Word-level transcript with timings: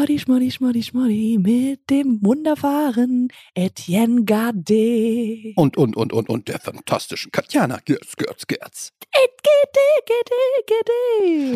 Party, 0.00 0.18
Schmoddy, 0.18 0.50
Schmoddy, 0.50 0.82
Schmoddy 0.82 1.36
mit 1.38 1.90
dem 1.90 2.24
wunderbaren 2.24 3.28
Etienne 3.52 4.24
Gardet. 4.24 5.54
Und, 5.58 5.76
und, 5.76 5.94
und, 5.94 6.14
und, 6.14 6.30
und 6.30 6.48
der 6.48 6.58
fantastischen 6.58 7.30
Katjana. 7.30 7.80
Gerz, 7.84 8.16
Gerz, 8.16 8.46
Gerz. 8.46 8.92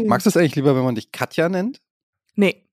Magst 0.05 0.27
du 0.27 0.28
es 0.28 0.36
eigentlich 0.36 0.56
lieber, 0.56 0.77
wenn 0.77 0.84
man 0.84 0.95
dich 0.95 1.10
Katja 1.10 1.48
nennt? 1.48 1.80
Nee, 2.34 2.69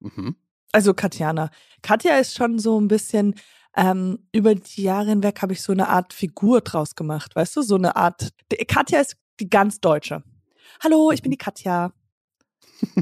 Mhm. 0.00 0.34
also 0.72 0.92
Katjana. 0.92 1.48
Katja 1.80 2.16
ist 2.16 2.34
schon 2.34 2.58
so 2.58 2.80
ein 2.80 2.88
bisschen, 2.88 3.36
ähm, 3.76 4.26
über 4.32 4.56
die 4.56 4.82
Jahre 4.82 5.10
hinweg 5.10 5.40
habe 5.40 5.52
ich 5.52 5.62
so 5.62 5.70
eine 5.70 5.88
Art 5.88 6.14
Figur 6.14 6.62
draus 6.62 6.96
gemacht, 6.96 7.36
weißt 7.36 7.54
du? 7.54 7.62
So 7.62 7.76
eine 7.76 7.94
Art, 7.94 8.30
Katja 8.66 9.02
ist 9.02 9.16
die 9.38 9.48
ganz 9.48 9.78
Deutsche. 9.80 10.24
Hallo, 10.82 11.12
ich 11.12 11.22
bin 11.22 11.30
die 11.30 11.38
Katja. 11.38 11.92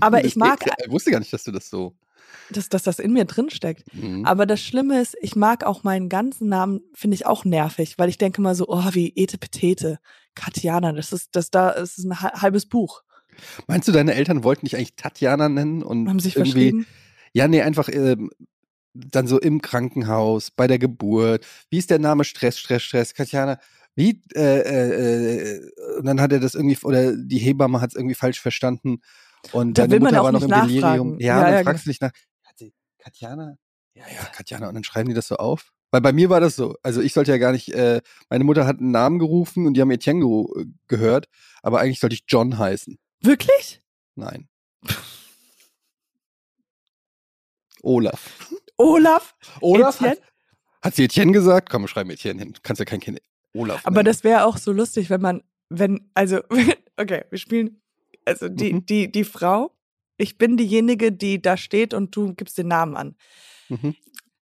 Aber 0.01 0.25
ich 0.25 0.37
mag, 0.37 0.61
Ich 0.85 0.91
wusste 0.91 1.11
gar 1.11 1.19
nicht, 1.21 1.33
dass 1.33 1.45
du 1.45 1.53
das 1.53 1.69
so. 1.71 1.95
dass, 2.51 2.69
dass 2.69 2.83
das 2.83 2.99
in 2.99 3.13
mir 3.13 3.25
drin 3.25 3.51
steckt. 3.51 3.93
Mhm. 3.95 4.25
Aber 4.25 4.47
das 4.47 4.61
Schlimme 4.61 5.01
ist, 5.01 5.17
ich 5.21 5.37
mag 5.37 5.65
auch 5.65 5.85
meinen 5.85 6.09
ganzen 6.09 6.49
Namen, 6.49 6.81
finde 6.95 7.15
ich 7.15 7.27
auch 7.27 7.45
nervig, 7.45 7.99
weil 7.99 8.09
ich 8.09 8.19
denke 8.19 8.41
mal 8.41 8.55
so, 8.55 8.67
oh, 8.69 8.85
wie 8.93 9.13
Etepetete, 9.17 9.99
Katjana, 10.35 10.93
das 10.93 11.13
ist, 11.13 11.31
das 11.33 11.51
da, 11.51 11.73
das 11.73 11.99
ist 11.99 12.05
ein 12.05 12.21
ha- 12.21 12.41
halbes 12.41 12.67
Buch. 12.67 13.03
Meinst 13.67 13.87
du, 13.87 13.93
deine 13.93 14.15
Eltern 14.15 14.43
wollten 14.45 14.67
dich 14.67 14.77
eigentlich 14.77 14.97
Tatjana 14.97 15.49
nennen 15.49 15.83
und 15.83 16.09
Haben 16.09 16.19
sich 16.21 16.37
irgendwie. 16.37 16.85
Ja, 17.33 17.47
nee, 17.47 17.63
einfach 17.63 17.89
ähm, 17.93 18.31
dann 18.95 19.29
so 19.29 19.39
im 19.39 19.63
Krankenhaus, 19.63 20.51
bei 20.51 20.67
der 20.67 20.79
Geburt. 20.79 21.47
Wie 21.71 21.79
ist 21.79 21.91
der 21.91 21.99
Name? 22.01 22.25
Stress, 22.25 22.59
Stress, 22.59 22.83
Stress. 22.83 23.15
Katjana, 23.15 23.61
wie? 23.95 24.23
Äh, 24.35 24.61
äh, 24.61 25.53
äh, 25.57 25.71
und 25.99 26.07
dann 26.07 26.21
hat 26.21 26.33
er 26.33 26.41
das 26.41 26.55
irgendwie, 26.55 26.79
oder 26.83 27.15
die 27.17 27.39
Hebamme 27.39 27.81
hat 27.81 27.91
es 27.91 27.97
irgendwie 27.97 28.15
falsch 28.15 28.41
verstanden. 28.41 29.01
Und 29.53 29.79
Da 29.79 29.83
deine 29.83 29.93
will 29.93 30.01
man 30.01 30.11
Mutter 30.15 30.21
auch 30.21 30.25
war 30.25 30.33
noch 30.33 30.43
im 30.43 30.49
Delirium. 30.51 31.21
Ja, 31.21 31.39
Ja, 31.39 31.45
dann 31.45 31.55
ja, 31.55 31.63
fragst 31.63 31.87
du 31.87 31.91
dich 31.91 32.01
nach, 32.01 32.11
Katjana? 32.99 33.57
Ja, 33.95 34.05
ja, 34.15 34.25
Katjana. 34.33 34.69
Und 34.69 34.75
dann 34.75 34.85
schreiben 34.85 35.09
die 35.09 35.15
das 35.15 35.29
so 35.29 35.37
auf. 35.37 35.73
Weil 35.91 36.01
bei 36.03 36.13
mir 36.13 36.29
war 36.29 36.41
das 36.41 36.57
so. 36.57 36.77
Also 36.83 37.01
ich 37.01 37.15
sollte 37.15 37.31
ja 37.31 37.39
gar 37.39 37.53
nicht, 37.53 37.73
äh, 37.73 38.03
meine 38.29 38.45
Mutter 38.45 38.67
hat 38.67 38.79
einen 38.79 38.91
Namen 38.91 39.19
gerufen 39.19 39.67
und 39.67 39.75
die 39.75 39.81
haben 39.81 39.91
Etienne 39.91 40.21
ge 40.21 40.67
gehört, 40.87 41.27
aber 41.63 41.81
eigentlich 41.81 42.01
sollte 42.01 42.15
ich 42.15 42.25
John 42.29 42.59
heißen. 42.59 42.99
Wirklich? 43.23 43.83
Nein. 44.15 44.49
Olaf. 47.83 48.51
Olaf? 48.77 49.35
Olaf 49.61 50.01
hat, 50.01 50.19
hat 50.83 50.95
sie 50.95 51.05
Etienne 51.05 51.33
gesagt? 51.33 51.71
Komm, 51.71 51.83
wir 51.83 51.89
schreiben 51.89 52.11
Etienne 52.11 52.39
hin. 52.41 52.53
Du 52.53 52.61
kannst 52.63 52.81
ja 52.81 52.85
kein 52.85 53.01
Kind 53.01 53.21
Olaf 53.55 53.81
Aber 53.85 53.97
nennen. 53.97 54.07
das 54.07 54.25
wäre 54.25 54.45
auch 54.45 54.57
so 54.59 54.73
lustig, 54.73 55.11
wenn 55.11 55.21
man, 55.21 55.43
wenn, 55.69 56.11
also, 56.15 56.41
okay, 56.97 57.25
wir 57.31 57.39
spielen, 57.39 57.81
also 58.29 58.49
die, 58.49 58.75
Mhm. 58.75 58.87
die, 58.87 59.11
die 59.11 59.25
Frau, 59.25 59.73
ich 60.17 60.39
bin 60.39 60.57
diejenige, 60.57 61.11
die 61.13 61.41
da 61.43 61.57
steht 61.57 61.95
und 61.95 62.15
du 62.15 62.35
gibst 62.35 62.59
den 62.59 62.69
Namen 62.69 62.97
an. 62.97 63.17
Mhm. 63.69 63.95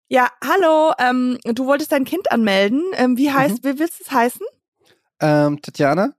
Ja, 0.09 0.29
hallo, 0.43 0.93
ähm, 0.99 1.37
du 1.43 1.65
wolltest 1.65 1.91
dein 1.91 2.05
Kind 2.05 2.31
anmelden. 2.31 2.83
Ähm, 2.93 3.17
wie 3.17 3.31
heißt, 3.31 3.63
wie 3.63 3.79
willst 3.79 3.99
du 3.99 4.03
es 4.05 4.11
heißen? 4.11 4.45
Ähm, 5.21 5.61
Tatjana? 5.61 6.13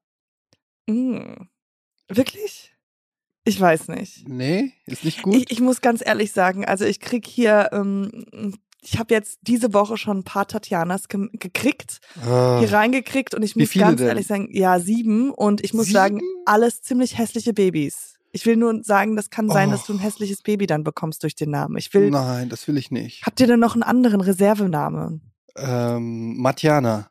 Hm. 0.89 1.49
Wirklich? 2.09 2.75
Ich 3.45 3.61
weiß 3.61 3.89
nicht. 3.89 4.29
Nee, 4.29 4.73
ist 4.87 5.05
nicht 5.05 5.23
gut. 5.23 5.35
Ich, 5.35 5.51
ich 5.51 5.61
muss 5.61 5.81
ganz 5.81 6.03
ehrlich 6.05 6.33
sagen, 6.33 6.65
also 6.65 6.85
ich 6.85 7.01
krieg 7.01 7.27
hier, 7.27 7.71
ähm, 7.73 8.57
ich 8.85 8.99
habe 8.99 9.15
jetzt 9.15 9.39
diese 9.43 9.73
Woche 9.73 9.97
schon 9.97 10.19
ein 10.19 10.25
paar 10.25 10.47
Tatjanas 10.49 11.09
ge 11.09 11.29
gekriegt, 11.33 12.01
Ah. 12.27 12.59
hier 12.59 12.73
reingekriegt 12.73 13.35
und 13.35 13.43
ich 13.43 13.55
muss 13.57 13.73
ganz 13.73 13.99
denn? 13.99 14.09
ehrlich 14.09 14.27
sagen, 14.27 14.49
ja, 14.51 14.79
sieben 14.81 15.31
und 15.31 15.65
ich 15.65 15.73
muss 15.73 15.89
sagen, 15.89 16.17
Sieben? 16.19 16.43
alles 16.47 16.83
ziemlich 16.83 17.17
hässliche 17.17 17.53
Babys. 17.55 18.17
Ich 18.35 18.45
will 18.47 18.57
nur 18.57 18.83
sagen, 18.83 19.15
das 19.15 19.29
kann 19.31 19.49
sein, 19.51 19.71
dass 19.71 19.85
du 19.87 19.93
ein 19.93 19.99
Oh. 19.99 20.03
hässliches 20.03 20.43
Baby 20.43 20.67
dann 20.67 20.85
bekommst 20.85 21.23
durch 21.23 21.35
den 21.37 21.51
Namen. 21.51 21.77
Ich 21.77 21.93
will, 21.95 22.11
Nein, 22.11 22.49
das 22.49 22.67
will 22.67 22.77
ich 22.77 22.91
nicht. 22.91 23.25
habt 23.25 23.39
ihr 23.41 23.47
denn 23.47 23.61
noch 23.61 23.75
einen 23.75 23.83
anderen 23.83 24.21
Reservenamen? 24.21 25.21
Ähm, 25.57 26.39
Matjana. 26.39 27.11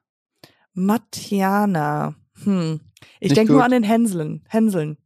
Matiana. 0.74 2.16
Hm. 2.44 2.82
Ich 3.20 3.34
denke 3.34 3.54
nur 3.54 3.64
an 3.64 3.72
den 3.72 3.84
Hänseln. 3.84 4.44
Hänseln. 4.50 4.98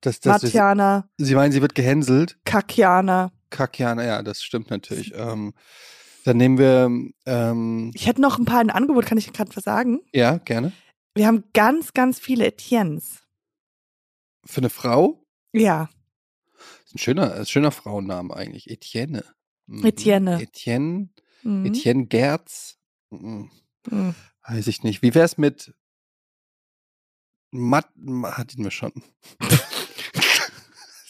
Das, 0.00 0.20
das 0.20 0.42
ist, 0.44 0.54
Matiana, 0.54 1.08
Sie 1.18 1.34
meinen, 1.34 1.52
sie 1.52 1.62
wird 1.62 1.74
gehänselt? 1.74 2.38
Kakiana. 2.44 3.32
Kakjana, 3.50 4.04
ja, 4.04 4.22
das 4.22 4.42
stimmt 4.42 4.70
natürlich. 4.70 5.12
Ähm, 5.16 5.52
dann 6.26 6.36
nehmen 6.38 6.58
wir, 6.58 6.90
ähm, 7.26 7.90
Ich 7.94 8.06
hätte 8.06 8.20
noch 8.20 8.38
ein 8.38 8.44
paar 8.44 8.60
in 8.60 8.70
Angebot, 8.70 9.06
kann 9.06 9.18
ich 9.18 9.32
gerade 9.32 9.54
was 9.54 9.64
sagen? 9.64 10.00
ja, 10.12 10.38
gerne. 10.38 10.72
Wir 11.14 11.26
haben 11.26 11.44
ganz, 11.54 11.94
ganz 11.94 12.18
viele 12.18 12.46
Etiennes. 12.46 13.22
Für 14.44 14.58
eine 14.58 14.68
Frau? 14.70 15.24
Ja, 15.52 15.88
Ist 16.84 16.94
ein 16.94 16.98
schöner, 16.98 17.32
ist 17.34 17.38
ein 17.40 17.46
schöner 17.46 17.70
Frauenname 17.70 18.34
eigentlich. 18.36 18.68
Etienne. 18.70 19.24
Mhm. 19.66 19.84
Etienne. 19.84 20.42
Etienne. 20.42 21.08
Mhm. 21.42 21.66
Etienne 21.66 22.06
Gerz. 22.06 22.78
Mhm. 23.10 23.50
Mhm. 23.90 24.14
Weiß 24.42 24.66
ich 24.66 24.82
nicht. 24.82 25.02
Wie 25.02 25.14
wär's 25.14 25.38
mit 25.38 25.74
Matt? 27.50 27.88
Hatten 28.24 28.62
wir 28.64 28.70
schon. 28.70 28.92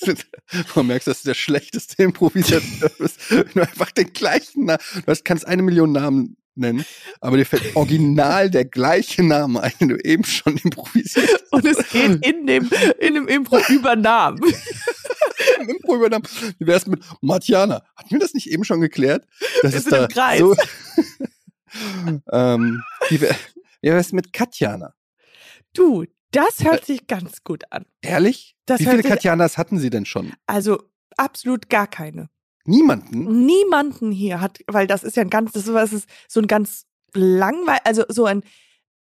Man 0.75 0.87
merkt, 0.87 1.07
dass 1.07 1.23
du 1.23 1.29
der 1.29 1.35
schlechteste 1.35 2.03
Improvisateur 2.03 2.91
bist. 2.99 3.31
Wenn 3.31 3.49
du 3.55 3.63
einfach 3.63 3.91
den 3.91 4.13
gleichen 4.13 4.67
Namen, 4.67 4.83
du 5.07 5.15
kannst 5.25 5.47
eine 5.47 5.63
Million 5.63 5.93
Namen 5.93 6.37
nennen, 6.55 6.85
aber 7.21 7.37
dir 7.37 7.45
fällt 7.45 7.77
original 7.77 8.51
der 8.51 8.65
gleiche 8.65 9.23
Name 9.23 9.63
ein, 9.63 9.73
den 9.81 9.89
du 9.89 9.97
eben 9.97 10.25
schon 10.25 10.57
improvisiert 10.65 11.29
hast. 11.31 11.53
Und 11.53 11.65
es 11.67 11.89
geht 11.91 12.25
in 12.27 12.47
dem, 12.47 12.71
in 12.99 13.15
dem 13.15 13.29
Impro 13.29 13.59
über 13.69 13.97
Namen. 13.97 14.41
Im 15.61 15.69
Impro 15.69 15.97
übernahm. 15.97 16.23
Wie 16.59 16.67
wär's 16.67 16.87
mit 16.87 17.03
Matjana? 17.21 17.83
Hatten 17.95 18.11
wir 18.11 18.19
das 18.19 18.35
nicht 18.35 18.51
eben 18.51 18.65
schon 18.65 18.81
geklärt? 18.81 19.27
Das 19.63 19.73
Wir 19.73 19.79
ist 19.79 19.93
da 19.93 20.05
im 20.05 20.09
Kreis. 20.09 20.41
So, 20.41 20.57
ähm, 22.33 22.83
wie, 23.09 23.21
wär, 23.21 23.37
wie 23.83 23.91
wär's 23.91 24.13
mit 24.13 24.33
Katjana? 24.33 24.95
Du, 25.73 26.05
das 26.37 26.65
hört 26.65 26.85
sich 26.85 27.07
ganz 27.07 27.43
gut 27.45 27.65
an. 27.71 27.85
Ehrlich? 28.03 28.57
Das 28.67 28.81
Wie 28.81 28.87
viele 28.87 29.03
Katjanas 29.03 29.59
hatten 29.59 29.79
Sie 29.79 29.91
denn 29.91 30.07
schon? 30.07 30.33
Also 30.47 30.83
absolut 31.17 31.69
gar 31.71 31.87
keine. 31.87 32.29
Niemanden? 32.65 33.47
Niemanden 33.47 34.11
hier 34.13 34.41
hat, 34.41 34.59
weil 34.67 34.87
das 34.87 35.05
ist 35.05 35.17
ja 35.17 35.23
ein 35.23 35.31
ganz, 35.31 35.53
das 35.53 35.65
ist, 35.69 35.73
was 35.75 35.93
ist 35.93 36.09
so 36.29 36.41
ein 36.41 36.47
ganz 36.49 36.85
langweil, 37.15 37.79
also 37.85 38.05
so 38.09 38.25
ein, 38.27 38.43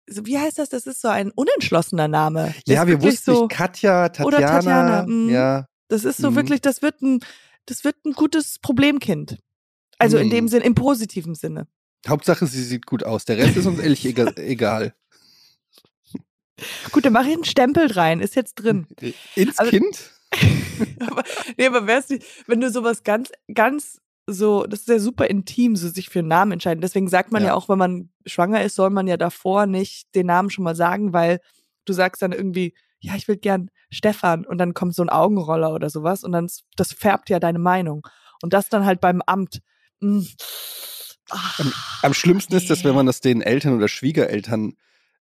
wie 0.06 0.38
heißt 0.38 0.58
das? 0.58 0.70
Das 0.70 0.86
ist 0.86 1.00
so 1.02 1.08
ein 1.08 1.30
unentschlossener 1.30 2.08
Name. 2.08 2.54
Das 2.66 2.74
Ja, 2.74 2.86
wir 2.86 3.00
wussten 3.02 3.34
so, 3.34 3.42
nicht. 3.46 3.52
Katja, 3.56 4.08
Tatjana. 4.08 4.26
Oder 4.26 4.40
Tatjana, 4.46 5.06
mhm. 5.06 5.28
Ja. 5.28 5.66
Das 5.88 6.04
ist 6.04 6.16
so 6.18 6.30
Mhm. 6.30 6.36
wirklich, 6.36 6.60
das 6.62 6.82
wird 6.82 7.02
ein, 7.02 7.20
das 7.66 7.84
wird 7.84 7.96
ein 8.06 8.12
gutes 8.12 8.58
Problemkind. 8.60 9.38
Also 9.98 10.16
in 10.16 10.28
Mhm. 10.28 10.30
dem 10.30 10.48
Sinn, 10.48 10.62
im 10.62 10.74
positiven 10.74 11.34
Sinne. 11.34 11.66
Hauptsache, 12.08 12.46
sie 12.46 12.64
sieht 12.64 12.86
gut 12.86 13.04
aus. 13.04 13.26
Der 13.26 13.36
Rest 13.36 13.56
ist 13.58 13.66
uns 13.66 13.78
ehrlich 13.78 14.04
ega- 14.06 14.34
egal. 14.38 14.94
Gut, 16.92 17.04
dann 17.04 17.12
mache 17.12 17.28
ich 17.28 17.34
einen 17.34 17.44
Stempel 17.44 17.90
rein, 17.92 18.20
ist 18.20 18.36
jetzt 18.36 18.54
drin. 18.56 18.86
Ins 19.34 19.58
Also- 19.58 19.70
Kind? 19.70 20.12
aber, 21.00 21.24
nee, 21.56 21.66
aber 21.66 21.86
wär's 21.86 22.08
nicht, 22.08 22.24
wenn 22.46 22.60
du 22.60 22.70
sowas 22.70 23.02
ganz, 23.02 23.30
ganz 23.52 24.00
so, 24.26 24.64
das 24.64 24.80
ist 24.80 24.88
ja 24.88 24.98
super 25.00 25.26
intim, 25.28 25.74
so 25.74 25.88
sich 25.88 26.08
für 26.08 26.20
einen 26.20 26.28
Namen 26.28 26.52
entscheiden. 26.52 26.80
Deswegen 26.80 27.08
sagt 27.08 27.32
man 27.32 27.42
ja. 27.42 27.48
Ja. 27.48 27.54
auch, 27.54 27.68
wenn 27.68 27.78
man 27.78 28.10
schwanger 28.26 28.62
ist, 28.62 28.76
soll 28.76 28.90
man 28.90 29.08
ja 29.08 29.16
davor 29.16 29.66
nicht 29.66 30.14
den 30.14 30.26
Namen 30.26 30.50
schon 30.50 30.62
mal 30.62 30.76
sagen, 30.76 31.12
weil 31.12 31.40
du 31.84 31.92
sagst 31.92 32.22
dann 32.22 32.30
irgendwie, 32.32 32.74
ja, 33.00 33.14
ich 33.16 33.26
will 33.26 33.38
gern 33.38 33.70
Stefan 33.90 34.44
und 34.46 34.58
dann 34.58 34.72
kommt 34.74 34.94
so 34.94 35.02
ein 35.02 35.08
Augenroller 35.08 35.74
oder 35.74 35.90
sowas 35.90 36.22
und 36.22 36.30
dann, 36.32 36.48
das 36.76 36.92
färbt 36.92 37.28
ja 37.30 37.40
deine 37.40 37.58
Meinung. 37.58 38.06
Und 38.42 38.52
das 38.52 38.68
dann 38.68 38.84
halt 38.84 39.00
beim 39.00 39.20
Amt. 39.26 39.62
mm, 40.00 40.20
ah, 41.30 41.38
Am 42.02 42.14
schlimmsten 42.14 42.54
ist 42.54 42.70
das, 42.70 42.84
wenn 42.84 42.94
man 42.94 43.06
das 43.06 43.20
den 43.20 43.42
Eltern 43.42 43.74
oder 43.76 43.88
Schwiegereltern 43.88 44.74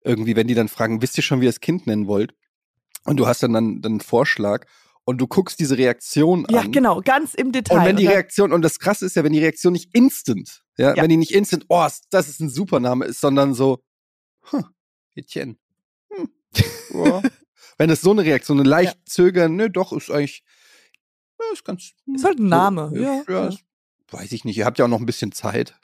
irgendwie, 0.04 0.36
wenn 0.36 0.48
die 0.48 0.54
dann 0.56 0.68
fragen, 0.70 1.02
wisst 1.02 1.18
ihr 1.18 1.24
schon, 1.24 1.42
wie 1.42 1.46
ihr 1.46 1.50
das 1.52 1.60
Kind 1.60 1.88
nennen 1.88 2.08
wollt? 2.08 2.34
Und 3.06 3.18
du 3.18 3.28
hast 3.28 3.44
dann, 3.44 3.54
dann, 3.54 3.82
dann 3.82 3.94
einen 3.94 4.02
Vorschlag 4.02 4.66
und 5.06 5.20
du 5.20 5.28
guckst 5.28 5.60
diese 5.60 5.78
Reaktion 5.78 6.46
Ja, 6.50 6.62
an. 6.62 6.72
genau, 6.72 7.02
ganz 7.02 7.34
im 7.34 7.52
Detail. 7.52 7.80
Und 7.80 7.86
wenn 7.86 7.96
die 7.98 8.04
dann- 8.06 8.14
Reaktion, 8.14 8.54
und 8.54 8.62
das 8.62 8.80
krasse 8.80 9.06
ist 9.06 9.16
ja, 9.16 9.24
wenn 9.24 9.34
die 9.34 9.40
Reaktion 9.40 9.74
nicht 9.74 9.94
instant, 9.96 10.64
ja, 10.78 10.96
Ja. 10.96 11.02
wenn 11.04 11.10
die 11.10 11.18
nicht 11.18 11.32
instant, 11.34 11.66
oh, 11.70 11.88
das 12.12 12.28
ist 12.30 12.40
ein 12.40 12.50
super 12.50 12.80
Name 12.80 13.06
ist, 13.06 13.20
sondern 13.22 13.54
so, 13.54 13.84
huh, 14.52 14.64
Etienne. 15.16 15.56
Hm, 16.12 16.30
ja. 16.94 17.22
wenn 17.78 17.90
es 17.90 18.02
so 18.02 18.12
eine 18.12 18.24
Reaktion, 18.24 18.60
eine 18.60 18.70
leicht 18.70 18.98
zögern, 19.06 19.56
ne, 19.56 19.70
doch, 19.70 19.94
ist 19.94 20.12
eigentlich, 20.12 20.44
ja, 21.40 21.46
ist 21.54 21.64
ganz. 21.66 21.92
Ist 22.14 22.24
halt 22.26 22.40
ein 22.40 22.48
Name, 22.50 22.90
So, 22.90 22.96
ja, 23.02 23.24
ja. 23.28 23.50
Weiß 24.12 24.32
ich 24.32 24.44
nicht, 24.44 24.58
ihr 24.58 24.66
habt 24.66 24.78
ja 24.80 24.86
auch 24.86 24.90
noch 24.90 25.00
ein 25.00 25.06
bisschen 25.06 25.32
Zeit. 25.32 25.76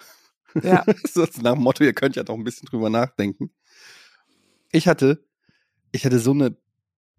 Ja. 0.61 0.83
so 1.13 1.23
ist 1.23 1.41
nach 1.41 1.53
dem 1.53 1.61
Motto, 1.63 1.83
ihr 1.83 1.93
könnt 1.93 2.15
ja 2.15 2.23
noch 2.23 2.35
ein 2.35 2.43
bisschen 2.43 2.65
drüber 2.67 2.89
nachdenken. 2.89 3.51
Ich 4.71 4.87
hatte, 4.87 5.23
ich 5.91 6.05
hatte 6.05 6.19
so 6.19 6.31
eine, 6.31 6.55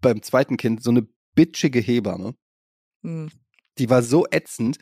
beim 0.01 0.21
zweiten 0.21 0.57
Kind, 0.57 0.83
so 0.83 0.89
eine 0.91 1.07
bitchige 1.35 1.79
Hebamme 1.79 2.35
Hm. 3.03 3.29
die 3.77 3.89
war 3.89 4.01
so 4.01 4.25
ätzend. 4.31 4.77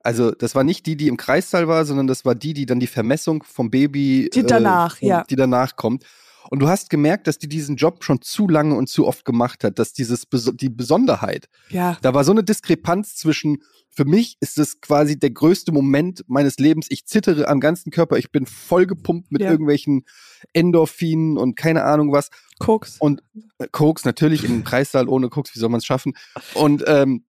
Also, 0.00 0.30
das 0.30 0.54
war 0.54 0.64
nicht 0.64 0.86
die, 0.86 0.96
die 0.96 1.08
im 1.08 1.16
Kreissaal 1.16 1.68
war, 1.68 1.84
sondern 1.84 2.06
das 2.06 2.24
war 2.24 2.34
die, 2.34 2.54
die 2.54 2.66
dann 2.66 2.80
die 2.80 2.86
Vermessung 2.86 3.42
vom 3.42 3.70
Baby, 3.70 4.30
Die 4.32 4.42
danach, 4.42 4.96
vom- 4.98 5.08
ja. 5.08 5.24
die 5.24 5.36
danach 5.36 5.76
kommt. 5.76 6.04
Und 6.50 6.60
du 6.60 6.68
hast 6.68 6.90
gemerkt, 6.90 7.26
dass 7.26 7.38
die 7.38 7.48
diesen 7.48 7.76
Job 7.76 8.02
schon 8.04 8.22
zu 8.22 8.48
lange 8.48 8.74
und 8.74 8.88
zu 8.88 9.06
oft 9.06 9.24
gemacht 9.24 9.64
hat, 9.64 9.78
dass 9.78 9.92
dieses 9.92 10.24
die 10.54 10.70
Besonderheit. 10.70 11.48
Ja. 11.70 11.98
Da 12.02 12.14
war 12.14 12.24
so 12.24 12.32
eine 12.32 12.42
Diskrepanz 12.44 13.16
zwischen 13.16 13.58
für 13.90 14.04
mich 14.04 14.36
ist 14.40 14.58
es 14.58 14.80
quasi 14.80 15.18
der 15.18 15.30
größte 15.30 15.72
Moment 15.72 16.24
meines 16.28 16.58
Lebens. 16.58 16.86
Ich 16.88 17.06
zittere 17.06 17.48
am 17.48 17.58
ganzen 17.58 17.90
Körper. 17.90 18.16
Ich 18.16 18.30
bin 18.30 18.46
voll 18.46 18.86
gepumpt 18.86 19.32
mit 19.32 19.42
Ja. 19.42 19.50
irgendwelchen 19.50 20.04
Endorphinen 20.52 21.36
und 21.36 21.56
keine 21.56 21.84
Ahnung 21.84 22.12
was. 22.12 22.30
Koks. 22.58 22.96
Und 22.98 23.22
äh, 23.58 23.66
Koks 23.70 24.04
natürlich 24.04 24.44
im 24.44 24.62
Kreissaal 24.64 25.08
ohne 25.08 25.28
Koks, 25.28 25.54
wie 25.54 25.58
soll 25.58 25.68
man 25.68 25.78
es 25.78 25.84
schaffen? 25.84 26.14
Und 26.54 26.84
ähm, 26.86 27.24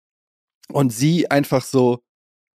und 0.70 0.92
sie 0.92 1.30
einfach 1.30 1.64
so 1.64 2.00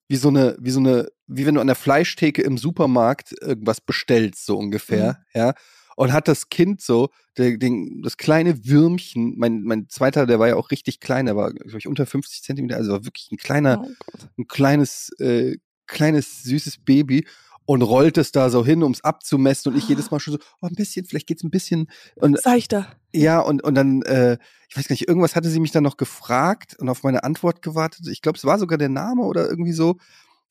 wie 0.07 0.15
so 0.15 0.29
eine 0.29 0.57
wie 0.59 0.71
so 0.71 0.79
eine 0.79 1.09
wie 1.27 1.45
wenn 1.45 1.55
du 1.55 1.61
an 1.61 1.67
der 1.67 1.75
Fleischtheke 1.75 2.41
im 2.41 2.57
Supermarkt 2.57 3.35
irgendwas 3.41 3.79
bestellst 3.81 4.45
so 4.45 4.57
ungefähr, 4.57 5.23
ja. 5.35 5.53
Und 5.99 6.13
hat 6.13 6.29
das 6.29 6.47
Kind 6.47 6.79
so, 6.79 7.09
der, 7.37 7.57
den, 7.57 8.01
das 8.01 8.15
kleine 8.15 8.65
Würmchen, 8.65 9.33
mein, 9.37 9.63
mein 9.63 9.89
zweiter, 9.89 10.25
der 10.25 10.39
war 10.39 10.47
ja 10.47 10.55
auch 10.55 10.71
richtig 10.71 11.01
klein, 11.01 11.25
der 11.25 11.35
war, 11.35 11.51
glaube 11.51 11.77
ich, 11.77 11.87
unter 11.87 12.05
50 12.05 12.41
Zentimeter, 12.41 12.77
also 12.77 12.93
war 12.93 13.03
wirklich 13.03 13.29
ein 13.33 13.37
kleiner, 13.37 13.83
Oh 13.83 13.89
ein 14.37 14.47
kleines, 14.47 15.09
äh, 15.19 15.57
kleines, 15.87 16.43
süßes 16.43 16.85
Baby 16.85 17.27
und 17.65 17.81
rollt 17.81 18.17
es 18.17 18.31
da 18.31 18.49
so 18.49 18.65
hin, 18.65 18.81
um 18.81 18.93
es 18.93 19.03
abzumessen. 19.03 19.73
Und 19.73 19.77
ich 19.77 19.89
jedes 19.89 20.09
Mal 20.09 20.21
schon 20.21 20.35
so, 20.35 20.39
oh, 20.61 20.67
ein 20.67 20.75
bisschen, 20.75 21.05
vielleicht 21.05 21.27
geht's 21.27 21.43
ein 21.43 21.51
bisschen. 21.51 21.89
Und 22.15 22.39
Seichter. 22.39 22.87
ja, 23.13 23.41
und, 23.41 23.61
und 23.61 23.75
dann, 23.75 24.01
äh, 24.03 24.37
ich 24.69 24.77
weiß 24.77 24.87
gar 24.87 24.93
nicht, 24.93 25.09
irgendwas 25.09 25.35
hatte 25.35 25.49
sie 25.49 25.59
mich 25.59 25.71
dann 25.71 25.83
noch 25.83 25.97
gefragt 25.97 26.77
und 26.79 26.87
auf 26.87 27.03
meine 27.03 27.25
Antwort 27.25 27.61
gewartet. 27.61 28.07
Ich 28.07 28.21
glaube, 28.21 28.37
es 28.37 28.45
war 28.45 28.57
sogar 28.57 28.77
der 28.77 28.87
Name 28.87 29.23
oder 29.23 29.49
irgendwie 29.49 29.73
so. 29.73 29.97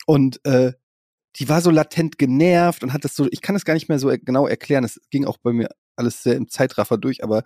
Und 0.05 0.45
äh, 0.45 0.75
die 1.39 1.49
war 1.49 1.61
so 1.61 1.71
latent 1.71 2.19
genervt 2.19 2.83
und 2.83 2.93
hat 2.93 3.05
das 3.05 3.15
so, 3.15 3.29
ich 3.31 3.43
kann 3.43 3.55
das 3.55 3.65
gar 3.65 3.75
nicht 3.75 3.89
mehr 3.89 3.99
so 3.99 4.09
genau 4.09 4.47
erklären. 4.47 4.85
Es 4.85 5.01
ging 5.11 5.25
auch 5.25 5.39
bei 5.39 5.53
mir 5.53 5.69
alles 5.97 6.23
sehr 6.23 6.37
im 6.37 6.49
Zeitraffer 6.49 6.99
durch, 6.99 7.23
aber 7.23 7.43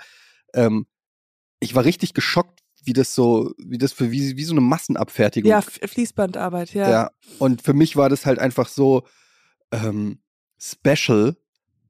ähm, 0.55 0.87
ich 1.61 1.75
war 1.75 1.85
richtig 1.85 2.15
geschockt, 2.15 2.61
wie 2.85 2.93
das 2.93 3.15
so, 3.15 3.53
wie 3.59 3.79
das 3.79 3.93
für 3.93 4.11
wie, 4.11 4.37
wie 4.37 4.45
so 4.45 4.53
eine 4.55 4.61
Massenabfertigung 4.61 5.49
Ja, 5.51 5.61
Fließbandarbeit, 5.61 6.75
ja. 6.75 6.91
ja. 6.91 7.11
Und 7.39 7.63
für 7.63 7.75
mich 7.75 7.97
war 7.97 8.09
das 8.09 8.27
halt 8.27 8.39
einfach 8.39 8.69
so 8.69 9.07
ähm, 9.71 10.21
special 10.59 11.37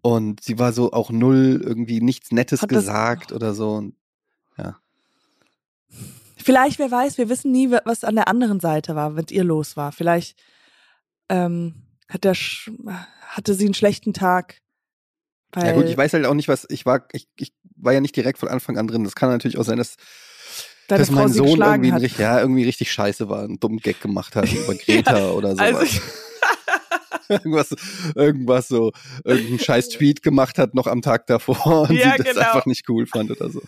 und 0.02 0.42
sie 0.42 0.58
war 0.58 0.72
so 0.72 0.92
auch 0.92 1.10
null 1.10 1.60
irgendwie 1.64 2.00
nichts 2.00 2.30
Nettes 2.32 2.62
Hat 2.62 2.68
gesagt 2.68 3.32
oder 3.32 3.54
so. 3.54 3.72
Und, 3.72 3.96
Vielleicht, 6.36 6.78
wer 6.78 6.90
weiß, 6.90 7.18
wir 7.18 7.28
wissen 7.28 7.52
nie, 7.52 7.70
wa- 7.70 7.82
was 7.84 8.02
an 8.04 8.16
der 8.16 8.26
anderen 8.28 8.58
Seite 8.58 8.96
war, 8.96 9.14
wenn 9.14 9.24
es 9.24 9.30
ihr 9.30 9.44
los 9.44 9.76
war. 9.76 9.92
Vielleicht 9.92 10.36
ähm, 11.28 11.74
hat 12.12 12.24
der 12.24 12.34
Sch 12.34 12.70
hatte 13.28 13.54
sie 13.54 13.64
einen 13.64 13.74
schlechten 13.74 14.12
Tag. 14.12 14.58
Ja 15.56 15.72
gut, 15.72 15.86
ich 15.86 15.96
weiß 15.96 16.14
halt 16.14 16.24
auch 16.26 16.34
nicht, 16.34 16.48
was 16.48 16.66
ich 16.70 16.86
war. 16.86 17.06
Ich, 17.12 17.28
ich 17.36 17.52
war 17.76 17.92
ja 17.92 18.00
nicht 18.00 18.16
direkt 18.16 18.38
von 18.38 18.48
Anfang 18.48 18.78
an 18.78 18.86
drin. 18.86 19.04
Das 19.04 19.14
kann 19.14 19.28
natürlich 19.28 19.58
auch 19.58 19.64
sein, 19.64 19.78
dass, 19.78 19.96
deine 20.88 21.00
dass 21.00 21.08
Frau 21.08 21.16
mein 21.16 21.28
Sohn 21.32 21.60
irgendwie, 21.60 21.90
richtig, 21.90 22.18
ja, 22.18 22.40
irgendwie 22.40 22.64
richtig 22.64 22.90
scheiße 22.90 23.28
war, 23.28 23.44
einen 23.44 23.60
dummen 23.60 23.78
Gag 23.78 24.00
gemacht 24.00 24.34
hat 24.34 24.50
über 24.52 24.74
Greta 24.74 25.30
oder 25.32 25.52
sowas. 25.52 25.74
Also, 25.74 26.00
irgendwas, 27.28 27.74
irgendwas 28.14 28.68
so, 28.68 28.92
irgendeinen 29.24 29.58
scheiß 29.58 29.90
Tweet 29.90 30.22
gemacht 30.22 30.58
hat 30.58 30.74
noch 30.74 30.86
am 30.86 31.02
Tag 31.02 31.26
davor 31.26 31.88
und 31.88 31.96
Ja, 31.96 32.12
sie 32.16 32.22
das 32.22 32.34
genau. 32.34 32.46
einfach 32.46 32.66
nicht 32.66 32.88
cool 32.88 33.06
fand 33.06 33.30
oder 33.30 33.50
so. 33.50 33.62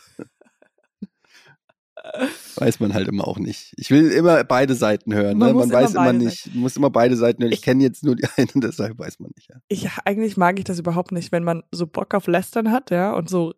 Weiß 2.56 2.80
man 2.80 2.94
halt 2.94 3.08
immer 3.08 3.26
auch 3.26 3.38
nicht. 3.38 3.72
Ich 3.76 3.90
will 3.90 4.10
immer 4.10 4.44
beide 4.44 4.74
Seiten 4.74 5.12
hören. 5.14 5.38
Man 5.38 5.48
ne? 5.48 5.54
Man 5.54 5.64
immer 5.70 5.74
weiß 5.82 5.94
immer 5.94 6.12
nicht, 6.12 6.54
muss 6.54 6.76
immer 6.76 6.90
beide 6.90 7.16
Seiten 7.16 7.42
hören. 7.42 7.52
Ich, 7.52 7.58
Ich- 7.58 7.64
kenne 7.64 7.82
jetzt 7.82 8.04
nur 8.04 8.14
die 8.16 8.26
eine, 8.36 8.48
deshalb 8.56 8.98
weiß 8.98 9.18
man 9.20 9.30
nicht. 9.36 9.48
Ja. 9.50 9.56
ich, 9.68 9.88
eigentlich 10.04 10.36
mag 10.36 10.58
ich 10.58 10.64
das 10.64 10.78
überhaupt 10.78 11.12
nicht, 11.12 11.32
wenn 11.32 11.44
man 11.44 11.62
so 11.72 11.86
Bock 11.86 12.14
auf 12.14 12.26
Lästern 12.26 12.70
hat, 12.70 12.90
ja, 12.90 13.12
und 13.12 13.28
so 13.28 13.54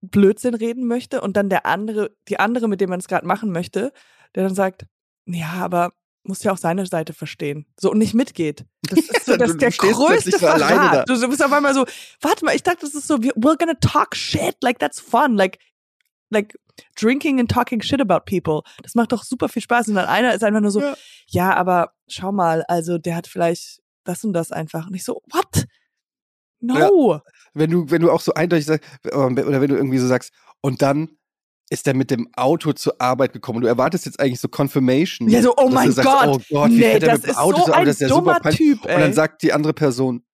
Blödsinn 0.00 0.54
reden 0.54 0.86
möchte 0.86 1.20
und 1.20 1.36
dann 1.36 1.48
der 1.48 1.66
andere, 1.66 2.10
die 2.28 2.38
andere, 2.38 2.68
mit 2.68 2.80
dem 2.80 2.90
man 2.90 3.00
es 3.00 3.08
gerade 3.08 3.26
machen 3.26 3.50
möchte, 3.50 3.92
der 4.34 4.44
dann 4.44 4.54
sagt, 4.54 4.86
ja, 5.26 5.52
aber 5.54 5.92
muss 6.24 6.42
ja 6.42 6.52
auch 6.52 6.58
seine 6.58 6.84
Seite 6.86 7.14
verstehen. 7.14 7.64
So 7.80 7.90
und 7.90 7.98
nicht 7.98 8.12
mitgeht. 8.14 8.64
Das 8.82 8.98
ist 8.98 9.24
so 9.26 9.32
Ja, 9.32 9.38
das 9.38 9.52
du- 9.52 9.56
der 9.58 9.70
du 9.70 9.76
größte 9.78 10.38
Verrat. 10.38 11.08
da. 11.08 11.14
Du 11.14 11.28
bist 11.28 11.42
auf 11.42 11.52
einmal 11.52 11.74
so, 11.74 11.86
warte 12.20 12.44
mal, 12.44 12.54
ich 12.54 12.62
dachte, 12.62 12.80
das 12.82 12.94
ist 12.94 13.08
so, 13.08 13.14
we're 13.16 13.56
gonna 13.58 13.74
talk 13.80 14.14
shit, 14.14 14.56
like 14.62 14.78
that's 14.78 15.00
fun, 15.00 15.36
like, 15.36 15.58
like 16.30 16.54
drinking 17.00 17.40
and 17.40 17.50
talking 17.50 17.80
shit 17.82 18.00
about 18.00 18.24
people. 18.26 18.62
Das 18.82 18.94
macht 18.94 19.12
doch 19.12 19.24
super 19.24 19.48
viel 19.48 19.62
Spaß. 19.62 19.88
Und 19.88 19.94
dann 19.96 20.06
einer 20.06 20.34
ist 20.34 20.44
einfach 20.44 20.60
nur 20.60 20.70
so, 20.70 20.80
Ja. 20.80 20.96
ja, 21.28 21.54
aber 21.56 21.92
schau 22.08 22.32
mal, 22.32 22.64
also 22.68 22.98
der 22.98 23.16
hat 23.16 23.26
vielleicht 23.26 23.80
das 24.04 24.24
und 24.24 24.32
das 24.32 24.52
einfach. 24.52 24.86
Und 24.86 24.94
ich 24.94 25.04
so, 25.04 25.22
what? 25.32 25.66
No. 26.60 27.20
Wenn 27.54 27.70
du, 27.70 27.90
wenn 27.90 28.02
du 28.02 28.10
auch 28.10 28.20
so 28.20 28.34
eindeutig 28.34 28.66
sagst, 28.66 28.84
oder 29.04 29.60
wenn 29.60 29.68
du 29.68 29.76
irgendwie 29.76 29.98
so 29.98 30.06
sagst, 30.06 30.32
und 30.60 30.82
dann 30.82 31.18
ist 31.70 31.86
er 31.86 31.94
mit 31.94 32.10
dem 32.10 32.28
Auto 32.34 32.72
zur 32.72 33.00
Arbeit 33.00 33.32
gekommen. 33.32 33.60
Du 33.60 33.66
erwartest 33.66 34.06
jetzt 34.06 34.18
eigentlich 34.20 34.40
so 34.40 34.48
Confirmation. 34.48 35.28
Ja, 35.28 35.42
so, 35.42 35.54
oh 35.56 35.68
mein 35.68 35.94
Gott. 35.94 36.26
Oh 36.26 36.40
Gott, 36.50 36.70
wie 36.70 36.78
nee, 36.78 36.92
er 36.92 36.98
das 37.00 37.12
mit 37.18 37.24
dem 37.24 37.30
ist 37.30 37.36
Auto 37.36 37.58
so 37.58 37.64
zur 37.64 37.74
Arbeit? 37.74 37.80
ein 37.80 37.86
Das 37.86 37.96
ist 37.96 38.00
ja 38.00 38.08
super 38.08 38.20
dummer 38.20 38.40
peinlich. 38.40 38.58
Typ, 38.58 38.80
Und 38.82 38.90
dann 38.90 39.02
ey. 39.02 39.12
sagt 39.12 39.42
die 39.42 39.52
andere 39.52 39.74
Person, 39.74 40.24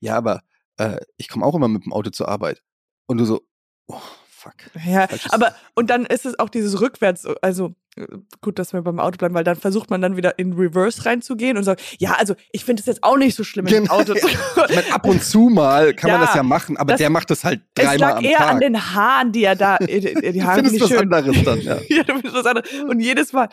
ja, 0.00 0.16
aber 0.16 0.42
äh, 0.76 0.98
ich 1.16 1.28
komme 1.28 1.44
auch 1.46 1.54
immer 1.54 1.68
mit 1.68 1.84
dem 1.84 1.92
Auto 1.92 2.10
zur 2.10 2.28
Arbeit. 2.28 2.62
Und 3.06 3.16
du 3.18 3.24
so, 3.24 3.40
oh, 3.86 4.00
fuck. 4.38 4.54
Ja, 4.86 5.06
Falsches- 5.06 5.32
aber 5.32 5.54
und 5.74 5.90
dann 5.90 6.06
ist 6.06 6.24
es 6.26 6.38
auch 6.38 6.48
dieses 6.48 6.80
rückwärts, 6.80 7.26
also 7.42 7.74
äh, 7.96 8.06
gut, 8.40 8.58
dass 8.58 8.72
wir 8.72 8.82
beim 8.82 9.00
Auto 9.00 9.16
bleiben, 9.18 9.34
weil 9.34 9.44
dann 9.44 9.56
versucht 9.56 9.90
man 9.90 10.00
dann 10.00 10.16
wieder 10.16 10.38
in 10.38 10.52
Reverse 10.52 11.04
reinzugehen 11.04 11.56
und 11.56 11.64
sagt, 11.64 11.82
ja, 11.98 12.12
also 12.12 12.34
ich 12.52 12.64
finde 12.64 12.80
es 12.80 12.86
jetzt 12.86 13.02
auch 13.02 13.16
nicht 13.16 13.34
so 13.34 13.42
schlimm, 13.44 13.64
mit 13.64 13.72
dem 13.74 13.84
Genau, 13.84 13.94
Auto 13.96 14.14
zu 14.14 14.28
Ich 14.28 14.36
meine, 14.74 14.92
ab 14.92 15.06
und 15.06 15.22
zu 15.24 15.48
mal 15.48 15.92
kann 15.94 16.10
man 16.10 16.20
Ja, 16.20 16.26
das 16.26 16.34
ja 16.36 16.42
machen, 16.42 16.76
aber 16.76 16.92
das- 16.92 16.98
der 16.98 17.10
macht 17.10 17.30
das 17.30 17.44
halt 17.44 17.60
Es 17.74 17.84
dreimal 17.84 17.98
lag 17.98 18.16
am 18.18 18.24
eher 18.24 18.38
Tag. 18.38 18.48
an 18.50 18.60
den 18.60 18.94
Haaren, 18.94 19.32
die 19.32 19.44
er 19.44 19.56
da, 19.56 19.76
die, 19.80 19.86
die 20.00 20.12
du 20.38 20.42
Haare 20.44 20.54
findest 20.56 20.72
nicht 20.74 20.82
was 20.82 20.88
schön. 20.90 20.98
anderes 21.12 21.42
dann, 21.44 21.60
ja. 21.60 21.78
ja, 21.88 22.02
du 22.04 22.12
findest 22.14 22.34
was 22.34 22.46
anderes. 22.46 22.68
Und 22.88 23.00
jedes 23.00 23.32
Mal, 23.32 23.48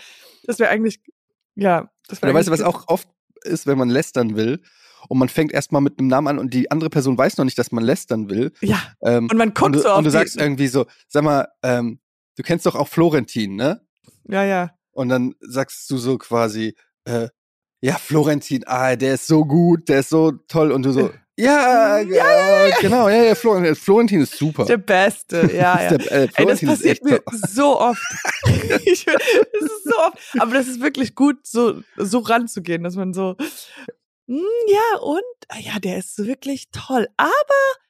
das 0.45 0.59
wäre 0.59 0.69
eigentlich, 0.69 0.99
ja, 1.55 1.89
das 2.07 2.21
wäre 2.21 2.31
Oder 2.31 2.39
weißt 2.39 2.49
du, 2.49 2.51
was 2.53 2.61
auch 2.61 2.88
oft 2.88 3.07
ist, 3.43 3.65
wenn 3.67 3.77
man 3.77 3.89
lästern 3.89 4.35
will 4.35 4.61
und 5.09 5.17
man 5.17 5.29
fängt 5.29 5.51
erstmal 5.51 5.81
mit 5.81 5.99
einem 5.99 6.07
Namen 6.07 6.27
an 6.27 6.39
und 6.39 6.53
die 6.53 6.71
andere 6.71 6.89
Person 6.89 7.17
weiß 7.17 7.38
noch 7.38 7.45
nicht, 7.45 7.57
dass 7.57 7.71
man 7.71 7.83
lästern 7.83 8.29
will. 8.29 8.51
Ja, 8.62 8.81
Ähm, 9.01 9.27
und 9.29 9.38
man 9.38 9.53
guckt 9.53 9.65
und 9.65 9.75
du, 9.75 9.79
so 9.79 9.89
auf 9.89 9.97
und 10.00 10.03
du 10.05 10.12
sagst 10.12 10.38
irgendwie 10.38 10.67
so, 10.67 10.85
sag 11.07 11.24
mal, 11.24 11.47
ähm, 11.63 12.00
du 12.35 12.43
kennst 12.43 12.65
doch 12.65 12.75
auch 12.75 12.88
Florentin, 12.88 13.55
ne? 13.55 13.81
ja, 14.27 14.43
ja. 14.43 14.71
Und 14.91 15.09
dann 15.09 15.35
sagst 15.41 15.89
du 15.91 15.97
so 15.97 16.17
quasi, 16.17 16.74
äh, 17.03 17.27
ja, 17.81 17.95
Florentin, 17.97 18.63
ah, 18.65 18.95
der 18.95 19.15
ist 19.15 19.27
so 19.27 19.43
gut, 19.45 19.89
der 19.89 20.00
ist 20.00 20.09
so 20.09 20.31
toll. 20.47 20.71
Und 20.71 20.83
du 20.83 20.93
so, 20.93 21.12
ja, 21.38 22.00
ja, 22.00 22.69
genau, 22.79 23.09
ja, 23.09 23.24
ja, 23.24 23.35
Florentin, 23.35 23.75
Florentin 23.75 24.21
ist 24.21 24.38
super. 24.38 24.63
Der 24.65 24.77
Beste, 24.77 25.51
ja, 25.53 25.81
ja. 25.83 25.89
Der, 25.97 26.12
äh, 26.12 26.27
Ey, 26.35 26.45
das 26.45 26.62
passiert 26.62 27.03
mir 27.03 27.21
so 27.47 27.79
oft. 27.79 28.01
ich, 28.85 29.05
das 29.05 29.15
ist 29.62 29.83
so 29.83 29.97
oft. 29.97 30.17
Aber 30.39 30.53
das 30.53 30.67
ist 30.67 30.81
wirklich 30.81 31.13
gut, 31.13 31.45
so, 31.45 31.81
so 31.97 32.19
ranzugehen, 32.19 32.83
dass 32.83 32.95
man 32.95 33.13
so, 33.13 33.35
"Hm, 34.27 34.44
ja, 34.67 35.00
und? 35.00 35.22
Ah, 35.50 35.60
Ja, 35.60 35.79
der 35.79 35.98
ist 35.98 36.17
wirklich 36.17 36.70
toll. 36.72 37.08
Aber, 37.17 37.32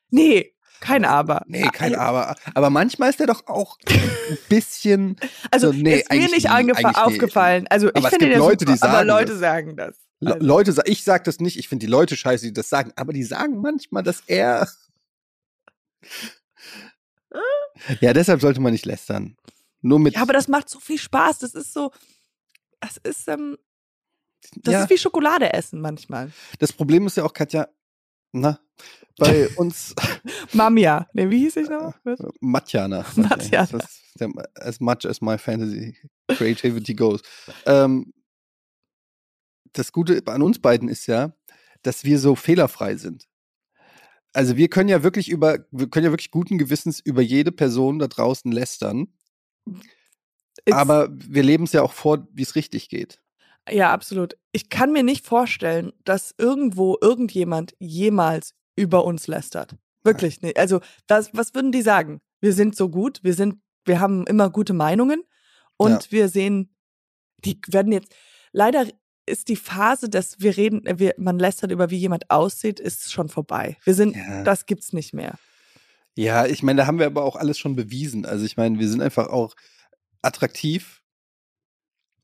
nee, 0.10 0.54
kein 0.80 1.06
Aber. 1.06 1.44
Nee, 1.48 1.68
kein 1.72 1.96
Aber. 1.96 2.36
Aber 2.54 2.70
manchmal 2.70 3.10
ist 3.10 3.20
der 3.20 3.28
doch 3.28 3.48
auch 3.48 3.78
ein 3.90 4.38
bisschen. 4.50 5.16
Also, 5.52 5.72
so, 5.72 5.78
nee, 5.78 6.00
ist 6.00 6.12
mir 6.12 6.20
nicht 6.30 6.50
nie, 6.50 6.96
aufgefallen. 6.96 7.68
Also, 7.70 7.88
ich 7.88 7.96
Aber 7.96 8.08
es 8.08 8.10
finde 8.12 8.26
gibt 8.28 8.38
Leute, 8.40 8.60
super, 8.66 8.72
die 8.74 8.78
sagen 8.78 8.94
aber 8.94 9.04
Leute 9.06 9.32
das. 9.32 9.40
sagen 9.40 9.78
das. 9.78 9.96
Also, 10.24 10.46
Leute, 10.46 10.82
ich 10.86 11.04
sag 11.04 11.24
das 11.24 11.40
nicht, 11.40 11.58
ich 11.58 11.70
finde 11.70 11.86
die 11.86 11.92
Leute 11.92 12.16
scheiße, 12.16 12.46
die 12.46 12.54
das 12.54 12.70
sagen, 12.70 12.92
aber 12.96 13.14
die 13.14 13.24
sagen 13.24 13.62
manchmal, 13.62 14.04
dass 14.04 14.22
er. 14.28 14.68
ja, 18.02 18.14
deshalb 18.14 18.42
sollte 18.42 18.60
man 18.60 18.72
nicht 18.74 18.86
lästern. 18.86 19.38
Nur 19.82 20.00
mit. 20.00 20.16
ja, 20.16 20.22
aber 20.22 20.34
das 20.34 20.48
macht 20.48 20.70
so 20.70 20.80
viel 20.80 20.98
Spaß. 20.98 21.40
Das 21.40 21.54
ist 21.54 21.74
so, 21.74 21.92
das 22.80 22.98
ist, 22.98 23.28
ähm, 23.28 23.58
das 24.58 24.74
Ja. 24.74 24.84
ist 24.84 24.90
wie 24.90 24.98
Schokolade 24.98 25.54
essen 25.54 25.82
manchmal. 25.82 26.32
das 26.60 26.72
Problem 26.74 27.08
ist 27.08 27.18
ja 27.18 27.24
auch, 27.24 27.34
Katja, 27.34 27.68
na, 28.32 28.60
bei 29.18 29.48
uns 29.58 29.94
Mamia. 30.54 31.08
Nee, 31.14 31.30
wie 31.30 31.40
hieß 31.40 31.56
ich 31.58 31.70
noch? 31.70 31.94
Was? 32.04 32.20
Matjana. 32.42 33.06
Matjana. 33.16 33.68
Das 33.72 34.02
der, 34.20 34.30
as 34.56 34.80
much 34.80 35.06
as 35.06 35.20
my 35.22 35.38
fantasy 35.38 35.98
creativity 36.30 36.94
goes. 36.94 37.22
Ähm, 37.66 38.14
das 39.74 39.92
Gute 39.92 40.22
an 40.28 40.42
uns 40.42 40.60
beiden 40.60 40.88
ist 40.88 41.06
ja, 41.08 41.34
dass 41.82 42.04
wir 42.06 42.18
so 42.20 42.36
fehlerfrei 42.36 42.96
sind. 42.96 43.28
Also 44.34 44.56
wir 44.58 44.70
können 44.70 44.90
ja 44.90 45.04
wirklich 45.04 45.30
über, 45.30 45.60
wir 45.72 45.90
können 45.90 46.06
ja 46.06 46.12
wirklich 46.12 46.32
guten 46.32 46.58
Gewissens 46.58 47.00
über 47.00 47.22
jede 47.22 47.52
Person 47.52 48.00
da 48.00 48.08
draußen 48.08 48.52
lästern, 48.52 49.08
It's- 50.66 50.74
aber 50.74 51.10
wir 51.12 51.44
leben 51.44 51.66
es 51.66 51.74
ja 51.74 51.82
auch 51.84 51.94
vor, 51.94 52.28
wie 52.32 52.42
es 52.44 52.56
richtig 52.56 52.90
geht. 52.90 53.22
Ja, 53.70 53.92
absolut. 53.92 54.36
Ich 54.52 54.70
kann 54.70 54.92
mir 54.92 55.04
nicht 55.04 55.26
vorstellen, 55.26 55.92
dass 56.04 56.34
irgendwo 56.38 56.98
irgendjemand 57.02 57.76
jemals 57.80 58.54
über 58.76 59.06
uns 59.06 59.28
lästert. 59.28 59.76
Wirklich 60.04 60.42
nicht. 60.42 60.58
Also, 60.58 60.82
das, 61.08 61.30
was 61.34 61.54
würden 61.56 61.72
die 61.72 61.82
sagen? 61.82 62.22
Wir 62.42 62.54
sind 62.54 62.76
so 62.76 62.90
gut, 62.90 63.20
wir 63.24 63.34
sind, 63.34 63.56
wir 63.86 64.00
haben 64.00 64.28
immer 64.28 64.50
gute 64.50 64.74
Meinungen 64.74 65.24
und 65.78 66.06
Ja. 66.06 66.12
wir 66.12 66.30
sehen, 66.30 66.76
die 67.44 67.60
werden 67.68 67.92
jetzt, 67.92 68.14
leider 68.52 68.86
ist 69.26 69.48
die 69.48 69.56
Phase, 69.56 70.10
dass 70.10 70.40
wir 70.40 70.56
reden, 70.56 70.86
äh, 70.86 71.00
wir, 71.00 71.16
man 71.18 71.40
lästert 71.40 71.72
über 71.72 71.90
wie 71.90 71.98
jemand 71.98 72.30
aussieht, 72.30 72.80
ist 72.80 73.12
schon 73.12 73.30
vorbei. 73.30 73.78
Wir 73.84 73.96
sind, 73.96 74.16
Ja. 74.16 74.44
das 74.44 74.68
gibt's 74.68 74.94
nicht 74.94 75.14
mehr. 75.14 75.36
Ja, 76.16 76.46
ich 76.46 76.62
meine, 76.62 76.82
da 76.82 76.88
haben 76.88 77.00
wir 77.00 77.08
aber 77.08 77.24
auch 77.24 77.36
alles 77.36 77.58
schon 77.58 77.76
bewiesen. 77.76 78.26
Also 78.26 78.46
ich 78.46 78.56
meine, 78.58 78.78
wir 78.80 78.88
sind 78.88 79.02
einfach 79.02 79.28
auch 79.28 79.56
attraktiv. 80.22 81.02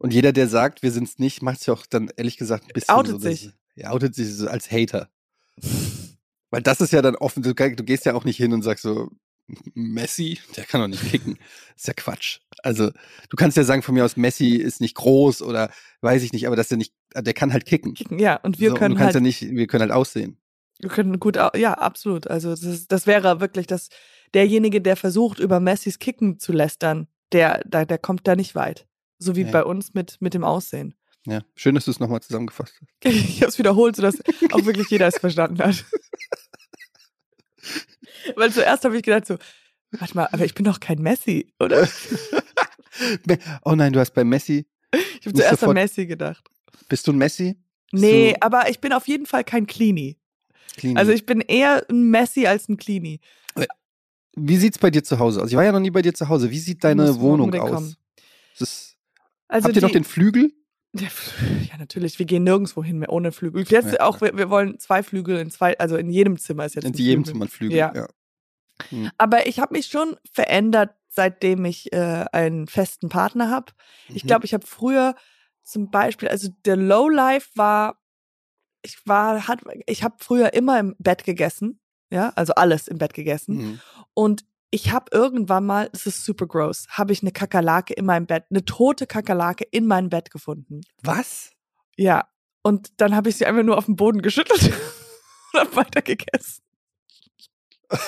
Und 0.02 0.14
jeder, 0.16 0.34
der 0.34 0.48
sagt, 0.48 0.82
wir 0.82 0.92
sind 0.92 1.08
es 1.08 1.20
nicht, 1.20 1.44
macht 1.44 1.60
es 1.60 1.68
ja 1.68 1.76
auch 1.76 1.86
dann 1.86 2.10
ehrlich 2.18 2.38
gesagt 2.38 2.64
ein 2.66 2.74
bisschen 2.74 2.96
Outet 2.96 3.12
so. 3.12 3.18
dass- 3.20 3.40
sich. 3.42 3.52
Ja, 3.76 3.92
outet 3.92 4.16
sich 4.16 4.34
so 4.34 4.48
als 4.48 4.72
Hater. 4.72 5.10
Weil 6.50 6.62
das 6.64 6.82
ist 6.82 6.92
ja 6.92 7.02
dann 7.02 7.16
offen, 7.16 7.44
du, 7.44 7.54
du 7.54 7.84
gehst 7.84 8.06
ja 8.06 8.16
auch 8.16 8.26
nicht 8.26 8.38
hin 8.38 8.52
und 8.52 8.64
sagst 8.64 8.84
so, 8.84 9.10
Messi, 9.74 10.40
der 10.56 10.66
kann 10.66 10.82
doch 10.82 10.88
nicht 10.88 11.10
kicken. 11.10 11.38
ist 11.76 11.88
ja 11.88 11.94
Quatsch. 11.94 12.40
Also, 12.64 12.90
du 13.30 13.36
kannst 13.38 13.58
ja 13.58 13.64
sagen 13.64 13.84
von 13.84 13.94
mir 13.94 14.04
aus, 14.04 14.18
Messi 14.18 14.56
ist 14.56 14.82
nicht 14.82 14.96
groß 14.96 15.42
oder 15.44 15.72
weiß 16.02 16.24
ich 16.24 16.34
nicht, 16.34 16.48
aber 16.48 16.56
dass 16.56 16.68
der 16.68 16.78
nicht, 16.80 16.94
der 17.16 17.34
kann 17.34 17.54
halt 17.54 17.66
kicken. 17.66 17.94
Kicken, 17.94 18.18
Ja, 18.20 18.38
und 18.38 18.60
wir 18.60 18.70
so, 18.70 18.74
und 18.74 18.80
können 18.80 18.96
du 18.96 19.00
kannst 19.00 19.16
halt, 19.16 19.16
ja 19.16 19.22
nicht, 19.22 19.42
wir 19.42 19.68
können 19.68 19.82
halt 19.82 19.92
aussehen. 19.92 20.38
wir 20.80 20.90
können 20.90 21.20
gut, 21.20 21.36
ja, 21.36 21.74
absolut. 21.76 22.28
Also 22.28 22.56
das, 22.56 22.88
das 22.88 23.08
wäre 23.08 23.40
wirklich 23.40 23.68
das, 23.68 23.90
derjenige, 24.34 24.82
der 24.82 24.96
versucht, 24.96 25.40
über 25.40 25.60
Messis 25.60 26.00
Kicken 26.00 26.40
zu 26.40 26.52
lästern, 26.54 27.08
der, 27.32 27.62
der, 27.66 27.86
der 27.86 27.98
kommt 28.00 28.28
da 28.28 28.36
nicht 28.36 28.56
weit. 28.56 28.88
So 29.24 29.36
wie 29.36 29.44
Nee. 29.44 29.52
bei 29.52 29.64
uns 29.64 29.94
mit, 29.94 30.18
mit 30.20 30.34
dem 30.34 30.44
Aussehen. 30.44 30.96
Ja, 31.28 31.44
schön, 31.56 31.76
dass 31.76 31.86
du 31.86 31.92
es 31.92 32.00
nochmal 32.00 32.22
zusammengefasst 32.22 32.74
hast. 32.82 32.90
Ich 33.14 33.42
habe 33.42 33.50
es 33.52 33.60
wiederholt, 33.60 33.96
sodass 33.96 34.16
auch 34.52 34.66
wirklich 34.66 34.90
jeder 34.90 35.08
es 35.08 35.20
verstanden 35.20 35.64
hat. 35.64 35.86
Weil 38.36 38.52
zuerst 38.52 38.84
habe 38.84 38.98
ich 38.98 39.04
gedacht 39.04 39.28
so, 39.28 39.38
warte 39.92 40.16
mal, 40.16 40.28
aber 40.32 40.46
ich 40.46 40.56
bin 40.56 40.66
doch 40.66 40.80
kein 40.80 41.00
Messi, 41.00 41.54
oder? 41.60 41.88
Oh 43.64 43.76
nein, 43.76 43.94
du 43.94 44.00
hast 44.00 44.12
bei 44.14 44.24
Messi, 44.24 44.66
Ich 45.20 45.28
habe 45.28 45.38
zuerst 45.38 45.64
an 45.64 45.74
Messi 45.74 46.06
gedacht. 46.08 46.44
bist 46.90 47.08
du 47.08 47.14
ein 47.14 47.18
Messi? 47.18 47.56
Bist 47.92 48.04
Nee, 48.04 48.36
aber 48.42 48.70
ich 48.70 48.80
bin 48.80 48.94
auf 48.94 49.08
jeden 49.08 49.26
Fall 49.26 49.44
kein 49.44 49.68
Cleanie. 49.68 50.18
Clean? 50.78 50.98
Also 50.98 51.12
ich 51.12 51.26
bin 51.26 51.42
eher 51.42 51.86
ein 51.90 52.10
Messi 52.10 52.48
als 52.48 52.70
ein 52.70 52.78
Cleanie. 52.78 53.20
Wie 54.36 54.58
sieht's 54.58 54.78
bei 54.80 54.90
dir 54.90 55.04
zu 55.04 55.20
Hause 55.20 55.42
aus? 55.42 55.50
Ich 55.50 55.56
war 55.58 55.64
ja 55.66 55.74
noch 55.74 55.80
nie 55.82 55.92
bei 55.92 56.02
dir 56.02 56.14
zu 56.14 56.30
Hause. 56.30 56.50
Wie 56.50 56.60
sieht 56.60 56.84
deine 56.84 57.20
Wohnung 57.20 57.54
aus? 57.56 57.70
kommen. 57.70 57.96
Ist 58.54 58.62
es, 58.62 58.91
Also 59.52 59.68
habt 59.68 59.76
ihr 59.76 59.82
noch 59.82 59.90
die- 59.90 59.94
den 59.94 60.04
Flügel? 60.04 60.52
Ja, 60.94 61.08
ja, 61.72 61.78
natürlich. 61.78 62.20
Wir 62.20 62.26
gehen 62.26 62.44
nirgendwo 62.44 62.84
hin 62.84 63.00
mehr 63.00 63.12
ohne 63.14 63.32
Flügel. 63.32 63.64
Jetzt 63.68 63.94
Ja. 63.94 64.02
auch, 64.02 64.20
wir, 64.22 64.36
wir 64.36 64.50
wollen 64.50 64.78
zwei 64.80 65.04
Flügel 65.04 65.38
in 65.38 65.50
zwei, 65.50 65.78
also 65.80 65.96
in 65.96 66.10
jedem 66.10 66.38
Zimmer 66.38 66.66
ist 66.66 66.76
jetzt 66.76 66.86
In 66.86 66.94
jedem 66.94 67.24
Flügel. 67.24 67.34
Zimmer 67.34 67.46
ein 67.46 67.50
Flügel. 67.50 67.78
Ja. 67.78 67.94
ja. 67.96 68.08
Aber 69.18 69.48
ich 69.48 69.60
habe 69.60 69.74
mich 69.74 69.86
schon 69.88 70.18
verändert, 70.34 70.92
seitdem 71.08 71.64
ich 71.66 71.94
äh, 71.94 72.26
einen 72.32 72.68
festen 72.68 73.10
Partner 73.10 73.50
habe. 73.50 73.72
Ich 74.10 74.24
Mhm. 74.24 74.28
glaube, 74.28 74.46
ich 74.46 74.54
habe 74.54 74.66
früher 74.66 75.16
zum 75.64 75.92
Beispiel, 75.92 76.28
also 76.30 76.50
der 76.66 76.76
Lowlife 76.78 77.50
war, 77.56 78.02
ich 78.82 78.98
war, 79.06 79.48
hat, 79.48 79.60
ich 79.86 80.04
habe 80.04 80.16
früher 80.20 80.54
immer 80.54 80.80
im 80.80 80.96
Bett 80.98 81.24
gegessen, 81.24 81.80
ja, 82.10 82.30
also 82.36 82.54
alles 82.56 82.88
im 82.88 82.98
Bett 82.98 83.14
gegessen. 83.14 83.56
Mhm. 83.58 83.80
Und 84.14 84.46
ich 84.72 84.92
habe 84.92 85.06
irgendwann 85.12 85.66
mal, 85.66 85.90
das 85.92 86.08
ist 86.08 86.24
super 86.24 86.48
gross, 86.48 86.88
habe 86.90 87.12
ich 87.12 87.22
eine 87.22 87.32
Kakerlake 87.32 87.94
in 87.94 88.06
meinem 88.06 88.26
Bett, 88.26 88.46
eine 88.50 88.64
tote 88.64 89.06
Kakerlake 89.06 89.66
in 89.70 89.86
meinem 89.86 90.10
Bett 90.10 90.32
gefunden. 90.32 90.82
Was? 91.04 91.52
Ja. 91.98 92.28
Und 92.64 93.02
dann 93.02 93.16
habe 93.16 93.30
ich 93.30 93.36
sie 93.36 93.46
einfach 93.46 93.64
nur 93.64 93.78
auf 93.78 93.86
den 93.86 93.98
Boden 93.98 94.22
geschüttelt 94.22 94.72
und 95.54 95.60
habe 95.60 95.76
weiter 95.76 96.02
gegessen. 96.02 96.64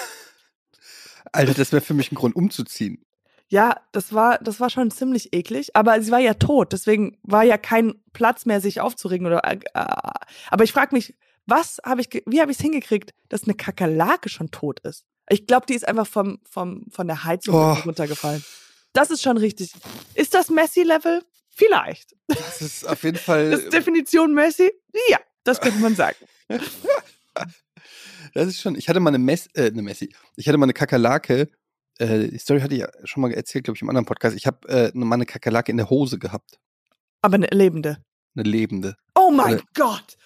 Alter, 1.34 1.54
das 1.54 1.72
wäre 1.72 1.82
für 1.82 1.94
mich 1.94 2.12
ein 2.12 2.16
Grund 2.16 2.36
umzuziehen. 2.36 3.04
Ja, 3.50 3.82
das 3.92 4.14
war, 4.14 4.38
das 4.40 4.60
war 4.60 4.70
schon 4.70 4.90
ziemlich 4.90 5.34
eklig, 5.34 5.76
aber 5.76 6.02
sie 6.02 6.12
war 6.12 6.20
ja 6.20 6.36
tot, 6.36 6.72
deswegen 6.72 7.18
war 7.24 7.44
ja 7.44 7.58
kein 7.58 7.94
Platz 8.14 8.46
mehr, 8.46 8.62
sich 8.62 8.80
aufzuregen 8.80 9.28
oder. 9.28 9.44
Äh, 9.44 9.58
aber 10.50 10.64
ich 10.64 10.72
frage 10.72 10.96
mich, 10.96 11.14
was 11.46 11.80
habe 11.86 12.02
ich, 12.02 12.10
wie 12.26 12.42
habe 12.42 12.52
ich 12.52 12.58
es 12.58 12.64
hingekriegt, 12.64 13.14
dass 13.30 13.44
eine 13.44 13.54
Kakerlake 13.54 14.30
schon 14.30 14.50
tot 14.50 14.80
ist? 14.80 15.06
Ich 15.34 15.48
glaube, 15.48 15.66
die 15.66 15.74
ist 15.74 15.88
einfach 15.88 16.06
vom, 16.06 16.40
vom, 16.50 16.86
von 16.92 17.08
der 17.08 17.24
Heizung 17.24 17.56
Oh. 17.56 17.74
runtergefallen. 17.86 18.44
Das 18.94 19.10
ist 19.10 19.24
schon 19.24 19.38
richtig. 19.38 19.72
Ist 20.14 20.36
das 20.36 20.50
Messi-Level? 20.52 21.24
Vielleicht. 21.50 22.16
Das 22.28 22.62
ist 22.62 22.88
auf 22.88 23.04
jeden 23.04 23.18
Fall. 23.18 23.50
Das 23.52 23.62
ist 23.64 23.74
Definition 23.74 24.34
Messi? 24.36 24.72
Ja, 25.10 25.18
das 25.44 25.60
könnte 25.60 25.80
man 25.80 25.96
sagen. 25.96 26.18
Das 28.34 28.48
ist 28.48 28.62
schon. 28.62 28.76
Ich 28.76 28.90
hatte 28.90 29.00
mal 29.00 29.10
eine, 29.10 29.20
Mess, 29.20 29.48
äh, 29.54 29.68
eine 29.68 29.82
Messi. 29.84 30.12
Ich 30.36 30.48
hatte 30.48 30.58
mal 30.58 30.66
eine 30.66 30.74
Kakerlake. 30.74 31.50
Äh, 32.00 32.30
die 32.30 32.38
Story 32.40 32.62
hatte 32.62 32.74
ich 32.74 32.82
ja 32.82 32.90
schon 33.04 33.22
mal 33.22 33.32
erzählt, 33.32 33.66
glaube 33.66 33.76
ich, 33.78 33.82
im 33.84 33.90
anderen 33.90 34.06
Podcast. 34.06 34.36
Ich 34.36 34.48
habe 34.48 34.68
äh, 34.70 34.92
mal 34.96 35.16
eine 35.16 35.26
Kakerlake 35.28 35.72
in 35.72 35.78
der 35.78 35.90
Hose 35.90 36.18
gehabt. 36.18 36.60
Aber 37.22 37.36
eine 37.36 37.48
lebende. 37.52 38.04
Eine 38.36 38.50
lebende. 38.50 38.96
Oh 39.16 39.30
mein 39.30 39.62
Gott. 39.76 40.18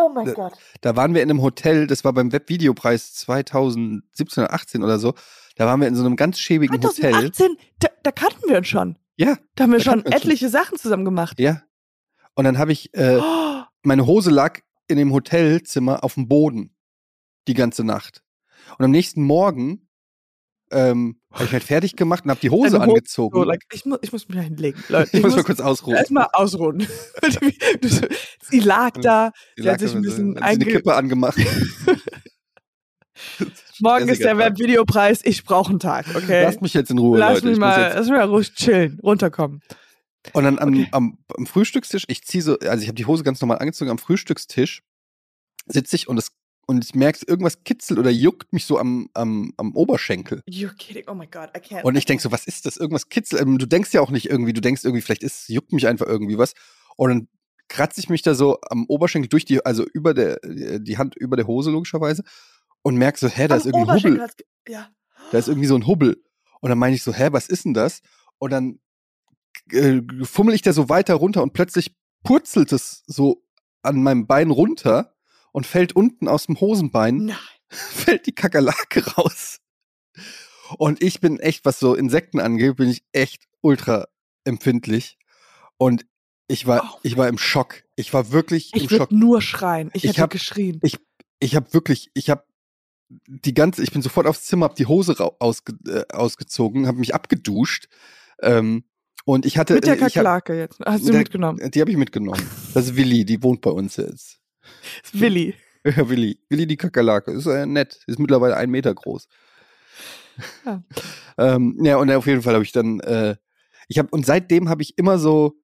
Oh 0.00 0.08
mein 0.14 0.26
Da- 0.26 0.32
Gott. 0.32 0.52
Da 0.80 0.96
waren 0.96 1.14
wir 1.14 1.22
in 1.22 1.30
einem 1.30 1.42
Hotel, 1.42 1.86
das 1.86 2.04
war 2.04 2.12
beim 2.12 2.30
Webvideopreis 2.32 3.14
2017 3.14 4.44
oder 4.44 4.52
18 4.54 4.82
oder 4.84 4.98
so. 4.98 5.14
Da 5.56 5.66
waren 5.66 5.80
wir 5.80 5.88
in 5.88 5.96
so 5.96 6.04
einem 6.04 6.16
ganz 6.16 6.38
schäbigen 6.38 6.76
Hotel. 6.76 7.12
2018, 7.12 7.56
da, 7.80 7.88
da 8.02 8.12
kannten 8.12 8.48
wir 8.48 8.58
uns 8.58 8.68
schon. 8.68 8.96
Ja, 9.16 9.36
Da 9.56 9.64
haben 9.64 9.72
wir 9.72 9.78
Da 9.78 9.84
schon 9.84 9.94
uns 10.00 10.04
schon. 10.04 10.12
etliche 10.12 10.48
Sachen 10.48 10.78
zusammen 10.78 11.04
gemacht. 11.04 11.38
ja. 11.40 11.62
Und 12.34 12.44
dann 12.44 12.58
habe 12.58 12.70
ich, 12.70 12.94
äh, 12.94 13.18
Oh, 13.20 13.62
meine 13.82 14.06
Hose 14.06 14.30
lag 14.30 14.60
in 14.86 14.96
dem 14.96 15.12
Hotelzimmer 15.12 16.04
auf 16.04 16.14
dem 16.14 16.28
Boden 16.28 16.72
die 17.48 17.54
ganze 17.54 17.82
Nacht. 17.82 18.22
Und 18.78 18.84
am 18.84 18.92
nächsten 18.92 19.22
Morgen 19.24 19.87
ähm, 20.70 21.20
habe 21.32 21.44
ich 21.44 21.52
halt 21.52 21.64
fertig 21.64 21.96
gemacht 21.96 22.24
und 22.24 22.30
habe 22.30 22.40
die 22.40 22.50
Hose 22.50 22.80
angezogen. 22.80 23.36
so, 23.38 23.44
like, 23.44 23.62
ich, 23.72 23.84
muss, 23.86 23.98
ich 24.02 24.12
muss 24.12 24.28
mich 24.28 24.38
hinlegen. 24.38 24.82
Leute, 24.88 25.16
ich 25.16 25.22
muss 25.22 25.34
mal 25.36 25.44
kurz 25.44 25.60
ausruhen. 25.60 25.96
erstmal 25.96 26.26
ausruhen. 26.32 26.86
sie 28.42 28.60
lag 28.60 28.92
da, 29.00 29.32
sie 29.56 29.68
hat 29.68 29.80
lag 29.80 29.88
sich 29.88 29.94
ein 29.96 30.04
so- 30.04 30.10
bisschen 30.10 30.40
hat 30.40 30.54
sich 30.54 30.62
eine 30.62 30.72
Kippe 30.72 30.94
angemacht. 30.94 31.38
morgen 33.80 34.08
ist 34.08 34.22
der. 34.22 34.38
Webvideopreis, 34.38 35.22
ich 35.24 35.44
brauche 35.44 35.70
einen 35.70 35.80
Tag, 35.80 36.06
okay? 36.14 36.42
Lasst 36.44 36.62
mich 36.62 36.74
jetzt 36.74 36.90
in 36.90 36.98
Ruhe, 36.98 37.18
Lass 37.18 37.34
Leute. 37.34 37.46
mich 37.46 37.52
Ich 37.54 37.58
mal, 37.60 37.92
lass 37.94 38.06
mich 38.08 38.16
mal 38.16 38.28
ruhig 38.28 38.54
chillen, 38.54 39.00
runterkommen. 39.02 39.60
und 40.32 40.44
dann 40.44 40.58
am, 40.58 40.68
Okay. 40.68 40.88
am, 40.92 41.18
am 41.36 41.46
Frühstückstisch, 41.46 42.04
ich 42.08 42.24
ziehe 42.24 42.42
so, 42.42 42.58
also 42.60 42.82
ich 42.82 42.88
habe 42.88 42.96
die 42.96 43.06
Hose 43.06 43.24
ganz 43.24 43.40
normal 43.40 43.58
angezogen, 43.58 43.90
am 43.90 43.98
Frühstückstisch 43.98 44.82
sitze 45.66 45.96
ich 45.96 46.08
und 46.08 46.18
es 46.18 46.32
und 46.70 46.84
ich 46.84 46.94
merke, 46.94 47.20
irgendwas 47.26 47.64
kitzelt 47.64 47.98
oder 47.98 48.10
juckt 48.10 48.52
mich 48.52 48.66
so 48.66 48.78
am, 48.78 49.08
am, 49.14 49.54
am 49.56 49.74
Oberschenkel. 49.74 50.42
You're 50.46 50.76
kidding, 50.76 51.04
oh 51.08 51.14
my 51.14 51.26
God, 51.26 51.48
I 51.56 51.60
can't. 51.60 51.82
Und 51.82 51.96
ich 51.96 52.04
denk 52.04 52.20
so, 52.20 52.30
was 52.30 52.46
ist 52.46 52.66
das? 52.66 52.76
Irgendwas 52.76 53.08
kitzelt. 53.08 53.40
Ähm, 53.40 53.56
Du 53.56 53.66
denkst 53.66 53.94
ja 53.94 54.02
auch 54.02 54.10
nicht 54.10 54.28
irgendwie, 54.28 54.52
du 54.52 54.60
denkst 54.60 54.84
irgendwie, 54.84 55.00
vielleicht 55.00 55.22
ist, 55.22 55.48
juckt 55.48 55.72
mich 55.72 55.86
einfach 55.86 56.06
irgendwie 56.06 56.36
was. 56.36 56.52
Und 56.96 57.08
dann 57.08 57.28
kratze 57.68 58.00
ich 58.00 58.10
mich 58.10 58.20
da 58.20 58.34
so 58.34 58.58
am 58.68 58.84
Oberschenkel 58.86 59.30
durch 59.30 59.46
die, 59.46 59.64
also 59.64 59.86
über 59.94 60.12
der, 60.12 60.40
die 60.44 60.98
Hand 60.98 61.16
über 61.16 61.36
der 61.36 61.46
Hose 61.46 61.70
logischerweise 61.70 62.22
und 62.82 62.96
merke 62.96 63.18
so, 63.18 63.28
hä, 63.28 63.48
da 63.48 63.54
Am 63.54 63.60
ist 63.60 63.66
irgendwie 63.66 63.90
ein 63.90 63.96
Hubbel. 63.96 64.28
Ja. 64.68 64.90
Da 65.32 65.38
ist 65.38 65.48
irgendwie 65.48 65.68
so 65.68 65.74
ein 65.74 65.86
Hubbel. 65.86 66.22
Und 66.60 66.68
dann 66.68 66.78
meine 66.78 66.94
ich 66.94 67.02
so, 67.02 67.14
hä, 67.14 67.28
was 67.32 67.48
ist 67.48 67.64
denn 67.64 67.72
das? 67.72 68.02
Und 68.36 68.52
dann 68.52 68.78
äh, 69.72 70.02
fummel 70.22 70.54
ich 70.54 70.60
da 70.60 70.74
so 70.74 70.90
weiter 70.90 71.14
runter 71.14 71.42
und 71.42 71.54
plötzlich 71.54 71.96
purzelt 72.24 72.72
es 72.72 73.04
so 73.06 73.42
an 73.82 74.02
meinem 74.02 74.26
Bein 74.26 74.50
runter 74.50 75.14
und 75.52 75.66
fällt 75.66 75.94
unten 75.94 76.28
aus 76.28 76.46
dem 76.46 76.60
Hosenbein 76.60 77.26
Nein. 77.26 77.36
fällt 77.68 78.26
die 78.26 78.34
Kakerlake 78.34 79.04
raus. 79.14 79.58
Und 80.76 81.02
ich 81.02 81.20
bin 81.20 81.38
echt, 81.40 81.64
was 81.64 81.78
so 81.78 81.94
Insekten 81.94 82.40
angeht, 82.40 82.76
bin 82.76 82.88
ich 82.90 83.02
echt 83.12 83.44
ultra 83.62 84.06
empfindlich. 84.44 85.18
Und 85.78 86.04
ich 86.48 86.66
war, 86.66 86.90
Oh 86.94 86.98
ich 87.02 87.16
war 87.16 87.28
im 87.28 87.38
Schock. 87.38 87.84
Ich 87.96 88.12
war 88.12 88.32
wirklich 88.32 88.72
Ich 88.74 88.84
im 88.84 88.88
Schock. 88.98 89.12
nur 89.12 89.40
schreien. 89.42 89.90
Ich, 89.94 90.04
Ich 90.04 90.10
hätte 90.10 90.22
hab- 90.22 90.30
geschrien. 90.30 90.80
Ich 91.40 91.54
habe 91.56 91.72
wirklich, 91.72 92.10
ich 92.14 92.30
habe 92.30 92.44
die 93.26 93.54
ganze, 93.54 93.82
ich 93.82 93.92
bin 93.92 94.02
sofort 94.02 94.26
aufs 94.26 94.44
Zimmer, 94.44 94.64
hab 94.66 94.74
die 94.76 94.86
Hose 94.86 95.14
ausge, 95.40 95.72
äh, 95.86 96.04
ausgezogen, 96.12 96.86
habe 96.86 96.98
mich 96.98 97.14
abgeduscht. 97.14 97.88
Ähm, 98.42 98.84
und 99.24 99.46
ich 99.46 99.56
hatte, 99.56 99.74
Mit 99.74 99.84
der 99.86 99.92
äh, 99.92 99.96
ich 99.96 100.00
Kakerlake 100.02 100.54
jetzt. 100.58 100.80
Hast 100.84 101.04
du 101.06 101.12
der- 101.12 101.20
mitgenommen? 101.20 101.70
die 101.70 101.80
habe 101.80 101.90
ich 101.90 101.96
mitgenommen. 101.96 102.46
Das 102.74 102.86
ist 102.86 102.96
Willi, 102.96 103.24
die 103.24 103.42
wohnt 103.42 103.60
bei 103.62 103.70
uns 103.70 103.96
jetzt. 103.96 104.40
Willi. 105.12 105.54
Ja, 105.84 105.96
Willi. 106.08 106.40
Willi 106.48 106.66
die 106.66 106.76
Kakerlake. 106.76 107.32
Ist 107.32 107.46
äh, 107.46 107.66
nett. 107.66 108.00
Ist 108.06 108.18
mittlerweile 108.18 108.56
ein 108.56 108.70
Meter 108.70 108.94
groß. 108.94 109.28
Ja. 110.64 110.82
ähm, 111.38 111.78
ja, 111.82 111.96
und 111.96 112.10
auf 112.10 112.26
jeden 112.26 112.42
Fall 112.42 112.54
habe 112.54 112.64
ich 112.64 112.72
dann, 112.72 113.00
äh, 113.00 113.36
ich 113.88 113.98
habe, 113.98 114.08
und 114.10 114.26
seitdem 114.26 114.68
habe 114.68 114.82
ich 114.82 114.98
immer 114.98 115.18
so, 115.18 115.54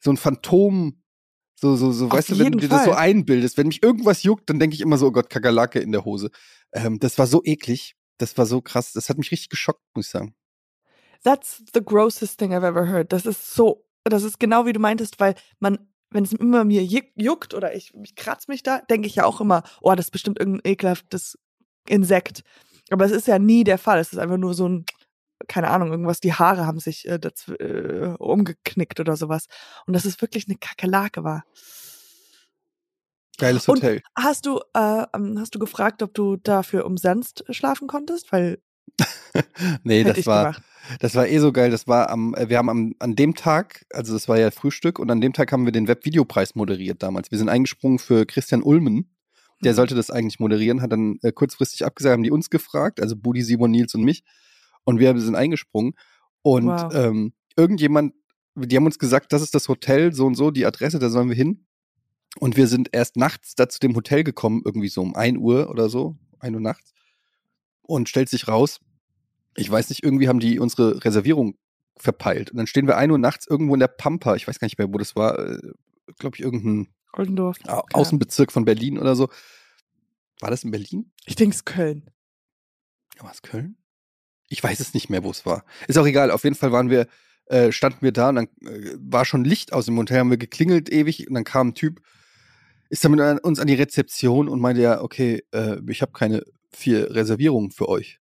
so 0.00 0.10
ein 0.10 0.16
Phantom, 0.16 1.02
so, 1.60 1.74
so, 1.74 1.90
so, 1.90 2.06
Auf 2.06 2.12
weißt 2.12 2.30
du, 2.30 2.38
wenn 2.38 2.52
du 2.52 2.58
dir 2.58 2.68
das 2.68 2.84
so 2.84 2.92
einbildest, 2.92 3.56
wenn 3.58 3.66
mich 3.66 3.82
irgendwas 3.82 4.22
juckt, 4.22 4.48
dann 4.48 4.60
denke 4.60 4.74
ich 4.74 4.80
immer 4.80 4.96
so, 4.96 5.08
oh 5.08 5.12
Gott, 5.12 5.28
Kakerlake 5.28 5.80
in 5.80 5.90
der 5.90 6.04
Hose. 6.04 6.30
Ähm, 6.72 7.00
das 7.00 7.18
war 7.18 7.26
so 7.26 7.42
eklig. 7.44 7.96
Das 8.18 8.36
war 8.38 8.46
so 8.46 8.60
krass. 8.60 8.92
Das 8.92 9.08
hat 9.08 9.18
mich 9.18 9.30
richtig 9.32 9.48
geschockt, 9.48 9.82
muss 9.94 10.06
ich 10.06 10.12
sagen. 10.12 10.34
That's 11.24 11.62
the 11.74 11.82
grossest 11.82 12.38
thing 12.38 12.52
I've 12.52 12.66
ever 12.66 12.88
heard. 12.88 13.12
Das 13.12 13.26
ist 13.26 13.54
so, 13.54 13.84
das 14.04 14.22
ist 14.22 14.38
genau 14.38 14.66
wie 14.66 14.72
du 14.72 14.78
meintest, 14.78 15.18
weil 15.18 15.34
man, 15.58 15.78
wenn 16.10 16.24
es 16.24 16.32
immer 16.32 16.64
mir 16.64 16.82
juckt 16.84 17.54
oder 17.54 17.74
ich, 17.74 17.92
ich 18.02 18.14
kratz 18.14 18.48
mich 18.48 18.62
da, 18.62 18.80
denke 18.80 19.06
ich 19.06 19.16
ja 19.16 19.24
auch 19.24 19.40
immer, 19.40 19.62
oh, 19.80 19.94
das 19.94 20.06
ist 20.06 20.10
bestimmt 20.10 20.38
irgendein 20.38 20.72
ekelhaftes 20.72 21.38
Insekt. 21.88 22.42
Aber 22.90 23.04
es 23.04 23.12
ist 23.12 23.26
ja 23.26 23.38
nie 23.38 23.64
der 23.64 23.78
Fall. 23.78 23.98
Es 23.98 24.12
ist 24.12 24.18
einfach 24.18 24.38
nur 24.38 24.54
so 24.54 24.68
ein, 24.68 24.86
keine 25.46 25.68
Ahnung, 25.68 25.90
irgendwas, 25.90 26.20
die 26.20 26.32
Haare 26.32 26.66
haben 26.66 26.80
sich 26.80 27.06
äh, 27.06 27.14
dazw- 27.14 27.60
äh, 27.60 28.16
umgeknickt 28.18 29.00
oder 29.00 29.16
sowas. 29.16 29.46
Und 29.86 29.92
dass 29.92 30.04
es 30.04 30.20
wirklich 30.20 30.48
eine 30.48 30.56
Kakerlake 30.56 31.24
war. 31.24 31.44
Geiles 33.38 33.68
Und 33.68 33.82
Hotel. 33.82 34.02
hast 34.16 34.46
du, 34.46 34.60
äh, 34.74 35.04
ähm, 35.14 35.38
hast 35.38 35.54
du 35.54 35.58
gefragt, 35.58 36.02
ob 36.02 36.12
du 36.14 36.36
dafür 36.36 36.86
umsonst 36.86 37.44
schlafen 37.50 37.86
konntest? 37.86 38.32
Weil 38.32 38.60
nee, 39.84 40.04
das 40.04 40.26
war, 40.26 40.52
gemacht. 40.52 40.62
das 41.00 41.14
war 41.14 41.26
eh 41.28 41.38
so 41.38 41.52
geil. 41.52 41.70
Das 41.70 41.86
war 41.86 42.10
am, 42.10 42.34
äh, 42.34 42.48
wir 42.48 42.58
haben 42.58 42.68
am, 42.68 42.94
an 42.98 43.14
dem 43.16 43.34
Tag, 43.34 43.84
also 43.92 44.12
das 44.12 44.28
war 44.28 44.38
ja 44.38 44.50
Frühstück 44.50 44.98
und 44.98 45.10
an 45.10 45.20
dem 45.20 45.32
Tag 45.32 45.52
haben 45.52 45.64
wir 45.64 45.72
den 45.72 45.88
Webvideopreis 45.88 46.54
moderiert 46.54 47.02
damals. 47.02 47.30
Wir 47.30 47.38
sind 47.38 47.48
eingesprungen 47.48 47.98
für 47.98 48.26
Christian 48.26 48.62
Ulmen. 48.62 49.10
Der 49.64 49.72
Mhm. 49.72 49.76
sollte 49.76 49.94
das 49.96 50.10
eigentlich 50.10 50.38
moderieren, 50.38 50.82
hat 50.82 50.92
dann 50.92 51.18
äh, 51.22 51.32
kurzfristig 51.32 51.84
abgesagt, 51.84 52.12
haben 52.12 52.22
die 52.22 52.30
uns 52.30 52.48
gefragt, 52.50 53.00
also 53.00 53.16
Budi, 53.16 53.42
Simon, 53.42 53.70
Nils 53.72 53.94
und 53.94 54.04
mich. 54.04 54.22
Und 54.84 55.00
wir 55.00 55.18
sind 55.18 55.34
eingesprungen. 55.34 55.94
Und 56.42 56.66
Wow. 56.68 56.94
ähm, 56.94 57.32
irgendjemand, 57.56 58.14
die 58.54 58.76
haben 58.76 58.86
uns 58.86 58.98
gesagt, 58.98 59.32
das 59.32 59.42
ist 59.42 59.54
das 59.54 59.68
Hotel, 59.68 60.12
so 60.14 60.26
und 60.26 60.36
so, 60.36 60.50
die 60.52 60.64
Adresse, 60.64 60.98
da 60.98 61.10
sollen 61.10 61.28
wir 61.28 61.36
hin. 61.36 61.66
Und 62.38 62.56
wir 62.56 62.68
sind 62.68 62.90
erst 62.92 63.16
nachts 63.16 63.54
da 63.56 63.68
zu 63.68 63.80
dem 63.80 63.96
Hotel 63.96 64.22
gekommen, 64.22 64.62
irgendwie 64.64 64.88
so 64.88 65.02
um 65.02 65.14
1 65.16 65.38
Uhr 65.38 65.70
oder 65.70 65.88
so, 65.88 66.16
1 66.38 66.54
Uhr 66.54 66.60
nachts. 66.60 66.92
Und 67.88 68.10
stellt 68.10 68.28
sich 68.28 68.48
raus, 68.48 68.80
ich 69.56 69.70
weiß 69.70 69.88
nicht, 69.88 70.04
irgendwie 70.04 70.28
haben 70.28 70.40
die 70.40 70.58
unsere 70.58 71.02
Reservierung 71.04 71.56
verpeilt. 71.96 72.50
Und 72.50 72.58
dann 72.58 72.66
stehen 72.66 72.86
wir 72.86 72.98
1 72.98 73.10
Uhr 73.10 73.18
nachts 73.18 73.46
irgendwo 73.48 73.72
in 73.72 73.80
der 73.80 73.88
Pampa, 73.88 74.36
ich 74.36 74.46
weiß 74.46 74.58
gar 74.58 74.66
nicht 74.66 74.76
mehr, 74.78 74.92
wo 74.92 74.98
das 74.98 75.16
war, 75.16 75.58
glaube 76.18 76.36
ich, 76.36 76.42
irgendein 76.42 76.88
Oldendorf. 77.14 77.56
Au- 77.66 77.82
Außenbezirk 77.94 78.52
von 78.52 78.66
Berlin 78.66 78.98
oder 78.98 79.16
so. 79.16 79.30
War 80.40 80.50
das 80.50 80.64
in 80.64 80.70
Berlin? 80.70 81.10
Ich 81.24 81.34
denke 81.34 81.54
es 81.56 81.64
Köln. 81.64 82.10
War 83.20 83.32
es 83.32 83.40
Köln? 83.40 83.76
Ich 84.50 84.62
weiß 84.62 84.80
es 84.80 84.92
nicht 84.92 85.08
mehr, 85.08 85.24
wo 85.24 85.30
es 85.30 85.46
war. 85.46 85.64
Ist 85.88 85.96
auch 85.98 86.06
egal. 86.06 86.30
Auf 86.30 86.44
jeden 86.44 86.54
Fall 86.56 86.70
waren 86.70 86.90
wir, 86.90 87.08
äh, 87.46 87.72
standen 87.72 88.02
wir 88.02 88.12
da 88.12 88.28
und 88.28 88.34
dann 88.36 88.48
äh, 88.66 88.96
war 88.98 89.24
schon 89.24 89.44
Licht 89.44 89.72
aus 89.72 89.86
dem 89.86 89.96
Hotel, 89.96 90.18
haben 90.18 90.30
wir 90.30 90.36
geklingelt 90.36 90.90
ewig 90.92 91.26
und 91.26 91.34
dann 91.34 91.44
kam 91.44 91.68
ein 91.68 91.74
Typ, 91.74 92.02
ist 92.90 93.02
dann 93.02 93.12
mit 93.12 93.20
uns 93.44 93.58
an 93.58 93.66
die 93.66 93.74
Rezeption 93.74 94.48
und 94.48 94.60
meinte 94.60 94.82
ja, 94.82 95.00
okay, 95.00 95.42
äh, 95.52 95.78
ich 95.88 96.02
habe 96.02 96.12
keine 96.12 96.44
vier 96.70 97.14
Reservierungen 97.14 97.70
für 97.70 97.88
euch. 97.88 98.18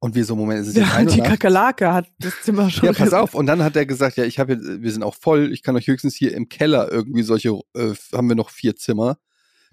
Und 0.00 0.14
wir 0.14 0.24
so, 0.26 0.36
Moment, 0.36 0.60
es 0.60 0.68
ist 0.68 0.76
jetzt 0.76 0.88
Ja, 0.88 0.94
ein 0.96 1.06
die. 1.06 1.20
Kakerlake 1.20 1.90
hat 1.92 2.06
das 2.18 2.42
Zimmer 2.42 2.68
schon. 2.68 2.84
Ja, 2.86 2.92
pass 2.92 3.14
auf. 3.14 3.34
Und 3.34 3.46
dann 3.46 3.62
hat 3.62 3.74
er 3.74 3.86
gesagt, 3.86 4.18
ja, 4.18 4.24
ich 4.24 4.38
habe, 4.38 4.52
jetzt- 4.54 4.82
wir 4.82 4.92
sind 4.92 5.02
auch 5.02 5.14
voll. 5.14 5.50
Ich 5.52 5.62
kann 5.62 5.76
euch 5.76 5.86
höchstens 5.86 6.14
hier 6.14 6.34
im 6.34 6.48
Keller 6.50 6.92
irgendwie 6.92 7.22
solche, 7.22 7.58
äh, 7.74 7.94
haben 8.12 8.28
wir 8.28 8.36
noch 8.36 8.50
vier 8.50 8.76
Zimmer. 8.76 9.18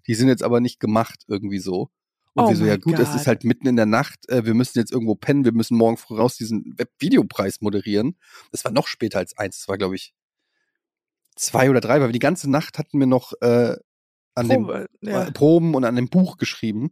Die 0.07 0.15
sind 0.15 0.29
jetzt 0.29 0.41
aber 0.43 0.61
nicht 0.61 0.79
gemacht 0.79 1.25
irgendwie 1.27 1.59
so. 1.59 1.89
Und 2.33 2.45
Oh 2.45 2.49
wir 2.49 2.55
so, 2.55 2.63
ja 2.65 2.77
gut, 2.77 2.97
es 2.97 3.09
Gott. 3.09 3.19
ist 3.19 3.27
halt 3.27 3.43
mitten 3.43 3.67
in 3.67 3.75
der 3.75 3.85
Nacht. 3.85 4.29
Äh, 4.29 4.45
wir 4.45 4.53
müssen 4.53 4.79
jetzt 4.79 4.93
irgendwo 4.93 5.15
pennen. 5.15 5.43
Wir 5.43 5.51
müssen 5.51 5.75
morgen 5.77 5.97
früh 5.97 6.15
raus 6.15 6.37
diesen 6.37 6.75
Webvideopreis 6.77 7.59
moderieren. 7.59 8.15
Das 8.53 8.63
war 8.63 8.71
noch 8.71 8.87
später 8.87 9.19
als 9.19 9.37
eins. 9.37 9.57
Das 9.59 9.67
war, 9.67 9.77
glaube 9.77 9.95
ich, 9.97 10.13
zwei 11.35 11.69
oder 11.69 11.81
drei, 11.81 11.99
weil 11.99 12.07
wir 12.07 12.13
die 12.13 12.19
ganze 12.19 12.49
Nacht 12.49 12.77
hatten 12.77 12.99
wir 12.99 13.07
noch 13.07 13.33
äh, 13.41 13.75
an 14.35 14.47
Probe, 14.47 14.87
dem 15.01 15.09
ja. 15.09 15.23
äh, 15.27 15.31
Proben 15.33 15.75
und 15.75 15.83
an 15.83 15.97
dem 15.97 16.07
Buch 16.07 16.37
geschrieben. 16.37 16.91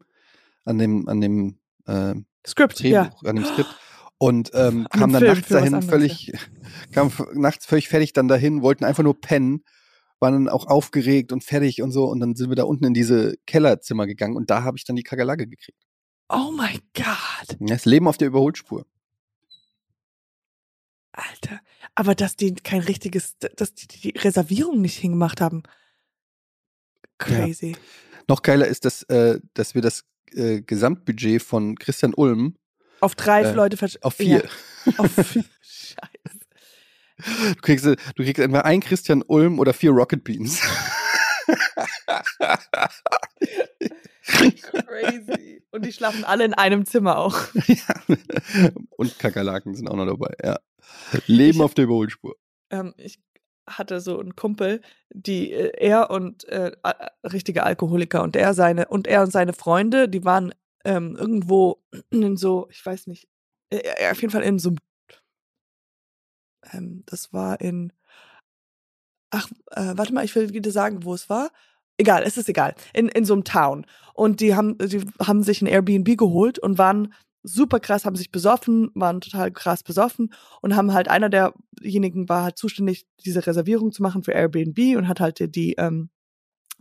An 0.69 0.77
dem, 0.77 1.07
an 1.09 1.19
dem 1.19 1.57
äh, 1.87 2.13
Skript, 2.47 2.79
ja. 2.81 3.05
Drehbuch, 3.05 3.23
an 3.23 3.35
dem 3.37 3.45
Skript. 3.45 3.75
Und 4.19 4.51
ähm, 4.53 4.85
An 4.91 4.99
kam 4.99 5.13
dann 5.13 5.21
Film 5.21 5.33
nachts 5.33 5.49
dahin 5.49 5.73
anderes, 5.73 5.89
völlig, 5.89 6.33
kam 6.91 7.07
f- 7.07 7.25
nachts 7.33 7.65
völlig 7.65 7.87
fertig 7.87 8.13
dann 8.13 8.27
dahin, 8.27 8.61
wollten 8.61 8.83
einfach 8.83 9.01
nur 9.01 9.19
pennen, 9.19 9.63
waren 10.19 10.33
dann 10.33 10.49
auch 10.49 10.67
aufgeregt 10.67 11.31
und 11.31 11.43
fertig 11.43 11.81
und 11.81 11.91
so. 11.91 12.05
Und 12.05 12.19
dann 12.19 12.35
sind 12.35 12.49
wir 12.49 12.55
da 12.55 12.65
unten 12.65 12.85
in 12.85 12.93
diese 12.93 13.35
Kellerzimmer 13.47 14.05
gegangen 14.07 14.35
und 14.35 14.49
da 14.49 14.63
habe 14.63 14.77
ich 14.77 14.83
dann 14.85 14.95
die 14.95 15.03
Kakerlake 15.03 15.47
gekriegt. 15.47 15.81
Oh 16.29 16.51
mein 16.55 16.79
Gott. 16.93 17.57
Das 17.59 17.85
Leben 17.85 18.07
auf 18.07 18.17
der 18.17 18.27
Überholspur. 18.27 18.85
Alter. 21.13 21.59
Aber 21.95 22.13
dass 22.13 22.35
die 22.35 22.53
kein 22.53 22.81
richtiges, 22.81 23.37
dass 23.39 23.73
die 23.73 23.87
die 23.87 24.09
Reservierung 24.17 24.81
nicht 24.81 24.97
hingemacht 24.97 25.41
haben. 25.41 25.63
Crazy. 27.17 27.75
Noch 28.27 28.41
geiler 28.43 28.67
ist, 28.67 28.85
dass, 28.85 29.03
äh, 29.03 29.39
dass 29.53 29.73
wir 29.75 29.81
das 29.81 30.03
äh, 30.35 30.61
Gesamtbudget 30.61 31.41
von 31.41 31.75
Christian 31.77 32.13
Ulm 32.13 32.55
Auf 33.01 33.15
drei 33.15 33.41
Äh, 33.43 33.53
Leute 33.53 33.77
versch 33.77 33.97
auf 34.01 34.15
vier. 34.15 34.43
Ja, 34.85 34.93
auf 34.97 35.11
vier. 35.11 35.43
Scheiße. 35.61 36.39
Du 37.55 37.61
kriegst, 37.61 37.85
äh, 37.85 37.95
du 38.15 38.23
kriegst 38.23 38.39
entweder 38.39 38.65
ein 38.65 38.79
Christian 38.79 39.23
Ulm 39.27 39.59
oder 39.59 39.73
vier 39.73 39.91
Rocket 39.91 40.23
Beans. 40.23 40.61
Crazy. 44.21 45.63
Und 45.71 45.85
die 45.85 45.91
schlafen 45.91 46.23
alle 46.23 46.45
in 46.45 46.53
einem 46.53 46.85
Zimmer 46.85 47.17
auch. 47.17 47.37
ja. 47.67 48.15
Und 48.91 49.17
Kakerlaken 49.19 49.75
sind 49.75 49.87
auch 49.89 49.95
noch 49.95 50.05
dabei, 50.05 50.33
ja. 50.43 50.59
Leben 51.27 51.57
Ich- 51.59 51.63
auf 51.63 51.73
der 51.73 51.85
Überholspur. 51.85 52.35
Ähm, 52.71 52.93
ich 52.97 53.19
hatte 53.69 54.01
so 54.01 54.19
einen 54.19 54.35
Kumpel, 54.35 54.81
die 55.09 55.51
äh, 55.51 55.71
er 55.77 56.09
und 56.11 56.45
äh, 56.45 56.71
richtige 57.23 57.63
Alkoholiker 57.63 58.23
und 58.23 58.35
er 58.35 58.53
seine 58.53 58.87
und 58.87 59.07
er 59.07 59.23
und 59.23 59.31
seine 59.31 59.53
Freunde, 59.53 60.09
die 60.09 60.25
waren 60.25 60.53
ähm, 60.85 61.15
irgendwo 61.15 61.81
in 62.11 62.37
so, 62.37 62.67
ich 62.71 62.85
weiß 62.85 63.07
nicht, 63.07 63.27
äh, 63.71 64.11
auf 64.11 64.21
jeden 64.21 64.31
Fall 64.31 64.43
in 64.43 64.59
so 64.59 64.75
ähm, 66.73 67.03
das 67.05 67.33
war 67.33 67.61
in 67.61 67.93
ach, 69.31 69.49
äh, 69.71 69.93
warte 69.95 70.13
mal, 70.13 70.25
ich 70.25 70.35
will 70.35 70.47
dir 70.47 70.71
sagen, 70.71 71.03
wo 71.03 71.13
es 71.13 71.29
war. 71.29 71.51
Egal, 71.97 72.23
es 72.23 72.37
ist 72.37 72.49
egal. 72.49 72.75
In, 72.93 73.09
in 73.09 73.25
so 73.25 73.33
einem 73.33 73.43
Town. 73.43 73.85
Und 74.13 74.39
die 74.39 74.55
haben, 74.55 74.77
die 74.77 75.05
haben 75.21 75.43
sich 75.43 75.61
ein 75.61 75.67
Airbnb 75.67 76.17
geholt 76.17 76.57
und 76.59 76.77
waren 76.77 77.13
super 77.43 77.79
krass, 77.79 78.05
haben 78.05 78.15
sich 78.15 78.31
besoffen, 78.31 78.91
waren 78.95 79.21
total 79.21 79.51
krass 79.51 79.83
besoffen 79.83 80.33
und 80.61 80.75
haben 80.75 80.93
halt, 80.93 81.07
einer 81.09 81.29
derjenigen 81.29 82.29
war 82.29 82.43
halt 82.43 82.57
zuständig, 82.57 83.07
diese 83.25 83.45
Reservierung 83.45 83.91
zu 83.91 84.03
machen 84.03 84.23
für 84.23 84.33
Airbnb 84.33 84.97
und 84.97 85.07
hat 85.07 85.19
halt 85.19 85.55
die, 85.55 85.73
ähm, 85.73 86.09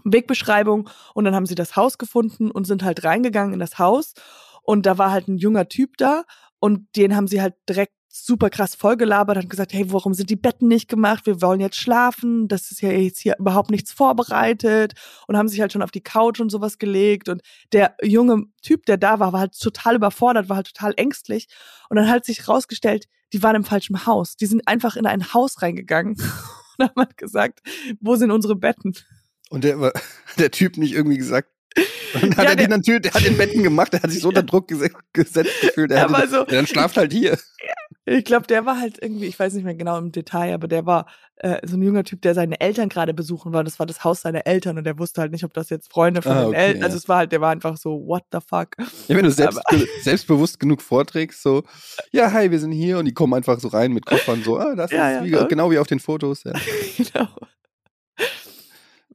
Wegbeschreibung 0.05 0.89
und 1.15 1.25
dann 1.25 1.35
haben 1.35 1.47
sie 1.47 1.57
das 1.57 1.77
Haus 1.77 1.99
gefunden 1.99 2.51
und 2.51 2.67
sind 2.67 2.83
halt 2.83 3.05
reingegangen 3.05 3.55
in 3.55 3.61
das 3.61 3.79
Haus 3.79 4.15
und 4.63 4.87
da 4.87 4.99
war 4.99 5.11
halt 5.11 5.29
ein 5.29 5.39
junger 5.39 5.69
Typ 5.69 5.97
da 5.97 6.25
und 6.61 6.87
den 6.97 7.17
haben 7.17 7.27
sie 7.27 7.43
halt 7.43 7.55
direkt 7.69 7.95
super 8.27 8.51
krass 8.51 8.75
vollgelabert 8.75 9.37
und 9.39 9.51
gesagt, 9.51 9.73
hey, 9.73 9.91
warum 9.93 10.15
sind 10.15 10.31
die 10.31 10.37
Betten 10.37 10.69
nicht 10.69 10.89
gemacht? 10.89 11.27
Wir 11.27 11.41
wollen 11.43 11.61
jetzt 11.61 11.77
schlafen. 11.77 12.49
Das 12.49 12.71
ist 12.71 12.81
ja 12.83 12.91
jetzt 12.91 13.19
hier 13.21 13.37
überhaupt 13.39 13.71
nichts 13.71 13.93
vorbereitet 13.93 14.95
und 15.27 15.37
haben 15.37 15.49
sich 15.49 15.61
halt 15.61 15.73
schon 15.73 15.83
auf 15.83 15.91
die 15.91 16.01
Couch 16.03 16.41
und 16.41 16.51
sowas 16.51 16.79
gelegt 16.79 17.29
und 17.29 17.43
der 17.73 17.95
junge 18.03 18.45
Typ, 18.63 18.87
der 18.87 18.97
da 18.97 19.19
war, 19.21 19.33
war 19.33 19.41
halt 19.41 19.59
total 19.59 19.97
überfordert, 19.97 20.49
war 20.49 20.57
halt 20.57 20.69
total 20.75 20.95
ängstlich 20.97 21.49
und 21.89 21.97
dann 21.97 22.09
hat 22.09 22.25
sich 22.25 22.49
rausgestellt, 22.49 23.07
die 23.33 23.43
waren 23.43 23.57
im 23.57 23.65
falschen 23.65 24.07
Haus. 24.07 24.37
Die 24.37 24.47
sind 24.47 24.67
einfach 24.67 24.97
in 24.97 25.07
ein 25.07 25.33
Haus 25.35 25.61
reingegangen 25.63 26.15
und 26.79 26.85
haben 26.89 26.95
halt 26.97 27.17
gesagt, 27.17 27.61
wo 28.01 28.17
sind 28.17 28.31
unsere 28.31 28.57
Betten? 28.57 28.95
Und 29.51 29.65
der, 29.65 29.93
der 30.39 30.51
Typ 30.51 30.77
nicht 30.77 30.93
irgendwie 30.93 31.17
gesagt. 31.19 31.49
Und 32.23 32.37
hat 32.37 32.45
Ja, 32.45 32.51
er 32.51 32.57
der- 32.57 32.67
den 32.67 32.71
natürlich, 32.71 33.03
der 33.03 33.13
hat 33.15 33.25
den 33.25 33.37
Betten 33.37 33.63
gemacht, 33.63 33.93
der 33.93 34.03
hat 34.03 34.11
sich 34.11 34.21
so 34.23 34.29
unter 34.31 34.43
Druck 34.43 34.67
gesetzt, 34.69 34.97
gefühlt. 35.61 35.91
Der 35.91 35.99
Ja, 35.99 36.11
hatte, 36.11 36.29
so- 36.29 36.37
ja, 36.39 36.45
dann 36.47 36.67
schlaft 36.67 36.97
halt 36.97 37.13
hier. 37.13 37.39
Ich 38.11 38.25
glaube, 38.25 38.47
der 38.47 38.65
war 38.65 38.81
halt 38.81 38.99
irgendwie, 39.03 39.27
ich 39.27 39.39
weiß 39.39 39.53
nicht 39.55 39.65
mehr 39.65 39.75
genau 39.75 39.99
im 39.99 40.13
Detail, 40.13 40.55
aber 40.55 40.67
der 40.69 40.87
war 40.87 41.07
äh, 41.37 41.67
so 41.67 41.77
ein 41.77 41.83
junger 41.83 42.05
Typ, 42.05 42.23
der 42.23 42.35
seine 42.35 42.61
Eltern 42.61 42.89
gerade 42.89 43.13
besuchen 43.15 43.53
war. 43.53 43.65
Das 43.65 43.79
war 43.79 43.87
das 43.87 44.03
Haus 44.05 44.23
seiner 44.23 44.47
Eltern 44.47 44.79
und 44.79 44.85
der 44.85 44.99
wusste 44.99 45.21
halt 45.21 45.31
nicht, 45.33 45.45
ob 45.45 45.53
das 45.53 45.69
jetzt 45.71 45.91
Freunde 45.91 46.23
von 46.23 46.33
Ah, 46.33 46.41
den 46.41 46.49
okay, 46.49 46.57
Eltern. 46.59 46.81
ja. 46.81 46.87
Also 46.87 46.97
es 46.97 47.09
war 47.09 47.19
halt, 47.19 47.33
der 47.33 47.41
war 47.41 47.51
einfach 47.51 47.77
so, 47.77 48.07
what 48.07 48.25
the 48.33 48.39
fuck? 48.47 48.71
Ja, 49.09 49.17
wenn 49.17 49.25
du 49.25 49.31
selbst, 49.31 49.61
selbstbewusst 50.03 50.59
genug 50.59 50.81
vorträgst, 50.83 51.43
so, 51.43 51.63
ja, 52.11 52.33
hi, 52.33 52.51
wir 52.51 52.59
sind 52.59 52.73
hier 52.73 52.99
und 52.99 53.05
die 53.05 53.15
kommen 53.15 53.35
einfach 53.35 53.61
so 53.61 53.69
rein 53.69 53.93
mit 53.93 54.07
Koffern, 54.07 54.43
so, 54.43 54.59
ah, 54.59 54.75
das 54.75 54.91
Ja, 54.91 55.19
ist 55.19 55.25
wie, 55.25 55.35
so. 55.35 55.47
genau 55.47 55.71
wie 55.71 55.79
auf 55.79 55.87
den 55.87 56.01
Fotos. 56.01 56.45
Ja, 56.45 56.53
genau. 56.97 57.29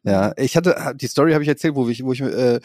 ja 0.04 0.34
ich 0.38 0.56
hatte, 0.56 0.94
die 0.96 1.08
Story 1.08 1.34
habe 1.34 1.44
ich 1.44 1.50
erzählt, 1.50 1.76
wo 1.76 1.88
ich, 1.90 2.04
wo 2.04 2.14
ich 2.14 2.22
äh, 2.22 2.60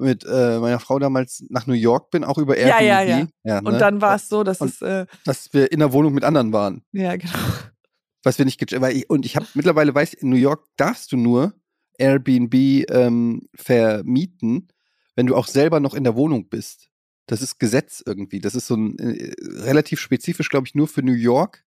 mit 0.00 0.24
äh, 0.24 0.58
meiner 0.58 0.80
Frau 0.80 0.98
damals 0.98 1.44
nach 1.48 1.66
New 1.66 1.74
York 1.74 2.10
bin, 2.10 2.24
auch 2.24 2.38
über 2.38 2.58
Ja, 2.58 2.78
Airbnb. 2.80 2.88
ja, 2.88 3.02
ja. 3.18 3.26
ja 3.44 3.58
Und 3.58 3.72
ne? 3.74 3.78
dann 3.78 4.00
war 4.00 4.16
es 4.16 4.28
so, 4.28 4.42
dass 4.44 4.60
Und- 4.60 4.70
es, 4.70 4.82
äh, 4.82 5.06
Dass 5.24 5.52
wir 5.52 5.70
in 5.72 5.78
der 5.80 5.92
Wohnung 5.92 6.14
mit 6.14 6.24
anderen 6.24 6.52
waren. 6.52 6.82
ja, 6.92 7.16
genau. 7.16 7.32
was 8.22 8.38
wir 8.38 8.44
nicht 8.44 8.58
gecheckt, 8.58 8.82
weil 8.82 8.96
ich, 8.96 9.08
und 9.08 9.24
ich 9.24 9.36
habe 9.36 9.46
mittlerweile 9.54 9.94
weiß, 9.94 10.14
in 10.14 10.28
New 10.30 10.36
York 10.36 10.66
darfst 10.76 11.12
du 11.12 11.16
nur 11.16 11.54
Airbnb 11.98 12.54
ähm, 12.90 13.48
vermieten, 13.54 14.68
wenn 15.16 15.26
du 15.26 15.36
auch 15.36 15.46
selber 15.46 15.80
noch 15.80 15.94
in 15.94 16.04
der 16.04 16.16
Wohnung 16.16 16.48
bist. 16.48 16.88
Das 17.26 17.42
ist 17.42 17.58
Gesetz 17.58 18.02
irgendwie. 18.04 18.40
Das 18.40 18.54
ist 18.54 18.66
so 18.66 18.74
ein 18.76 18.98
äh, 18.98 19.32
relativ 19.62 20.00
spezifisch, 20.00 20.48
glaube 20.50 20.66
ich, 20.66 20.74
nur 20.74 20.88
für 20.88 21.02
New 21.02 21.12
York, 21.12 21.64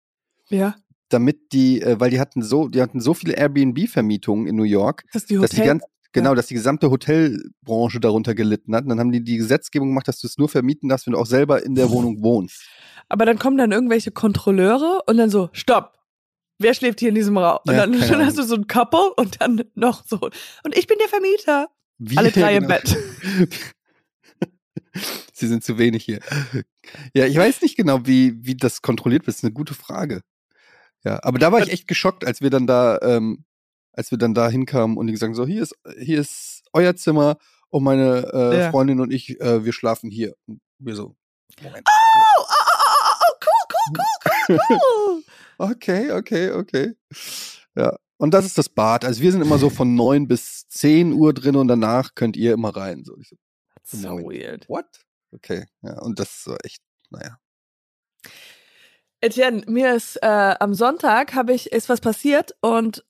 Ja, 0.50 0.76
damit 1.10 1.52
die, 1.54 1.82
äh, 1.82 2.00
weil 2.00 2.12
die 2.12 2.20
hatten 2.20 2.42
so, 2.44 2.68
die 2.68 2.82
hatten 2.82 3.00
so 3.02 3.14
viele 3.14 3.34
Airbnb-Vermietungen 3.36 4.48
in 4.48 4.56
New 4.56 4.64
York, 4.64 5.04
dass 5.14 5.26
die 5.26 5.36
dass 5.36 5.50
die 5.52 5.58
Hotel, 5.58 5.68
ganz, 5.68 5.84
genau, 6.14 6.36
dass 6.36 6.48
die 6.48 6.54
gesamte 6.54 6.90
Hotelbranche 6.92 8.00
darunter 8.00 8.36
gelitten 8.36 8.76
hat. 8.76 8.84
Und 8.84 8.90
dann 8.90 9.00
haben 9.00 9.12
die 9.12 9.24
die 9.24 9.38
Gesetzgebung 9.38 9.90
gemacht, 9.90 10.08
dass 10.08 10.20
du 10.20 10.28
es 10.28 10.38
nur 10.38 10.50
vermieten 10.50 10.90
darfst, 10.90 11.06
wenn 11.06 11.14
du 11.14 11.20
auch 11.20 11.26
selber 11.26 11.64
in 11.64 11.76
der 11.76 11.90
Wohnung 11.90 12.22
wohnst. 12.22 12.68
aber 13.10 13.26
dann 13.26 13.40
kommen 13.40 13.58
dann 13.58 13.72
irgendwelche 13.72 14.12
Kontrolleure 14.12 15.02
und 15.08 15.18
dann 15.18 15.30
so, 15.30 15.50
stopp. 15.54 15.98
Wer 16.62 16.74
schläft 16.74 17.00
hier 17.00 17.10
in 17.10 17.16
diesem 17.16 17.38
Raum? 17.38 17.60
Und 17.66 17.74
Ja, 17.74 17.86
dann 17.88 17.94
Ahnung. 18.04 18.26
hast 18.26 18.38
du 18.38 18.44
so 18.44 18.56
ein 18.56 18.68
Couple 18.68 19.14
und 19.16 19.40
dann 19.42 19.64
noch 19.76 20.04
so. 20.06 20.18
Und 20.64 20.78
ich 20.78 20.88
bin 20.88 20.98
der 21.00 21.08
Vermieter. 21.08 21.70
Wie, 22.00 22.18
Alle 22.18 22.32
drei 22.32 22.56
im 22.58 22.64
genau. 22.68 22.76
Bett. 22.76 22.98
Sie 25.34 25.48
sind 25.48 25.64
zu 25.64 25.78
wenig 25.78 26.04
hier. 26.04 26.20
Ja, 27.14 27.26
ich 27.26 27.38
weiß 27.38 27.62
nicht 27.62 27.78
genau, 27.78 28.06
wie, 28.06 28.36
wie 28.46 28.56
das 28.58 28.82
kontrolliert 28.82 29.22
wird. 29.24 29.30
Das 29.30 29.38
ist 29.38 29.44
eine 29.46 29.54
gute 29.54 29.74
Frage. 29.74 30.22
Ja, 31.06 31.20
aber 31.24 31.40
da 31.40 31.52
war 31.52 31.62
ich 31.62 31.72
echt 31.72 31.88
geschockt, 31.88 32.26
als 32.26 32.42
wir 32.42 32.50
dann 32.50 32.68
da, 32.68 33.00
ähm, 33.02 33.46
als 34.00 34.12
wir 34.12 34.18
dann 34.18 34.34
da 34.34 34.50
hinkamen 34.50 34.96
und 34.96 35.08
die 35.08 35.12
gesagt 35.14 35.28
haben, 35.32 35.36
so, 35.36 35.46
hier 35.46 35.62
ist, 35.62 35.76
hier 36.00 36.22
ist 36.22 36.64
euer 36.72 36.96
Zimmer 36.96 37.38
und 37.68 37.84
meine 37.84 38.32
äh, 38.34 38.58
Ja. 38.60 38.72
Freundin 38.72 39.02
und 39.02 39.12
ich, 39.12 39.42
äh, 39.42 39.66
wir 39.66 39.74
schlafen 39.74 40.10
hier. 40.10 40.36
Und 40.48 40.62
wir 40.78 40.96
so, 40.96 41.18
Moment. 41.62 41.86
Oh, 41.86 41.92
oh, 42.40 42.46
oh, 42.48 42.86
oh, 42.88 43.26
oh, 43.28 43.36
cool, 43.44 43.98
cool, 43.98 44.06
cool, 44.48 44.58
cool, 44.58 44.80
cool. 44.80 45.24
Okay, 45.58 46.12
okay, 46.14 46.52
okay. 46.52 46.94
Ja. 47.76 47.98
Und 48.16 48.34
das 48.34 48.46
ist 48.46 48.58
das 48.58 48.70
Bad. 48.70 49.04
Also 49.04 49.22
wir 49.22 49.34
sind 49.34 49.42
immer 49.42 49.58
so 49.58 49.70
von 49.70 49.94
9 49.96 50.30
bis 50.30 50.66
10 50.70 51.12
Uhr 51.12 51.34
drin 51.34 51.58
und 51.58 51.68
danach 51.68 52.16
könnt 52.16 52.38
ihr 52.38 52.54
immer 52.54 52.74
rein. 52.74 53.04
So, 53.04 53.18
so 53.22 53.36
so 53.84 54.08
Moment. 54.08 54.30
weird. 54.30 54.70
what? 54.70 54.86
Okay, 55.34 55.66
ja. 55.82 56.00
Und 56.00 56.20
das 56.20 56.44
so 56.46 56.56
echt, 56.64 56.82
naja. 57.10 57.38
Etienne, 59.20 59.64
mir 59.68 59.94
ist 59.94 60.16
äh, 60.24 60.56
am 60.58 60.74
Sonntag 60.74 61.34
habe 61.34 61.54
ich 61.54 61.74
ist 61.74 61.90
was 61.90 62.00
passiert 62.00 62.56
und 62.62 63.04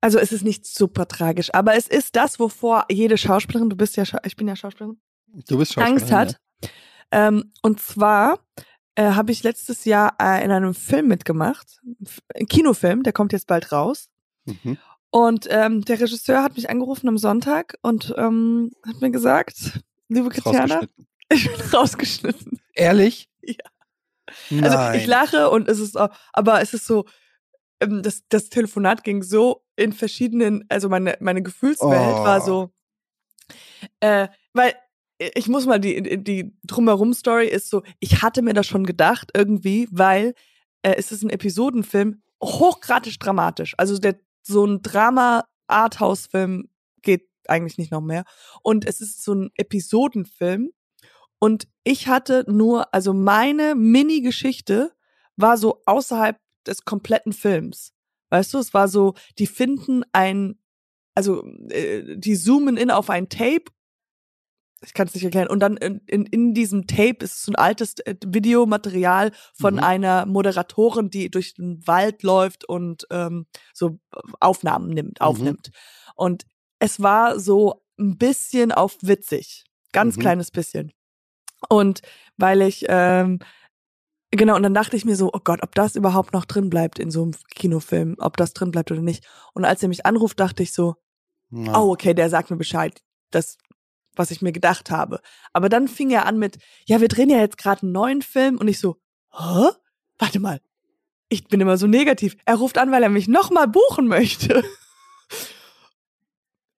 also 0.00 0.18
es 0.18 0.32
ist 0.32 0.44
nicht 0.44 0.66
super 0.66 1.08
tragisch, 1.08 1.52
aber 1.54 1.74
es 1.74 1.86
ist 1.86 2.16
das, 2.16 2.38
wovor 2.38 2.86
jede 2.90 3.18
Schauspielerin, 3.18 3.70
du 3.70 3.76
bist 3.76 3.96
ja, 3.96 4.04
ich 4.24 4.36
bin 4.36 4.48
ja 4.48 4.56
Schauspielerin, 4.56 5.00
Du 5.46 5.58
bist 5.58 5.76
Angst 5.78 6.08
Schauspielerin, 6.08 6.28
hat. 6.28 6.40
Ähm, 7.10 7.52
und 7.62 7.80
zwar 7.80 8.38
äh, 8.94 9.12
habe 9.12 9.32
ich 9.32 9.42
letztes 9.42 9.84
Jahr 9.84 10.16
äh, 10.20 10.44
in 10.44 10.50
einem 10.50 10.74
Film 10.74 11.08
mitgemacht, 11.08 11.80
ein 12.34 12.46
Kinofilm, 12.46 13.02
der 13.02 13.12
kommt 13.12 13.32
jetzt 13.32 13.46
bald 13.46 13.72
raus. 13.72 14.08
Ja. 14.44 14.54
Mhm. 14.62 14.78
Und 15.10 15.46
ähm, 15.48 15.84
der 15.86 16.00
Regisseur 16.00 16.42
hat 16.42 16.56
mich 16.56 16.68
angerufen 16.68 17.08
am 17.08 17.16
Sonntag 17.16 17.78
und 17.80 18.14
ähm, 18.18 18.72
hat 18.86 19.00
mir 19.00 19.10
gesagt, 19.10 19.80
liebe 20.08 20.28
Rausgeschnitten. 20.28 21.06
ich 21.30 21.50
bin 21.50 21.70
rausgeschnitten. 21.70 22.60
Ehrlich? 22.74 23.28
Ja. 23.40 23.54
Nein. 24.50 24.64
Also 24.64 24.98
ich 24.98 25.06
lache 25.06 25.48
und 25.48 25.68
es 25.68 25.80
ist 25.80 25.96
auch, 25.96 26.10
aber 26.34 26.60
es 26.60 26.74
ist 26.74 26.86
so, 26.86 27.06
ähm, 27.80 28.02
das, 28.02 28.24
das 28.28 28.50
Telefonat 28.50 29.02
ging 29.02 29.22
so 29.22 29.64
in 29.78 29.92
verschiedenen, 29.92 30.64
also 30.68 30.88
meine, 30.88 31.16
meine 31.20 31.42
Gefühlswelt 31.42 32.16
Oh. 32.18 32.24
war 32.24 32.40
so, 32.40 32.70
äh, 34.00 34.28
weil 34.52 34.74
ich 35.34 35.48
muss 35.48 35.66
mal 35.66 35.78
die, 35.80 36.22
die 36.22 36.56
drumherum 36.64 37.12
Story 37.14 37.48
ist 37.48 37.70
so, 37.70 37.82
ich 38.00 38.22
hatte 38.22 38.42
mir 38.42 38.54
das 38.54 38.66
schon 38.66 38.84
gedacht 38.84 39.30
irgendwie, 39.34 39.88
weil 39.90 40.34
äh, 40.82 40.94
es 40.96 41.10
ist 41.12 41.22
ein 41.22 41.30
Episodenfilm, 41.30 42.22
hochgradig 42.42 43.18
dramatisch. 43.18 43.74
Also 43.78 43.98
der, 43.98 44.16
so 44.42 44.64
ein 44.64 44.80
Drama-Arthouse-Film 44.82 46.68
geht 47.02 47.28
eigentlich 47.48 47.78
nicht 47.78 47.90
noch 47.90 48.00
mehr. 48.00 48.24
Und 48.62 48.86
es 48.86 49.00
ist 49.00 49.24
so 49.24 49.34
ein 49.34 49.50
Episodenfilm. 49.56 50.70
Und 51.40 51.68
ich 51.84 52.08
hatte 52.08 52.44
nur, 52.48 52.92
also 52.94 53.12
meine 53.12 53.74
Mini-Geschichte 53.74 54.92
war 55.36 55.56
so 55.56 55.82
außerhalb 55.86 56.36
des 56.66 56.84
kompletten 56.84 57.32
Films. 57.32 57.92
Weißt 58.30 58.52
du, 58.54 58.58
es 58.58 58.74
war 58.74 58.88
so, 58.88 59.14
die 59.38 59.46
finden 59.46 60.04
ein, 60.12 60.58
also 61.14 61.44
äh, 61.70 62.16
die 62.16 62.36
zoomen 62.36 62.76
in 62.76 62.90
auf 62.90 63.10
ein 63.10 63.28
Tape. 63.28 63.64
Ich 64.84 64.94
kann 64.94 65.08
es 65.08 65.14
nicht 65.14 65.24
erklären. 65.24 65.48
Und 65.48 65.58
dann 65.60 65.76
in, 65.76 66.00
in, 66.06 66.24
in 66.26 66.54
diesem 66.54 66.86
Tape 66.86 67.24
ist 67.24 67.42
so 67.42 67.50
ein 67.50 67.56
altes 67.56 67.94
äh, 68.00 68.14
Videomaterial 68.24 69.32
von 69.54 69.74
Mhm. 69.74 69.80
einer 69.80 70.26
Moderatorin, 70.26 71.10
die 71.10 71.30
durch 71.30 71.54
den 71.54 71.84
Wald 71.86 72.22
läuft 72.22 72.68
und 72.68 73.04
ähm, 73.10 73.46
so 73.74 73.98
Aufnahmen 74.38 74.90
nimmt, 74.90 75.18
Mhm. 75.20 75.26
aufnimmt. 75.26 75.70
Und 76.14 76.44
es 76.78 77.00
war 77.02 77.40
so 77.40 77.82
ein 77.98 78.18
bisschen 78.18 78.70
auf 78.70 78.96
witzig. 79.00 79.64
Ganz 79.92 80.16
Mhm. 80.16 80.20
kleines 80.20 80.50
bisschen. 80.52 80.92
Und 81.68 82.02
weil 82.36 82.62
ich, 82.62 82.84
ähm, 82.88 83.40
genau, 84.30 84.56
und 84.56 84.62
dann 84.62 84.74
dachte 84.74 84.96
ich 84.96 85.04
mir 85.04 85.16
so, 85.16 85.30
oh 85.32 85.40
Gott, 85.42 85.62
ob 85.62 85.74
das 85.74 85.96
überhaupt 85.96 86.32
noch 86.32 86.44
drin 86.44 86.70
bleibt 86.70 86.98
in 86.98 87.10
so 87.10 87.22
einem 87.22 87.34
Kinofilm, 87.54 88.16
ob 88.18 88.36
das 88.36 88.52
drin 88.52 88.70
bleibt 88.70 88.90
oder 88.90 89.02
nicht. 89.02 89.26
Und 89.54 89.64
als 89.64 89.82
er 89.82 89.88
mich 89.88 90.06
anruft, 90.06 90.40
dachte 90.40 90.62
ich 90.62 90.72
so, 90.72 90.96
Ja. 91.50 91.80
oh, 91.80 91.92
okay, 91.92 92.14
der 92.14 92.30
sagt 92.30 92.50
mir 92.50 92.56
Bescheid. 92.56 93.02
Das, 93.30 93.58
was 94.16 94.30
ich 94.30 94.42
mir 94.42 94.52
gedacht 94.52 94.90
habe. 94.90 95.20
Aber 95.52 95.68
dann 95.68 95.88
fing 95.88 96.10
er 96.10 96.26
an 96.26 96.38
mit, 96.38 96.58
ja, 96.86 97.00
wir 97.00 97.08
drehen 97.08 97.30
ja 97.30 97.38
jetzt 97.38 97.58
gerade 97.58 97.82
einen 97.82 97.92
neuen 97.92 98.22
Film 98.22 98.58
und 98.58 98.68
ich 98.68 98.78
so, 98.80 98.96
hä? 99.32 99.68
Warte 100.18 100.40
mal. 100.40 100.60
Ich 101.28 101.46
bin 101.48 101.60
immer 101.60 101.76
so 101.76 101.86
negativ. 101.86 102.36
Er 102.46 102.56
ruft 102.56 102.78
an, 102.78 102.90
weil 102.90 103.02
er 103.02 103.10
mich 103.10 103.28
nochmal 103.28 103.68
buchen 103.68 104.08
möchte. 104.08 104.64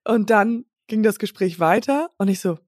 Und 0.04 0.30
dann 0.30 0.64
ging 0.86 1.02
das 1.02 1.18
Gespräch 1.18 1.60
weiter 1.60 2.10
und 2.18 2.28
ich 2.28 2.40
so, 2.40 2.58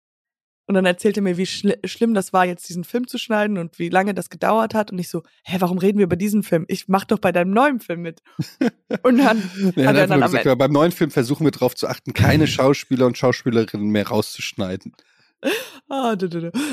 und 0.67 0.75
dann 0.75 0.87
erzählte 0.87 1.21
er 1.21 1.23
mir, 1.25 1.37
wie 1.37 1.47
schli 1.47 1.77
schlimm 1.85 2.15
das 2.15 2.33
war, 2.33 2.47
jetzt 2.47 2.69
diesen 2.69 2.85
Film 2.85 3.07
zu 3.07 3.19
schneiden 3.19 3.59
und 3.59 3.79
wie 3.79 3.89
lange 3.89 4.15
das 4.15 4.31
gedauert 4.31 4.75
hat. 4.75 4.93
Und 4.93 4.99
ich 4.99 5.09
so, 5.09 5.23
hä, 5.45 5.57
warum 5.59 5.79
reden 5.79 5.99
wir 5.99 6.05
über 6.05 6.17
diesen 6.17 6.43
Film? 6.43 6.65
Ich 6.69 6.89
mach 6.89 7.05
doch 7.05 7.19
bei 7.19 7.33
deinem 7.33 7.53
neuen 7.53 7.81
Film 7.81 8.03
mit. 8.03 8.23
Und 9.03 9.19
dann 9.19 9.43
Er 9.77 9.89
hat 9.89 9.97
er 9.97 10.07
dann 10.07 10.23
am 10.23 10.31
gesagt, 10.31 10.45
ja, 10.45 10.55
beim 10.55 10.73
neuen 10.73 10.93
Film 10.93 11.11
versuchen 11.11 11.45
wir 11.45 11.51
darauf 11.51 11.75
zu 11.75 11.89
achten, 11.89 12.13
keine 12.13 12.47
Schauspieler 12.49 13.07
und 13.07 13.19
Schauspielerinnen 13.19 13.89
mehr 13.89 14.09
rauszuschneiden. 14.09 14.95
Ah. 15.89 16.17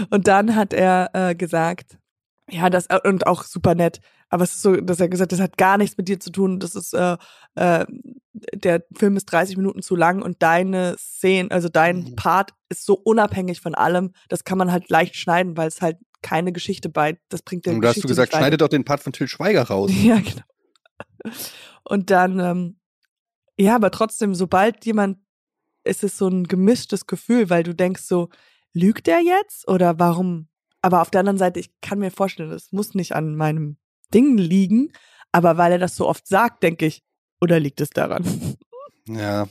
Und 0.10 0.28
dann 0.28 0.56
hat 0.56 0.74
er 0.74 1.10
äh, 1.14 1.36
gesagt, 1.36 1.98
ja, 2.52 2.70
das 2.70 2.88
und 3.04 3.28
auch 3.28 3.44
super 3.44 3.76
nett, 3.76 4.00
aber 4.30 4.44
es 4.44 4.52
ist 4.52 4.62
so, 4.62 4.76
dass 4.76 5.00
er 5.00 5.10
gesagt, 5.10 5.32
das 5.32 5.40
hat 5.40 5.58
gar 5.58 5.78
nichts 5.78 5.98
mit 5.98 6.08
dir 6.08 6.20
zu 6.20 6.32
tun. 6.32 6.60
Das 6.60 6.76
ist 6.76 6.94
äh, 6.94 7.18
äh, 7.56 7.86
der 8.54 8.84
Film 8.96 9.18
ist 9.18 9.26
30 9.26 9.58
Minuten 9.58 9.82
zu 9.82 9.96
lang 9.96 10.22
und 10.22 10.42
deine 10.42 10.96
Szene, 10.98 11.52
also 11.52 11.70
dein 11.70 12.00
Mhm. 12.00 12.16
Part 12.16 12.54
ist 12.70 12.86
so 12.86 12.94
unabhängig 12.94 13.62
von 13.62 13.76
allem. 13.76 14.14
Das 14.28 14.44
kann 14.44 14.58
man 14.58 14.72
halt 14.72 14.90
leicht 14.90 15.16
schneiden, 15.16 15.58
weil 15.58 15.68
es 15.68 15.82
halt 15.82 15.98
keine 16.22 16.52
Geschichte 16.52 16.90
bei. 16.90 17.18
Das 17.30 17.42
bringt 17.42 17.66
der 17.66 17.74
Und 17.74 17.82
da 17.82 17.90
hast 17.90 18.04
du 18.04 18.08
gesagt, 18.08 18.34
schneide 18.34 18.58
doch 18.58 18.68
den 18.68 18.86
Part 18.86 19.02
von 19.02 19.14
Till 19.14 19.28
Schweiger 19.28 19.64
raus. 19.64 19.92
Ja, 20.04 20.18
genau. 20.18 20.44
Und 21.84 22.10
dann, 22.12 22.40
ähm, 22.40 22.80
ja, 23.58 23.76
aber 23.76 23.92
trotzdem, 23.92 24.36
sobald 24.36 24.86
jemand, 24.86 25.18
ist 25.84 26.04
es 26.04 26.18
so 26.18 26.28
ein 26.28 26.46
gemischtes 26.46 27.08
Gefühl, 27.08 27.50
weil 27.50 27.64
du 27.64 27.74
denkst 27.74 28.04
so, 28.04 28.30
lügt 28.74 29.08
er 29.08 29.22
jetzt 29.22 29.68
oder 29.68 29.98
warum? 30.00 30.48
Aber 30.82 31.02
auf 31.02 31.10
der 31.12 31.20
anderen 31.20 31.38
Seite, 31.38 31.60
ich 31.60 31.72
kann 31.82 32.00
mir 32.00 32.12
vorstellen, 32.12 32.50
das 32.52 32.72
muss 32.72 32.94
nicht 32.94 33.14
an 33.16 33.36
meinem 33.36 33.78
Ding 34.14 34.38
liegen, 34.38 34.92
aber 35.32 35.58
weil 35.58 35.74
er 35.74 35.78
das 35.80 35.96
so 35.96 36.08
oft 36.08 36.28
sagt, 36.28 36.64
denke 36.64 36.86
ich, 36.86 37.04
oder 37.42 37.60
liegt 37.60 37.82
es 37.82 37.90
daran? 37.90 38.24
Ja. 39.08 39.48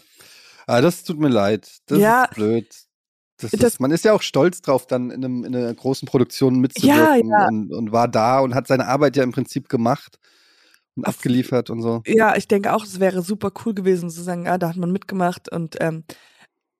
Aber 0.66 0.82
das 0.82 1.04
tut 1.04 1.18
mir 1.18 1.28
leid. 1.28 1.70
Das 1.86 1.98
Ja. 1.98 2.24
ist 2.24 2.34
blöd. 2.34 2.68
Das 3.40 3.50
Das- 3.52 3.60
ist, 3.74 3.80
man 3.80 3.90
ist 3.92 4.04
ja 4.04 4.12
auch 4.12 4.22
stolz 4.22 4.60
drauf, 4.62 4.86
dann 4.86 5.10
in, 5.10 5.24
einem, 5.24 5.44
in 5.44 5.54
einer 5.54 5.72
großen 5.72 6.06
Produktion 6.06 6.58
mitzuwirken 6.60 7.28
Ja, 7.30 7.40
ja. 7.42 7.48
Und, 7.48 7.72
und 7.72 7.92
war 7.92 8.08
da 8.08 8.40
und 8.40 8.54
hat 8.54 8.66
seine 8.66 8.86
Arbeit 8.88 9.16
ja 9.16 9.22
im 9.22 9.32
Prinzip 9.32 9.68
gemacht 9.68 10.18
und 10.96 11.06
Auf- 11.06 11.16
abgeliefert 11.16 11.70
und 11.70 11.80
so. 11.82 12.02
Ja, 12.06 12.36
ich 12.36 12.48
denke 12.48 12.72
auch, 12.74 12.84
es 12.84 12.98
wäre 13.00 13.22
super 13.22 13.52
cool 13.64 13.74
gewesen 13.74 14.10
zu 14.10 14.22
sagen, 14.22 14.48
ah, 14.48 14.58
da 14.58 14.68
hat 14.70 14.76
man 14.76 14.90
mitgemacht 14.90 15.50
und 15.52 15.76
ähm, 15.80 16.04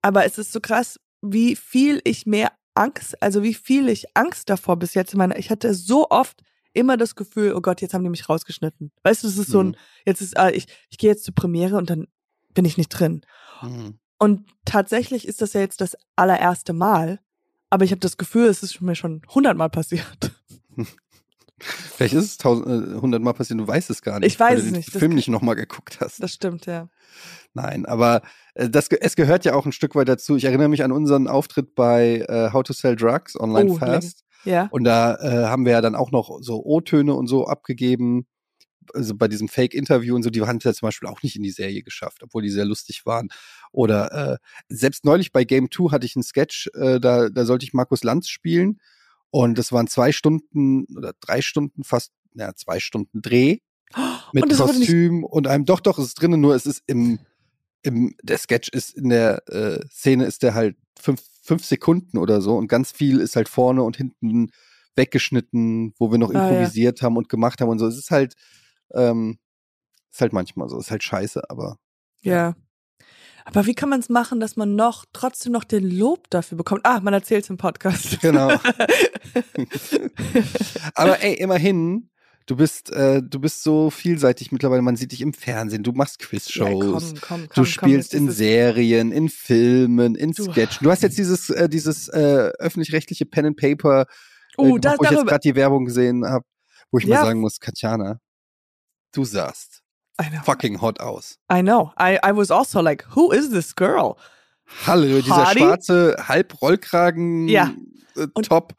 aber 0.02 0.24
es 0.24 0.36
ist 0.38 0.52
so 0.52 0.60
krass, 0.60 0.98
wie 1.22 1.54
viel 1.56 2.00
ich 2.04 2.26
mehr 2.26 2.52
Angst, 2.78 3.20
also 3.22 3.42
wie 3.42 3.54
viel 3.54 3.88
ich 3.88 4.16
Angst 4.16 4.48
davor 4.48 4.76
bis 4.78 4.94
jetzt 4.94 5.12
in 5.12 5.18
meiner, 5.18 5.38
ich 5.38 5.50
hatte 5.50 5.74
so 5.74 6.08
oft 6.10 6.42
immer 6.72 6.96
das 6.96 7.16
Gefühl, 7.16 7.54
oh 7.54 7.60
Gott, 7.60 7.80
jetzt 7.80 7.92
haben 7.94 8.04
die 8.04 8.10
mich 8.10 8.28
rausgeschnitten. 8.28 8.92
Weißt 9.02 9.24
du, 9.24 9.28
es 9.28 9.36
ist 9.36 9.50
so 9.50 9.60
ein, 9.60 9.68
Mhm. 9.68 9.76
jetzt 10.06 10.20
ist, 10.20 10.36
ah, 10.36 10.50
ich, 10.50 10.66
ich 10.90 10.98
gehe 10.98 11.10
jetzt 11.10 11.24
zur 11.24 11.34
Premiere 11.34 11.76
und 11.76 11.90
dann 11.90 12.06
bin 12.54 12.64
ich 12.64 12.76
nicht 12.76 12.90
drin. 12.90 13.22
Mhm. 13.62 13.98
Und 14.18 14.46
tatsächlich 14.64 15.26
ist 15.26 15.42
das 15.42 15.52
ja 15.52 15.60
jetzt 15.60 15.80
das 15.80 15.96
allererste 16.16 16.72
Mal, 16.72 17.20
aber 17.70 17.84
ich 17.84 17.90
habe 17.90 18.00
das 18.00 18.16
Gefühl, 18.16 18.46
es 18.46 18.62
ist 18.62 18.80
mir 18.80 18.94
schon 18.94 19.22
hundertmal 19.34 19.70
passiert. 19.70 20.32
Vielleicht 21.60 22.14
ist 22.14 22.40
es 22.40 22.44
äh, 22.44 23.00
hundertmal 23.00 23.34
passiert, 23.34 23.58
du 23.58 23.66
weißt 23.66 23.90
es 23.90 24.02
gar 24.02 24.20
nicht. 24.20 24.32
Ich 24.32 24.40
weiß 24.40 24.50
weil 24.50 24.56
es 24.58 24.64
du 24.64 24.70
den 24.70 24.76
nicht, 24.76 24.94
das 24.94 24.98
Film 24.98 25.14
nicht 25.14 25.28
nochmal 25.28 25.56
geguckt 25.56 25.98
hast. 26.00 26.22
Das 26.22 26.32
stimmt, 26.32 26.66
ja. 26.66 26.88
Nein, 27.54 27.86
aber 27.86 28.22
äh, 28.54 28.68
das, 28.68 28.88
es 28.88 29.16
gehört 29.16 29.44
ja 29.44 29.54
auch 29.54 29.66
ein 29.66 29.72
Stück 29.72 29.94
weit 29.94 30.08
dazu. 30.08 30.36
Ich 30.36 30.44
erinnere 30.44 30.68
mich 30.68 30.84
an 30.84 30.92
unseren 30.92 31.28
Auftritt 31.28 31.74
bei 31.74 32.24
äh, 32.28 32.52
How 32.52 32.62
to 32.62 32.72
Sell 32.72 32.96
Drugs 32.96 33.38
Online 33.38 33.70
Oh, 33.70 33.76
Fast. 33.76 34.24
Ja. 34.44 34.68
Und 34.70 34.84
da 34.84 35.16
äh, 35.16 35.46
haben 35.46 35.64
wir 35.64 35.72
ja 35.72 35.80
dann 35.80 35.94
auch 35.94 36.10
noch 36.10 36.38
so 36.40 36.62
O-Töne 36.64 37.14
und 37.14 37.26
so 37.26 37.46
abgegeben. 37.46 38.26
Also 38.94 39.14
bei 39.14 39.28
diesem 39.28 39.48
Fake-Interview 39.48 40.14
und 40.14 40.22
so, 40.22 40.30
die 40.30 40.40
haben 40.40 40.58
es 40.58 40.64
ja 40.64 40.72
zum 40.72 40.86
Beispiel 40.86 41.08
auch 41.08 41.22
nicht 41.22 41.36
in 41.36 41.42
die 41.42 41.50
Serie 41.50 41.82
geschafft, 41.82 42.22
obwohl 42.22 42.42
die 42.42 42.50
sehr 42.50 42.64
lustig 42.64 43.04
waren. 43.04 43.28
Oder 43.72 44.12
äh, 44.12 44.36
selbst 44.68 45.04
neulich 45.04 45.32
bei 45.32 45.44
Game 45.44 45.70
2 45.70 45.90
hatte 45.90 46.06
ich 46.06 46.16
einen 46.16 46.22
Sketch, 46.22 46.70
äh, 46.74 46.98
da, 46.98 47.28
da 47.28 47.44
sollte 47.44 47.66
ich 47.66 47.74
Markus 47.74 48.02
Lanz 48.04 48.28
spielen. 48.28 48.78
Und 49.30 49.58
das 49.58 49.72
waren 49.72 49.86
zwei 49.88 50.12
Stunden 50.12 50.86
oder 50.96 51.12
drei 51.20 51.42
Stunden 51.42 51.84
fast, 51.84 52.12
ja, 52.34 52.54
zwei 52.54 52.80
Stunden 52.80 53.20
Dreh 53.22 53.58
mit 54.32 54.44
Und 54.44 54.56
Kostüm 54.56 55.24
und 55.24 55.46
einem, 55.46 55.64
doch, 55.64 55.80
doch, 55.80 55.98
es 55.98 56.06
ist 56.06 56.14
drinnen, 56.20 56.40
nur 56.40 56.54
es 56.54 56.66
ist 56.66 56.82
im, 56.86 57.18
im, 57.82 58.14
der 58.22 58.38
Sketch 58.38 58.68
ist 58.70 58.94
in 58.94 59.08
der 59.10 59.42
äh, 59.48 59.86
Szene 59.88 60.24
ist 60.24 60.42
der 60.42 60.54
halt 60.54 60.76
fünf, 60.98 61.22
fünf 61.42 61.64
Sekunden 61.64 62.18
oder 62.18 62.40
so 62.40 62.56
und 62.56 62.68
ganz 62.68 62.92
viel 62.92 63.20
ist 63.20 63.36
halt 63.36 63.48
vorne 63.48 63.82
und 63.82 63.96
hinten 63.96 64.50
weggeschnitten, 64.96 65.94
wo 65.98 66.10
wir 66.10 66.18
noch 66.18 66.30
Ah, 66.30 66.34
ja. 66.34 66.48
improvisiert 66.48 67.02
haben 67.02 67.16
und 67.16 67.28
gemacht 67.28 67.60
haben 67.60 67.68
und 67.68 67.78
so. 67.78 67.86
Es 67.86 67.96
ist 67.96 68.10
halt, 68.10 68.34
ähm, 68.92 69.38
ist 70.10 70.20
halt 70.20 70.32
manchmal 70.32 70.68
so, 70.68 70.78
es 70.78 70.86
ist 70.86 70.90
halt 70.90 71.04
scheiße, 71.04 71.48
aber 71.50 71.76
Ja. 72.20 72.56
Aber 73.48 73.66
wie 73.66 73.74
kann 73.74 73.88
man 73.88 74.00
es 74.00 74.08
machen, 74.08 74.40
dass 74.40 74.56
man 74.56 74.74
noch 74.76 75.04
trotzdem 75.12 75.52
noch 75.52 75.64
den 75.64 75.88
Lob 75.90 76.28
dafür 76.30 76.58
bekommt? 76.58 76.82
Ah, 76.84 77.00
man 77.00 77.14
erzählt 77.14 77.44
es 77.44 77.50
im 77.50 77.56
Podcast. 77.56 78.18
Genau. 78.22 78.48
aber 80.94 81.22
ey, 81.22 81.34
immerhin, 81.34 82.10
Du 82.46 82.56
bist, 82.56 82.90
äh, 82.92 83.22
du 83.22 83.40
bist 83.40 83.62
so 83.62 83.90
vielseitig 83.90 84.52
mittlerweile. 84.52 84.80
Man 84.80 84.96
sieht 84.96 85.12
dich 85.12 85.20
im 85.20 85.34
Fernsehen. 85.34 85.82
Du 85.82 85.92
machst 85.92 86.22
Ja, 86.22 86.28
Quizshows. 86.28 87.12
komm, 87.12 87.20
komm, 87.20 87.42
du 87.42 87.48
komm, 87.56 87.64
spielst 87.66 88.12
komm, 88.12 88.28
in 88.28 88.32
Serien, 88.32 89.12
in 89.12 89.28
Filmen, 89.28 90.14
in 90.14 90.32
Du- 90.32 90.50
Sketchen. 90.50 90.82
Du 90.82 90.90
hast 90.90 91.02
jetzt 91.02 91.18
dieses, 91.18 91.50
äh, 91.50 91.68
dieses 91.68 92.08
äh, 92.08 92.50
öffentlich-rechtliche 92.58 93.26
Pen 93.26 93.44
and 93.44 93.56
Paper, 93.58 94.02
äh, 94.02 94.06
Oh, 94.56 94.62
gemacht, 94.64 94.84
das 94.86 94.98
wo 94.98 95.04
ich 95.04 95.10
jetzt 95.10 95.26
gerade 95.26 95.40
die 95.42 95.54
Werbung 95.56 95.84
gesehen 95.84 96.24
habe, 96.24 96.42
wo 96.90 96.96
ich 96.96 97.04
Ja. 97.04 97.16
mal 97.16 97.26
sagen 97.26 97.40
muss, 97.40 97.60
Katjana, 97.60 98.18
du 99.12 99.26
know. 99.26 99.82
Fucking 100.44 100.80
hot 100.80 101.00
aus. 101.00 101.38
I 101.50 101.62
know. 101.62 101.92
I, 101.98 102.18
I 102.22 102.32
was 102.32 102.50
also 102.50 102.80
like, 102.80 103.04
who 103.14 103.30
is 103.32 103.50
this 103.50 103.74
girl? 103.74 104.16
Hallo, 104.86 105.20
dieser 105.20 105.46
Hardy? 105.46 105.60
schwarze 105.60 106.16
Halb-Rollkragen 106.28 107.48
Ja. 107.48 107.72
äh, 108.16 108.26
Top. 108.42 108.74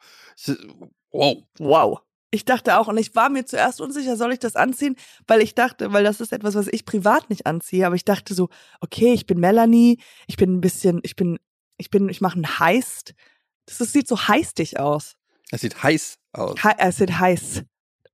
Wow. 1.12 1.44
Wow. 1.58 2.00
Ich 2.32 2.44
dachte 2.44 2.78
auch, 2.78 2.86
und 2.86 2.96
ich 2.96 3.14
war 3.16 3.28
mir 3.28 3.44
zuerst 3.44 3.80
unsicher, 3.80 4.16
soll 4.16 4.32
ich 4.32 4.38
das 4.38 4.54
anziehen? 4.54 4.94
Weil 5.26 5.40
ich 5.42 5.56
dachte, 5.56 5.92
weil 5.92 6.04
das 6.04 6.20
ist 6.20 6.32
etwas, 6.32 6.54
was 6.54 6.68
ich 6.68 6.84
privat 6.84 7.28
nicht 7.28 7.44
anziehe, 7.46 7.84
aber 7.84 7.96
ich 7.96 8.04
dachte 8.04 8.34
so, 8.34 8.48
okay, 8.80 9.12
ich 9.12 9.26
bin 9.26 9.40
Melanie, 9.40 9.98
ich 10.28 10.36
bin 10.36 10.54
ein 10.54 10.60
bisschen, 10.60 11.00
ich 11.02 11.16
bin, 11.16 11.40
ich 11.76 11.90
bin, 11.90 12.08
ich 12.08 12.20
mache 12.20 12.34
einen 12.36 12.60
Heist. 12.60 13.14
Das 13.66 13.80
ist, 13.80 13.92
sieht 13.92 14.06
so 14.06 14.28
heistig 14.28 14.78
aus. 14.78 15.16
Es 15.50 15.62
sieht 15.62 15.82
heiß 15.82 16.18
aus. 16.32 16.54
He 16.62 16.68
es 16.78 16.96
sieht 16.98 17.18
heiß. 17.18 17.62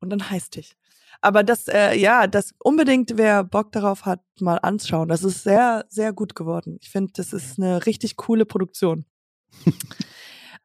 Und 0.01 0.11
dann 0.11 0.31
heistig. 0.31 0.77
Aber 1.21 1.43
das, 1.43 1.69
äh, 1.69 1.97
ja, 1.97 2.27
das 2.27 2.55
unbedingt, 2.59 3.17
wer 3.17 3.45
Bock 3.45 3.73
darauf 3.73 4.05
hat, 4.05 4.21
mal 4.41 4.59
anschauen. 4.59 5.09
Das 5.09 5.23
ist 5.23 5.43
sehr, 5.43 5.85
sehr 5.89 6.13
gut 6.13 6.35
geworden. 6.35 6.79
Ich 6.81 6.91
finde, 6.91 7.13
das 7.15 7.33
ist 7.33 7.59
eine 7.59 7.87
richtig 7.87 8.17
coole 8.17 8.47
Produktion. 8.47 9.05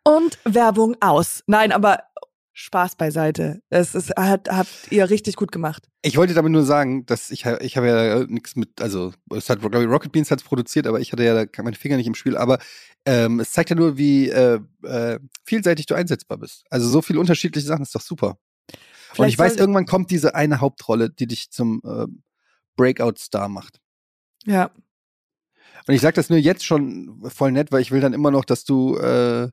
Und 0.03 0.39
Werbung 0.45 0.95
aus. 0.99 1.43
Nein, 1.45 1.71
aber 1.71 1.99
Spaß 2.53 2.95
beiseite. 2.95 3.61
Es 3.69 3.95
ist, 3.95 4.11
hat, 4.17 4.49
habt 4.49 4.91
ihr 4.91 5.09
richtig 5.09 5.35
gut 5.35 5.51
gemacht. 5.51 5.87
Ich 6.01 6.17
wollte 6.17 6.33
damit 6.33 6.51
nur 6.51 6.63
sagen, 6.63 7.05
dass 7.05 7.31
ich, 7.31 7.45
ich 7.45 7.77
habe 7.77 7.87
ja 7.87 8.25
nichts 8.27 8.55
mit, 8.55 8.81
also 8.81 9.13
es 9.33 9.49
hat 9.49 9.61
glaube 9.61 9.83
ich, 9.83 9.89
Rocket 9.89 10.11
Beans 10.11 10.31
hat 10.31 10.41
es 10.41 10.45
produziert, 10.45 10.85
aber 10.85 10.99
ich 10.99 11.11
hatte 11.11 11.23
ja 11.23 11.45
meine 11.63 11.75
Finger 11.75 11.97
nicht 11.97 12.07
im 12.07 12.15
Spiel. 12.15 12.35
Aber 12.35 12.59
ähm, 13.05 13.39
es 13.39 13.51
zeigt 13.51 13.69
ja 13.69 13.75
nur, 13.75 13.97
wie 13.97 14.29
äh, 14.29 14.59
äh, 14.83 15.19
vielseitig 15.45 15.85
du 15.85 15.95
einsetzbar 15.95 16.37
bist. 16.37 16.65
Also 16.69 16.89
so 16.89 17.01
viele 17.01 17.19
unterschiedliche 17.19 17.65
Sachen 17.65 17.83
ist 17.83 17.95
doch 17.95 18.01
super. 18.01 18.37
Und 19.11 19.15
Vielleicht 19.15 19.33
ich 19.33 19.39
weiß, 19.39 19.55
irgendwann 19.57 19.85
kommt 19.85 20.09
diese 20.11 20.35
eine 20.35 20.61
Hauptrolle, 20.61 21.09
die 21.09 21.27
dich 21.27 21.51
zum 21.51 21.81
äh, 21.83 22.07
Breakout-Star 22.77 23.49
macht. 23.49 23.79
Ja. 24.45 24.71
Und 25.87 25.93
ich 25.93 26.01
sage 26.01 26.15
das 26.15 26.29
nur 26.29 26.39
jetzt 26.39 26.63
schon 26.65 27.21
voll 27.29 27.51
nett, 27.51 27.71
weil 27.71 27.81
ich 27.81 27.91
will 27.91 28.01
dann 28.01 28.13
immer 28.13 28.31
noch, 28.31 28.45
dass 28.45 28.63
du, 28.63 28.95
äh, 28.97 29.49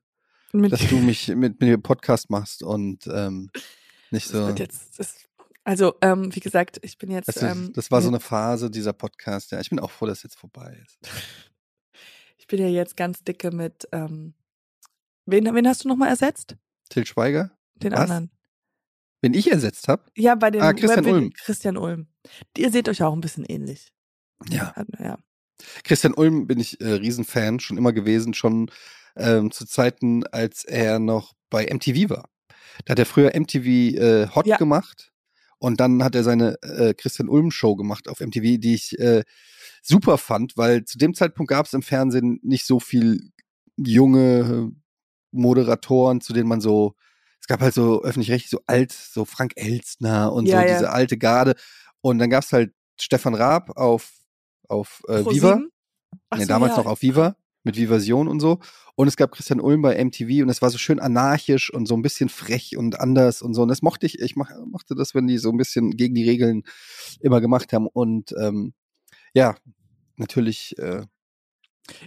Mit, 0.53 0.71
dass 0.71 0.87
du 0.87 0.97
mich 0.97 1.27
mit 1.35 1.59
mir 1.59 1.77
Podcast 1.77 2.29
machst 2.29 2.63
und 2.63 3.07
ähm, 3.07 3.49
nicht 4.11 4.27
das 4.27 4.31
so. 4.33 4.47
wird 4.47 4.59
jetzt, 4.59 4.97
das, 4.99 5.15
also, 5.65 5.95
ähm, 6.01 6.33
wie 6.33 6.39
gesagt, 6.39 6.79
ich 6.81 6.97
bin 6.97 7.11
jetzt. 7.11 7.27
Das, 7.27 7.35
ist- 7.37 7.43
ähm, 7.43 7.71
das 7.73 7.91
war 7.91 8.01
so 8.01 8.07
mit- 8.09 8.15
eine 8.15 8.19
Phase 8.21 8.71
dieser 8.71 8.93
Podcast. 8.93 9.51
Ja, 9.51 9.59
ich 9.59 9.69
bin 9.69 9.79
auch 9.79 9.91
froh, 9.91 10.05
dass 10.05 10.23
jetzt 10.23 10.37
vorbei 10.37 10.81
ist. 10.85 10.97
Ich 12.37 12.47
bin 12.47 12.59
ja 12.59 12.67
jetzt 12.67 12.95
ganz 12.97 13.23
dicke 13.23 13.51
mit. 13.51 13.87
Ähm, 13.91 14.33
wen, 15.25 15.45
wen 15.53 15.67
hast 15.67 15.83
du 15.83 15.87
nochmal 15.89 16.09
ersetzt? 16.09 16.55
Till 16.89 17.05
Schweiger, 17.05 17.51
Den 17.75 17.91
Was? 17.91 17.99
anderen. 18.01 18.31
Wen 19.21 19.33
ich 19.33 19.51
ersetzt 19.51 19.87
habe. 19.87 20.03
Ja, 20.15 20.35
bei 20.35 20.51
den 20.51 20.61
Ah, 20.61 20.73
Christian 20.73 21.05
Web- 21.05 21.13
Ulm. 21.13 21.33
Christian 21.33 21.77
Ulm. 21.77 22.07
Ihr 22.57 22.71
seht 22.71 22.87
euch 22.89 23.03
auch 23.03 23.13
ein 23.13 23.21
bisschen 23.21 23.45
ähnlich. 23.45 23.91
Ja. 24.49 24.73
Ja. 24.99 25.17
Christian 25.83 26.13
Ulm 26.13 26.47
bin 26.47 26.59
ich 26.59 26.79
äh, 26.81 26.93
Riesenfan, 26.93 27.59
schon 27.59 27.77
immer 27.77 27.91
gewesen, 27.93 28.33
schon 28.33 28.71
ähm, 29.17 29.51
zu 29.51 29.65
Zeiten, 29.65 30.25
als 30.27 30.63
er 30.63 30.99
noch 30.99 31.33
bei 31.49 31.65
MTV 31.65 32.09
war. 32.09 32.29
Da 32.85 32.91
hat 32.91 32.99
er 32.99 33.05
früher 33.05 33.31
MTV 33.37 33.65
äh, 33.65 34.27
Hot 34.33 34.47
Ja. 34.47 34.55
gemacht 34.57 35.11
und 35.57 35.81
dann 35.81 36.01
hat 36.03 36.15
er 36.15 36.23
seine 36.23 36.55
äh, 36.61 36.93
Christian 36.93 37.27
Ulm 37.27 37.51
Show 37.51 37.75
gemacht 37.75 38.07
auf 38.07 38.21
MTV, 38.21 38.57
die 38.59 38.73
ich 38.75 38.97
äh, 38.99 39.23
super 39.81 40.17
fand, 40.17 40.55
weil 40.55 40.85
zu 40.85 40.97
dem 40.97 41.13
Zeitpunkt 41.13 41.49
gab 41.49 41.65
es 41.65 41.73
im 41.73 41.81
Fernsehen 41.81 42.39
nicht 42.41 42.65
so 42.65 42.79
viel 42.79 43.31
junge 43.75 44.71
Moderatoren, 45.31 46.21
zu 46.21 46.31
denen 46.33 46.47
man 46.47 46.61
so 46.61 46.95
gab 47.49 47.59
halt 47.61 47.73
so 47.73 48.01
öffentlich-rechtlich 48.03 48.49
so 48.49 48.61
alt, 48.67 48.91
so 48.93 49.25
Frank 49.25 49.53
Elstner 49.55 50.31
und 50.31 50.45
Ja, 50.45 50.61
so 50.61 50.67
ja. 50.67 50.73
diese 50.75 50.91
alte 50.91 51.17
Garde. 51.17 51.55
Und 52.01 52.19
dann 52.19 52.29
gab's 52.29 52.53
halt 52.53 52.73
Stefan 53.01 53.33
Raab 53.33 53.75
auf, 53.77 54.13
auf 54.69 55.01
äh, 55.09 55.25
Viva. 55.25 55.57
nee, 56.35 56.41
so, 56.41 56.45
damals 56.45 56.77
noch 56.77 56.85
auf 56.85 57.01
Viva 57.01 57.35
mit 57.63 57.75
Vivasion 57.75 58.27
und 58.27 58.39
so. 58.39 58.59
Und 58.95 59.07
es 59.07 59.17
gab 59.17 59.31
Christian 59.31 59.61
Ulm 59.61 59.81
bei 59.81 60.03
MTV 60.03 60.43
und 60.43 60.49
es 60.49 60.61
war 60.61 60.69
so 60.69 60.77
schön 60.77 60.99
anarchisch 60.99 61.73
und 61.73 61.87
so 61.87 61.95
ein 61.95 62.01
bisschen 62.01 62.29
frech 62.29 62.77
und 62.77 62.99
anders 62.99 63.41
und 63.41 63.53
so. 63.53 63.63
Und 63.63 63.69
das 63.69 63.81
mochte 63.81 64.05
ich. 64.05 64.19
Ich 64.19 64.35
mochte 64.35 64.95
das, 64.95 65.15
wenn 65.15 65.25
die 65.27 65.37
so 65.37 65.49
ein 65.51 65.57
bisschen 65.57 65.91
gegen 65.91 66.15
die 66.15 66.29
Regeln 66.29 66.63
immer 67.19 67.41
gemacht 67.41 67.73
haben. 67.73 67.87
Und 67.87 68.33
ähm, 68.39 68.73
ja, 69.33 69.55
natürlich. 70.17 70.77
Äh, 70.77 71.05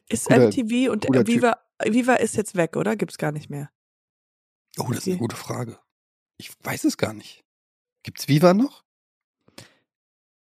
Ist 0.09 0.27
Cooler- 0.27 0.49
MTV 0.49 0.91
und 0.93 1.05
Viva, 1.27 1.57
Viva 1.85 2.15
ist 2.15 2.37
jetzt 2.37 2.55
weg, 2.55 2.77
oder? 2.77 2.95
Gibt's 2.97 3.19
gar 3.19 3.33
nicht 3.33 3.51
mehr. 3.51 3.71
Oh, 4.79 4.87
das 4.89 4.99
ist 4.99 5.07
eine 5.07 5.15
Okay. 5.15 5.19
gute 5.19 5.37
Frage. 5.37 5.79
Ich 6.39 6.51
weiß 6.63 6.85
es 6.85 6.97
gar 6.97 7.13
nicht. 7.13 7.45
Gibt's 8.03 8.29
Viva 8.29 8.55
noch? 8.55 8.83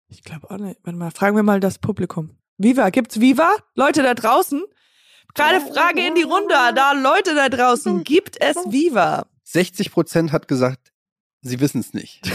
Ich 0.08 0.24
glaube 0.24 0.50
auch 0.50 0.58
nicht. 0.58 0.80
Warte 0.84 0.98
mal, 0.98 1.12
fragen 1.12 1.36
wir 1.36 1.44
mal 1.44 1.60
das 1.60 1.80
Publikum. 1.80 2.38
Viva, 2.58 2.90
gibt's 2.90 3.20
Viva? 3.20 3.52
Leute 3.76 4.04
da 4.04 4.14
draußen? 4.14 4.64
Gerade 5.34 5.62
Frage 5.62 6.06
in 6.06 6.16
die 6.16 6.24
Runde. 6.24 6.50
Da, 6.76 6.92
Leute 6.92 7.34
da 7.36 7.48
draußen, 7.50 8.04
gibt 8.04 8.40
es 8.42 8.58
Viva? 8.70 9.28
60 9.44 9.92
Prozent 9.92 10.32
hat 10.32 10.48
gesagt, 10.48 10.92
sie 11.42 11.60
wissen 11.60 11.80
es 11.80 11.94
nicht. 11.94 12.30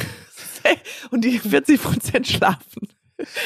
Und 1.10 1.22
die 1.24 1.38
40 1.38 1.80
Prozent 1.80 2.26
schlafen. 2.26 2.88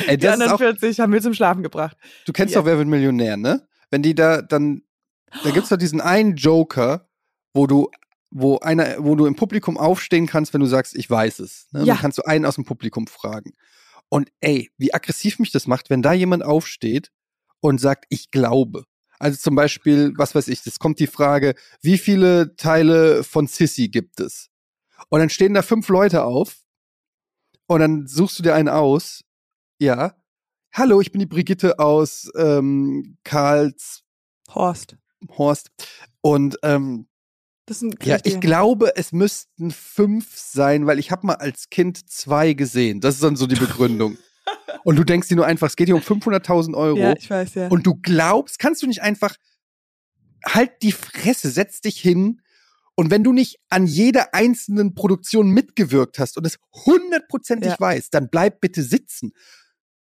Ey, 0.07 0.17
Die 0.17 0.29
anderen 0.29 0.53
auch, 0.53 0.59
40 0.59 0.99
haben 1.01 1.13
wir 1.13 1.21
zum 1.21 1.35
Schlafen 1.35 1.63
gebracht. 1.63 1.97
du 2.27 2.33
kennst 2.33 2.55
Ja. 2.55 2.61
doch 2.61 2.67
Wer 2.67 2.79
wird 2.79 2.89
Millionär, 2.89 3.37
ne? 3.37 3.69
Wenn 3.91 4.03
die 4.03 4.15
da 4.15 4.43
dann, 4.43 4.83
da 5.45 5.51
gibt's 5.51 5.69
doch 5.69 5.77
diesen 5.77 6.01
einen 6.01 6.37
Joker, 6.37 7.09
wo 7.53 7.67
du, 7.67 7.91
wo 8.31 8.59
einer, 8.59 9.03
wo 9.05 9.17
du 9.17 9.27
im 9.27 9.35
Publikum 9.35 9.77
aufstehen 9.77 10.27
kannst, 10.27 10.53
wenn 10.55 10.61
du 10.61 10.67
sagst, 10.67 10.95
ich 10.95 11.09
weiß 11.09 11.41
es. 11.41 11.67
Ne? 11.73 11.81
Ja. 11.81 11.95
Dann 11.95 12.03
kannst 12.03 12.19
du 12.19 12.23
einen 12.23 12.47
aus 12.47 12.55
dem 12.55 12.65
Publikum 12.65 13.07
fragen. 13.07 13.53
Und 14.09 14.31
ey, 14.41 14.71
wie 14.77 14.95
aggressiv 14.95 15.39
mich 15.39 15.53
das 15.53 15.67
macht, 15.67 15.91
wenn 15.91 16.03
da 16.03 16.13
jemand 16.13 16.45
aufsteht 16.45 17.11
und 17.61 17.81
sagt, 17.81 18.07
ich 18.09 18.31
glaube. 18.31 18.85
Also 19.19 19.39
zum 19.39 19.55
Beispiel, 19.55 20.13
was 20.17 20.35
weiß 20.35 20.49
ich, 20.49 20.67
es 20.67 20.79
kommt 20.79 20.99
die 20.99 21.07
Frage, 21.07 21.55
wie 21.83 21.99
viele 21.99 22.57
Teile 22.57 23.23
von 23.23 23.47
Sissy 23.47 23.89
gibt 23.89 24.19
es? 24.21 24.49
Und 25.09 25.21
dann 25.21 25.31
stehen 25.31 25.55
da 25.55 25.63
fünf 25.63 25.89
Leute 25.89 26.25
auf 26.25 26.63
und 27.67 27.81
dann 27.81 28.07
suchst 28.07 28.39
du 28.39 28.43
dir 28.43 28.55
einen 28.55 28.69
aus. 28.69 29.23
Ja. 29.79 30.15
Hallo, 30.73 31.01
ich 31.01 31.13
bin 31.13 31.19
die 31.19 31.27
Brigitte 31.27 31.79
aus 31.79 32.31
ähm, 32.37 33.19
Karls 33.25 34.05
Horst. 34.55 34.97
Horst. 35.37 35.71
Und 36.23 36.57
ähm, 36.63 37.07
Das 37.07 37.10
ja, 38.03 38.19
ich 38.25 38.41
glaube, 38.41 38.97
es 38.97 39.13
müssten 39.13 39.71
fünf 39.71 40.37
sein, 40.37 40.87
weil 40.87 40.99
ich 40.99 41.11
habe 41.11 41.27
mal 41.27 41.35
als 41.35 41.71
Kind 41.71 42.11
zwei 42.11 42.53
gesehen. 42.53 43.01
Das 43.01 43.15
ist 43.15 43.23
dann 43.23 43.37
so 43.37 43.47
die 43.47 43.57
Begründung. 43.57 44.19
und 44.85 44.97
du 44.97 45.05
denkst 45.05 45.29
dir 45.29 45.37
nur 45.37 45.47
einfach, 45.47 45.69
es 45.69 45.77
geht 45.77 45.89
hier 45.89 45.95
um 45.95 46.03
500.000 46.03 46.75
Euro. 46.77 46.99
Ja, 46.99 47.15
ich 47.17 47.31
weiß, 47.31 47.55
ja. 47.55 47.69
Und 47.69 47.87
du 47.87 47.95
glaubst, 47.95 48.59
kannst 48.59 48.83
du 48.83 48.87
nicht 48.87 49.03
einfach, 49.03 49.37
halt 50.45 50.71
die 50.83 50.93
Fresse, 50.93 51.51
setz 51.51 51.81
dich 51.81 52.01
hin. 52.01 52.41
Und 52.95 53.11
wenn 53.11 53.25
du 53.25 53.33
nicht 53.33 53.59
an 53.69 53.87
jeder 53.87 54.35
einzelnen 54.35 54.95
Produktion 54.95 55.51
mitgewirkt 55.51 56.19
hast 56.19 56.37
und 56.37 56.47
es 56.47 56.59
hundertprozentig 56.85 57.71
Ja. 57.71 57.81
weißt, 57.81 58.13
dann 58.13 58.29
bleib 58.31 58.61
bitte 58.61 58.83
sitzen. 58.83 59.33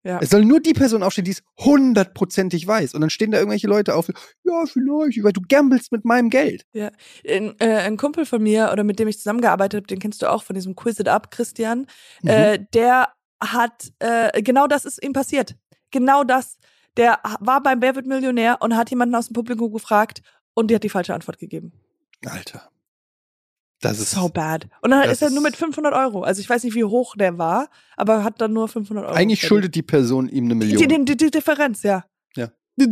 Ja. 0.04 0.18
Es 0.20 0.30
soll 0.30 0.44
nur 0.44 0.60
die 0.60 0.74
Person 0.74 1.02
aufstehen, 1.02 1.24
die 1.24 1.30
es 1.32 1.42
hundertprozentig 1.58 2.66
weiß. 2.66 2.94
Und 2.94 3.00
dann 3.00 3.10
stehen 3.10 3.30
da 3.30 3.38
irgendwelche 3.38 3.66
Leute 3.66 3.94
auf, 3.94 4.08
ja, 4.44 4.64
vielleicht, 4.66 5.24
weil 5.24 5.32
du 5.32 5.40
gamblest 5.48 5.92
mit 5.92 6.04
meinem 6.04 6.30
Geld. 6.30 6.66
Ein, 6.74 7.54
äh, 7.58 7.78
ein 7.78 7.96
Kumpel 7.96 8.26
von 8.26 8.42
mir, 8.42 8.70
oder 8.72 8.84
mit 8.84 8.98
dem 8.98 9.08
ich 9.08 9.16
zusammengearbeitet 9.16 9.78
habe, 9.78 9.86
den 9.86 9.98
kennst 9.98 10.22
du 10.22 10.30
auch 10.30 10.42
von 10.42 10.54
diesem 10.54 10.76
Quiz 10.76 11.00
It 11.00 11.08
Up, 11.08 11.30
Christian, 11.30 11.86
Mhm. 12.22 12.28
äh, 12.28 12.58
der 12.74 13.08
hat, 13.42 13.92
äh, 13.98 14.42
genau 14.42 14.66
das 14.66 14.84
ist 14.84 15.02
ihm 15.02 15.12
passiert. 15.12 15.56
Genau 15.90 16.22
das. 16.24 16.58
Der 16.96 17.18
war 17.40 17.62
beim 17.62 17.80
Wer 17.82 17.96
wird 17.96 18.06
Millionär 18.06 18.58
und 18.60 18.76
hat 18.76 18.90
jemanden 18.90 19.14
aus 19.14 19.26
dem 19.28 19.34
Publikum 19.34 19.72
gefragt 19.72 20.22
und 20.54 20.70
die 20.70 20.74
hat 20.74 20.84
die 20.84 20.88
falsche 20.88 21.14
Antwort 21.14 21.38
gegeben. 21.38 21.72
Alter. 22.24 22.70
Das 23.84 23.98
ist 23.98 24.12
So 24.12 24.28
bad. 24.30 24.66
Und 24.80 24.90
dann 24.92 25.10
ist 25.10 25.20
er 25.20 25.28
nur 25.28 25.42
mit 25.42 25.56
500 25.56 25.92
Euro. 25.92 26.22
Also 26.22 26.40
ich 26.40 26.48
weiß 26.48 26.64
nicht, 26.64 26.74
wie 26.74 26.84
hoch 26.84 27.16
der 27.16 27.36
war, 27.36 27.68
aber 27.96 28.24
hat 28.24 28.40
dann 28.40 28.54
nur 28.54 28.66
500 28.66 29.04
Euro. 29.04 29.14
eigentlich 29.14 29.42
schuldet 29.42 29.74
die 29.74 29.82
Person 29.82 30.28
ihm 30.28 30.46
eine 30.46 30.54
Million. 30.54 30.78
die, 30.78 31.04
die, 31.04 31.16
die 31.16 31.30
Differenz, 31.30 31.82
ja. 31.82 32.04
Ja. 32.34 32.50
Du 32.76 32.88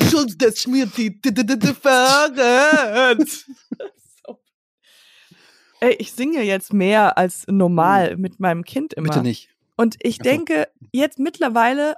schuldest 0.00 0.68
mir 0.68 0.86
die 0.86 1.20
Differenz. 1.20 1.86
Ey, 5.80 5.94
ich 5.98 6.12
singe 6.12 6.42
jetzt 6.42 6.72
mehr 6.72 7.16
als 7.18 7.44
normal 7.48 8.16
mit 8.18 8.40
meinem 8.40 8.64
Kind 8.64 8.92
immer. 8.94 9.08
Bitte 9.08 9.22
nicht. 9.22 9.48
Und 9.76 9.96
ich 10.00 10.18
denke 10.18 10.68
jetzt 10.92 11.18
mittlerweile, 11.18 11.96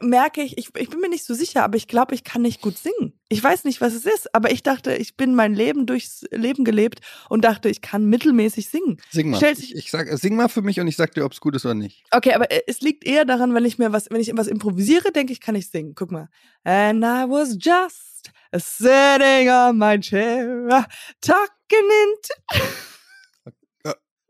merke 0.00 0.42
ich, 0.42 0.58
ich, 0.58 0.68
ich 0.76 0.90
bin 0.90 1.00
mir 1.00 1.08
nicht 1.08 1.24
so 1.24 1.34
sicher, 1.34 1.62
aber 1.64 1.76
ich 1.76 1.88
glaube, 1.88 2.14
ich 2.14 2.24
kann 2.24 2.42
nicht 2.42 2.60
gut 2.60 2.76
singen. 2.78 3.12
Ich 3.28 3.42
weiß 3.42 3.64
nicht, 3.64 3.80
was 3.80 3.94
es 3.94 4.04
ist, 4.04 4.34
aber 4.34 4.50
ich 4.50 4.62
dachte, 4.62 4.94
ich 4.94 5.16
bin 5.16 5.34
mein 5.34 5.54
Leben 5.54 5.86
durchs 5.86 6.24
Leben 6.30 6.64
gelebt 6.64 7.00
und 7.28 7.44
dachte, 7.44 7.68
ich 7.68 7.80
kann 7.80 8.06
mittelmäßig 8.06 8.68
singen. 8.68 8.98
Sing 9.10 9.30
mal. 9.30 9.36
Stellt 9.38 9.58
ich, 9.58 9.74
ich 9.74 9.90
sag, 9.90 10.08
sing 10.18 10.36
mal 10.36 10.48
für 10.48 10.62
mich 10.62 10.80
und 10.80 10.88
ich 10.88 10.96
sag 10.96 11.14
dir, 11.14 11.24
ob 11.24 11.32
es 11.32 11.40
gut 11.40 11.56
ist 11.56 11.64
oder 11.64 11.74
nicht. 11.74 12.04
Okay, 12.10 12.34
aber 12.34 12.50
äh, 12.50 12.62
es 12.66 12.80
liegt 12.80 13.04
eher 13.04 13.24
daran, 13.24 13.54
wenn 13.54 13.64
ich 13.64 13.78
mir 13.78 13.92
was, 13.92 14.10
wenn 14.10 14.20
ich 14.20 14.30
was 14.34 14.48
improvisiere, 14.48 15.12
denke 15.12 15.32
ich, 15.32 15.40
kann 15.40 15.54
ich 15.54 15.70
singen. 15.70 15.94
Guck 15.94 16.10
mal. 16.10 16.28
And 16.64 17.02
I 17.04 17.24
was 17.28 17.56
just 17.58 18.30
sitting 18.54 19.48
on 19.48 19.78
my 19.78 19.98
chair, 19.98 20.86
talking 21.20 21.46
into. 21.70 22.91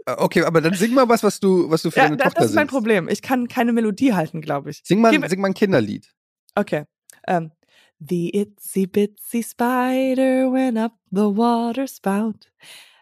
Äh, 0.06 0.14
Okay, 0.18 0.42
aber 0.42 0.60
dann 0.60 0.74
sing 0.74 0.94
mal 0.94 1.08
was, 1.08 1.22
was 1.22 1.38
du, 1.40 1.70
was 1.70 1.82
du 1.82 1.90
für 1.90 1.98
Ja, 1.98 2.04
deine 2.04 2.16
das, 2.16 2.24
Tochter 2.26 2.40
das 2.40 2.50
ist 2.50 2.54
mein 2.56 2.62
singst. 2.62 2.72
Problem. 2.74 3.08
Ich 3.08 3.22
kann 3.22 3.48
keine 3.48 3.72
Melodie 3.72 4.12
halten, 4.14 4.40
glaube 4.40 4.70
ich. 4.70 4.80
Sing 4.84 5.00
mal, 5.00 5.10
Gib- 5.12 5.28
sing 5.28 5.40
mal 5.40 5.48
ein 5.48 5.54
Kinderlied. 5.54 6.12
Okay. 6.54 6.84
Um, 7.28 7.52
the 8.00 8.30
itsy 8.34 8.86
bitsy 8.86 9.42
spider 9.44 10.50
went 10.52 10.76
up 10.76 10.92
the 11.10 11.20
water 11.36 11.86
spout. 11.86 12.50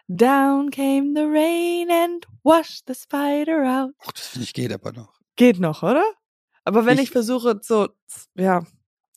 Down 0.07 0.69
came 0.69 1.13
the 1.15 1.23
rain 1.25 1.89
and 1.89 2.27
washed 2.43 2.83
the 2.87 2.93
spider 2.93 3.63
out. 3.65 3.93
Ach, 4.05 4.11
das 4.11 4.27
finde 4.27 4.43
ich 4.43 4.53
geht 4.53 4.71
aber 4.71 4.91
noch. 4.91 5.19
Geht 5.37 5.59
noch, 5.59 5.81
oder? 5.83 6.03
Aber 6.65 6.85
wenn 6.85 6.97
ich, 6.97 7.05
Ich- 7.05 7.11
versuche, 7.11 7.59
so, 7.63 7.89
ja, 8.35 8.63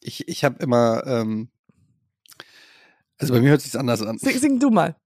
Ich, 0.00 0.26
ich 0.28 0.44
habe 0.44 0.62
immer, 0.62 1.02
ähm, 1.06 1.50
also 3.18 3.34
bei 3.34 3.40
mir 3.40 3.50
hört 3.50 3.60
sich's 3.60 3.76
anders 3.76 4.00
an. 4.02 4.18
sing, 4.18 4.38
sing 4.38 4.58
du 4.60 4.70
mal. 4.70 4.96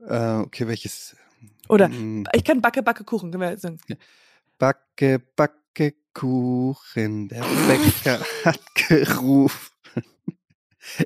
Äh, 0.00 0.36
okay, 0.38 0.66
welches? 0.68 1.16
Oder 1.68 1.88
Mm, 1.88 2.24
ich 2.34 2.44
kann 2.44 2.60
Backe, 2.60 2.82
Backe, 2.82 3.04
Kuchen. 3.04 3.30
Können 3.30 3.40
wir 3.42 3.56
singen. 3.58 3.78
Backe, 4.58 5.20
Backe, 5.36 5.94
Kuchen, 6.12 7.28
der 7.28 7.42
Bäcker 7.66 8.20
hat 8.44 8.60
gerufen. 8.88 9.70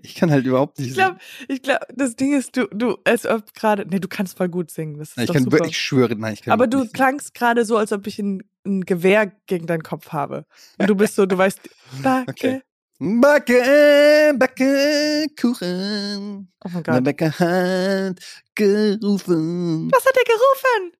Ich 0.03 0.17
kann 0.17 0.33
halt 0.33 0.45
überhaupt 0.45 0.81
nicht 0.81 0.89
Ich 0.89 0.95
glaube, 0.95 1.19
ich 1.47 1.63
glaube, 1.63 1.87
das 1.95 2.17
Ding 2.17 2.37
ist, 2.37 2.57
du, 2.57 2.67
du, 2.73 2.99
als 3.05 3.25
ob 3.27 3.55
gerade, 3.55 3.87
nee, 3.89 4.01
du 4.01 4.09
kannst 4.09 4.37
voll 4.37 4.49
gut 4.49 4.73
singen. 4.73 4.99
Das 4.99 5.11
ist 5.11 5.15
singen. 5.15 5.27
Ich 5.29 5.33
kann 5.33 5.45
super. 5.45 5.59
wirklich, 5.59 5.71
ich 5.71 5.79
schwöre, 5.81 6.17
nein, 6.17 6.35
ich 6.35 6.43
kann 6.43 6.53
Aber 6.53 6.67
du 6.67 6.79
singen. 6.81 6.93
klangst 6.93 7.33
gerade 7.33 7.65
so, 7.65 7.77
als 7.77 7.93
ob 7.93 8.05
ich 8.09 8.19
ein, 8.19 8.43
ein 8.67 8.81
Gewehr 8.85 9.31
gegen 9.47 9.67
deinen 9.69 9.85
Kopf 9.85 10.09
habe. 10.11 10.47
Und 10.79 10.91
du 10.91 10.97
bist 10.97 11.15
so, 11.15 11.27
du 11.27 11.39
weißt, 11.39 11.61
Backe. 12.03 12.31
Okay. 12.31 12.63
Backe, 13.01 14.35
Backe, 14.37 15.27
Kuchen, 15.41 16.51
Oh 16.65 16.69
mein 16.69 16.83
der 16.83 16.95
Gott. 16.95 17.05
Bäcker 17.05 17.31
hat 17.39 18.19
gerufen. 18.57 19.89
Was 19.93 20.05
hat 20.05 20.17
er 20.17 20.25
gerufen? 20.25 20.97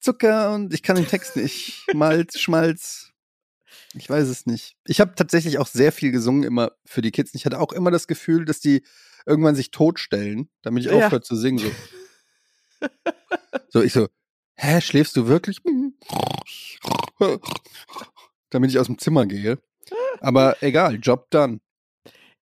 Zucker 0.00 0.54
und 0.54 0.72
ich 0.72 0.82
kann 0.82 0.96
den 0.96 1.06
Text 1.06 1.36
nicht. 1.36 1.84
Malz, 1.94 2.38
Schmalz. 2.38 3.10
Ich 3.94 4.08
weiß 4.08 4.26
es 4.28 4.46
nicht. 4.46 4.76
Ich 4.86 5.00
habe 5.00 5.14
tatsächlich 5.14 5.58
auch 5.58 5.66
sehr 5.66 5.92
viel 5.92 6.10
gesungen 6.10 6.42
immer 6.42 6.72
für 6.86 7.02
die 7.02 7.10
Kids. 7.10 7.34
Ich 7.34 7.44
hatte 7.44 7.60
auch 7.60 7.72
immer 7.72 7.90
das 7.90 8.06
Gefühl, 8.06 8.46
dass 8.46 8.60
die 8.60 8.82
irgendwann 9.26 9.54
sich 9.54 9.70
totstellen, 9.72 10.48
damit 10.62 10.86
ich 10.86 10.90
Ja. 10.90 11.04
aufhöre 11.04 11.20
zu 11.20 11.36
singen. 11.36 11.58
So. 12.80 12.88
so, 13.68 13.82
ich 13.82 13.92
so, 13.92 14.08
hä, 14.56 14.80
schläfst 14.80 15.14
du 15.16 15.26
wirklich? 15.26 15.58
damit 18.50 18.70
ich 18.70 18.78
aus 18.78 18.86
dem 18.86 18.98
Zimmer 18.98 19.26
gehe. 19.26 19.58
Aber 20.20 20.56
egal, 20.62 20.98
Job 21.00 21.30
done. 21.30 21.60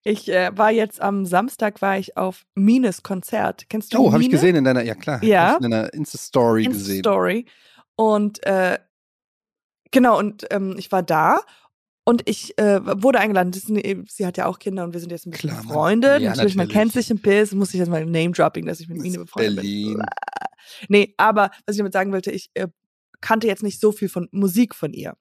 Ich 0.02 0.28
äh, 0.30 0.50
war 0.56 0.70
jetzt 0.70 1.00
am 1.00 1.26
Samstag 1.26 1.82
war 1.82 1.98
ich 1.98 2.16
auf 2.16 2.46
Mines 2.54 3.02
Konzert. 3.02 3.68
Kennst 3.68 3.92
du 3.92 3.98
Oh, 3.98 4.12
habe 4.12 4.22
ich 4.22 4.30
gesehen 4.30 4.56
in 4.56 4.64
deiner, 4.64 4.82
ja 4.82 4.94
klar, 4.94 5.22
Ja. 5.22 5.56
in 5.56 5.62
deiner 5.70 5.92
Insta-Story 5.92 6.64
gesehen. 6.64 7.00
Story. 7.00 7.44
Und 7.96 8.44
äh, 8.46 8.78
genau, 9.90 10.18
und 10.18 10.46
ähm, 10.50 10.74
ich 10.78 10.90
war 10.90 11.02
da 11.02 11.40
und 12.04 12.26
ich 12.28 12.56
äh, 12.58 12.80
wurde 13.02 13.20
eingeladen. 13.20 13.52
Eine, 13.68 14.04
sie 14.08 14.24
hat 14.26 14.38
ja 14.38 14.46
auch 14.46 14.58
Kinder 14.58 14.84
und 14.84 14.94
wir 14.94 15.00
sind 15.00 15.12
jetzt 15.12 15.26
ein 15.26 15.32
bisschen 15.32 15.50
Klar, 15.50 15.62
befreundet. 15.64 16.22
Ja, 16.22 16.30
natürlich, 16.30 16.56
man 16.56 16.66
natürlich. 16.68 16.92
kennt 16.92 16.92
sich 16.94 17.10
ein 17.10 17.20
bisschen, 17.20 17.58
muss 17.58 17.74
ich 17.74 17.78
jetzt 17.78 17.90
mal 17.90 18.04
Name-Dropping, 18.06 18.64
dass 18.64 18.80
ich 18.80 18.88
mit 18.88 19.04
ist 19.04 19.18
befreundet 19.18 19.56
Berlin. 19.56 19.98
bin. 19.98 20.06
Nee, 20.88 21.14
aber 21.18 21.50
was 21.66 21.74
ich 21.74 21.78
damit 21.78 21.92
sagen 21.92 22.10
wollte, 22.12 22.30
ich 22.30 22.50
äh, 22.54 22.68
kannte 23.20 23.46
jetzt 23.48 23.62
nicht 23.62 23.80
so 23.80 23.92
viel 23.92 24.08
von 24.08 24.28
Musik 24.32 24.74
von 24.74 24.94
ihr. 24.94 25.14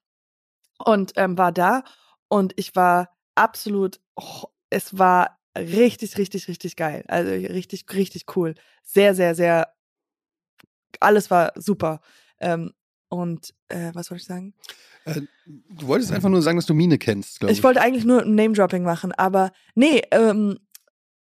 Und 0.85 1.11
ähm, 1.17 1.37
war 1.37 1.51
da 1.51 1.83
und 2.29 2.53
ich 2.55 2.75
war 2.75 3.09
absolut, 3.35 3.99
oh, 4.15 4.45
es 4.69 4.97
war 4.97 5.37
richtig, 5.57 6.17
richtig, 6.17 6.47
richtig 6.47 6.75
geil. 6.75 7.03
Also 7.07 7.31
richtig, 7.31 7.85
richtig 7.93 8.35
cool. 8.35 8.55
Sehr, 8.83 9.13
sehr, 9.15 9.35
sehr, 9.35 9.73
alles 10.99 11.29
war 11.29 11.51
super. 11.55 12.01
Ähm, 12.39 12.73
und 13.09 13.53
äh, 13.69 13.91
was 13.93 14.11
wollte 14.11 14.21
ich 14.21 14.27
sagen? 14.27 14.53
Äh, 15.05 15.21
du 15.45 15.87
wolltest 15.87 16.11
einfach 16.11 16.29
nur 16.29 16.43
sagen, 16.43 16.57
dass 16.57 16.67
du 16.67 16.75
Mine 16.75 16.99
kennst, 16.99 17.39
glaube 17.39 17.51
ich. 17.51 17.57
Ich 17.57 17.63
wollte 17.63 17.81
eigentlich 17.81 18.05
nur 18.05 18.21
ein 18.21 18.35
Name-Dropping 18.35 18.83
machen, 18.83 19.11
aber 19.13 19.51
nee, 19.73 20.03
ähm, 20.11 20.59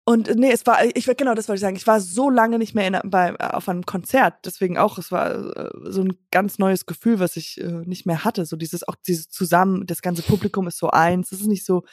und 0.09 0.33
nee, 0.37 0.51
es 0.53 0.65
war, 0.65 0.85
ich 0.95 1.05
genau, 1.17 1.33
das 1.33 1.49
wollte 1.49 1.57
ich 1.57 1.61
sagen. 1.61 1.75
Ich 1.75 1.85
war 1.85 1.99
so 1.99 2.29
lange 2.29 2.57
nicht 2.59 2.73
mehr 2.73 2.87
in, 2.87 3.09
bei, 3.09 3.37
auf 3.37 3.67
einem 3.67 3.85
Konzert, 3.85 4.35
deswegen 4.45 4.77
auch, 4.77 4.97
es 4.97 5.11
war 5.11 5.35
äh, 5.53 5.69
so 5.91 6.01
ein 6.01 6.17
ganz 6.31 6.59
neues 6.59 6.85
Gefühl, 6.85 7.19
was 7.19 7.35
ich 7.35 7.59
äh, 7.59 7.83
nicht 7.83 8.05
mehr 8.05 8.23
hatte. 8.23 8.45
So 8.45 8.55
dieses, 8.55 8.87
auch 8.87 8.95
dieses 8.95 9.27
zusammen, 9.27 9.85
das 9.85 10.01
ganze 10.01 10.21
Publikum 10.21 10.65
ist 10.65 10.77
so 10.77 10.89
eins. 10.91 11.33
Es 11.33 11.41
ist 11.41 11.47
nicht 11.47 11.65
so 11.65 11.83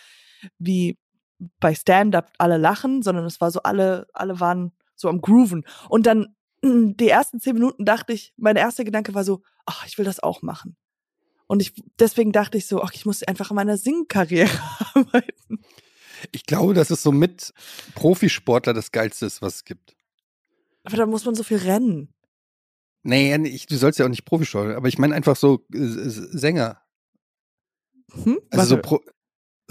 wie 0.60 0.96
bei 1.58 1.74
Stand-Up 1.74 2.30
alle 2.38 2.56
lachen, 2.56 3.02
sondern 3.02 3.24
es 3.24 3.40
war 3.40 3.50
so, 3.50 3.64
alle, 3.64 4.06
alle 4.12 4.38
waren 4.38 4.70
so 4.94 5.08
am 5.08 5.20
Grooven. 5.20 5.64
Und 5.88 6.06
dann 6.06 6.36
die 6.62 7.08
ersten 7.08 7.40
zehn 7.40 7.54
Minuten 7.54 7.84
dachte 7.84 8.12
ich, 8.12 8.32
mein 8.36 8.54
erster 8.54 8.84
Gedanke 8.84 9.14
war 9.14 9.24
so, 9.24 9.42
ach, 9.66 9.86
ich 9.88 9.98
will 9.98 10.04
das 10.04 10.20
auch 10.20 10.40
machen. 10.40 10.76
Und 11.48 11.62
ich, 11.62 11.72
deswegen 11.98 12.30
dachte 12.30 12.58
ich 12.58 12.68
so, 12.68 12.80
ach, 12.80 12.92
ich 12.94 13.06
muss 13.06 13.24
einfach 13.24 13.50
an 13.50 13.56
meiner 13.56 13.76
Singkarriere 13.76 14.56
arbeiten. 14.94 15.64
Ich 16.32 16.44
glaube, 16.46 16.74
dass 16.74 16.90
es 16.90 17.02
so 17.02 17.12
mit 17.12 17.52
Profisportler 17.94 18.72
das 18.72 18.92
Geilste 18.92 19.26
ist, 19.26 19.42
was 19.42 19.56
es 19.56 19.64
gibt. 19.64 19.96
Aber 20.84 20.96
da 20.96 21.06
muss 21.06 21.24
man 21.24 21.34
so 21.34 21.42
viel 21.42 21.58
rennen. 21.58 22.12
Nee, 23.02 23.36
ich, 23.48 23.66
du 23.66 23.76
sollst 23.76 23.98
ja 23.98 24.06
auch 24.06 24.10
nicht 24.10 24.24
Profisportler, 24.24 24.76
aber 24.76 24.88
ich 24.88 24.98
meine 24.98 25.14
einfach 25.14 25.36
so 25.36 25.66
äh, 25.72 25.78
Sänger. 25.78 26.80
Hm? 28.12 28.40
Also 28.50 28.64
so 28.66 28.74
Warte, 28.76 28.88
Pro 28.88 29.00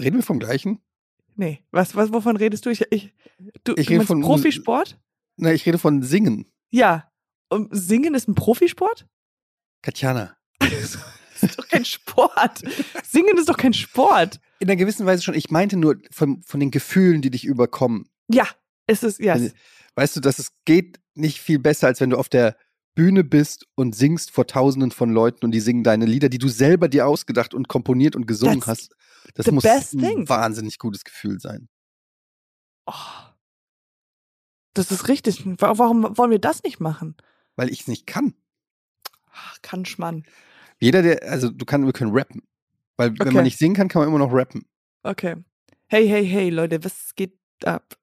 Reden 0.00 0.16
wir 0.16 0.22
vom 0.22 0.38
gleichen? 0.38 0.80
nee, 1.36 1.64
was, 1.70 1.94
was, 1.94 2.12
wovon 2.12 2.36
redest 2.36 2.66
du? 2.66 2.70
Ich, 2.70 2.82
ich, 2.90 3.12
du, 3.64 3.74
Ich 3.76 3.86
du 3.86 3.92
rede 3.92 4.06
von 4.06 4.20
Profisport? 4.20 4.98
Na, 5.36 5.52
ich 5.52 5.66
rede 5.66 5.78
von 5.78 6.02
Singen. 6.02 6.46
Ja. 6.70 7.10
Und 7.48 7.68
Singen 7.72 8.14
ist 8.14 8.28
ein 8.28 8.34
Profisport? 8.34 9.06
Katjana. 9.82 10.36
das 10.58 10.98
ist 11.42 11.58
doch 11.58 11.68
kein 11.68 11.84
Sport. 11.84 12.62
Singen 13.04 13.36
ist 13.36 13.48
doch 13.48 13.56
kein 13.56 13.74
Sport. 13.74 14.40
In 14.64 14.70
einer 14.70 14.76
gewissen 14.76 15.04
Weise 15.04 15.22
schon. 15.22 15.34
Ich 15.34 15.50
meinte 15.50 15.76
nur 15.76 15.96
von, 16.10 16.42
von 16.42 16.58
den 16.58 16.70
Gefühlen, 16.70 17.20
die 17.20 17.30
dich 17.30 17.44
überkommen. 17.44 18.08
Ja, 18.28 18.48
es 18.86 19.02
ist, 19.02 19.20
ja. 19.20 19.34
Wenn- 19.34 19.52
Weißt 19.94 20.16
du, 20.16 20.20
dass 20.20 20.38
es 20.38 20.52
geht 20.64 20.98
nicht 21.14 21.38
viel 21.38 21.58
besser, 21.58 21.86
als 21.86 22.00
wenn 22.00 22.08
du 22.08 22.16
auf 22.16 22.30
der 22.30 22.56
Bühne 22.94 23.24
bist 23.24 23.66
und 23.74 23.94
singst 23.94 24.30
vor 24.30 24.46
Tausenden 24.46 24.90
von 24.90 25.10
Leuten 25.12 25.44
und 25.44 25.52
die 25.52 25.60
singen 25.60 25.84
deine 25.84 26.06
Lieder, 26.06 26.30
die 26.30 26.38
du 26.38 26.48
selber 26.48 26.88
dir 26.88 27.06
ausgedacht 27.06 27.52
und 27.52 27.68
komponiert 27.68 28.16
und 28.16 28.26
gesungen 28.26 28.60
That's 28.60 28.66
hast. 28.68 28.96
Das 29.34 29.50
muss 29.50 29.64
ein 29.66 30.28
wahnsinnig 30.30 30.78
gutes 30.78 31.04
Gefühl 31.04 31.38
sein. 31.40 31.68
Oh. 32.86 32.92
Das 34.72 34.90
ist 34.90 35.08
richtig. 35.08 35.44
Wa- 35.60 35.76
Warum 35.76 36.16
wollen 36.16 36.30
wir 36.30 36.38
das 36.38 36.62
nicht 36.62 36.80
machen? 36.80 37.16
Weil 37.54 37.68
ich 37.70 37.82
es 37.82 37.86
nicht 37.88 38.06
kann. 38.06 38.34
Ach, 39.30 39.58
kann 39.60 39.84
Schmann. 39.84 40.24
Jeder, 40.80 41.02
der, 41.02 41.22
also 41.30 41.50
du 41.50 41.64
kannst, 41.66 41.86
wir 41.86 41.92
können 41.92 42.12
rappen. 42.16 42.42
Weil 42.96 43.10
wenn 43.18 43.28
Okay. 43.28 43.34
man 43.34 43.44
nicht 43.44 43.58
singen 43.58 43.74
kann, 43.74 43.88
kann 43.88 44.00
man 44.00 44.08
immer 44.08 44.18
noch 44.18 44.32
rappen. 44.32 44.64
Okay. 45.02 45.36
Hey, 45.88 46.08
hey, 46.08 46.24
hey, 46.26 46.50
Leute, 46.50 46.82
was 46.84 47.14
geht 47.14 47.36
ab? 47.64 47.96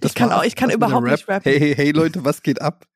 Das 0.00 0.10
ich 0.12 0.14
kann 0.14 0.32
auch, 0.32 0.44
ich 0.44 0.54
kann 0.56 0.70
überhaupt 0.70 1.06
nicht 1.06 1.28
Rap. 1.28 1.36
rappen. 1.44 1.52
Hey, 1.52 1.58
hey, 1.58 1.74
hey, 1.74 1.90
Leute, 1.90 2.24
was 2.24 2.42
geht 2.42 2.60
ab? 2.60 2.86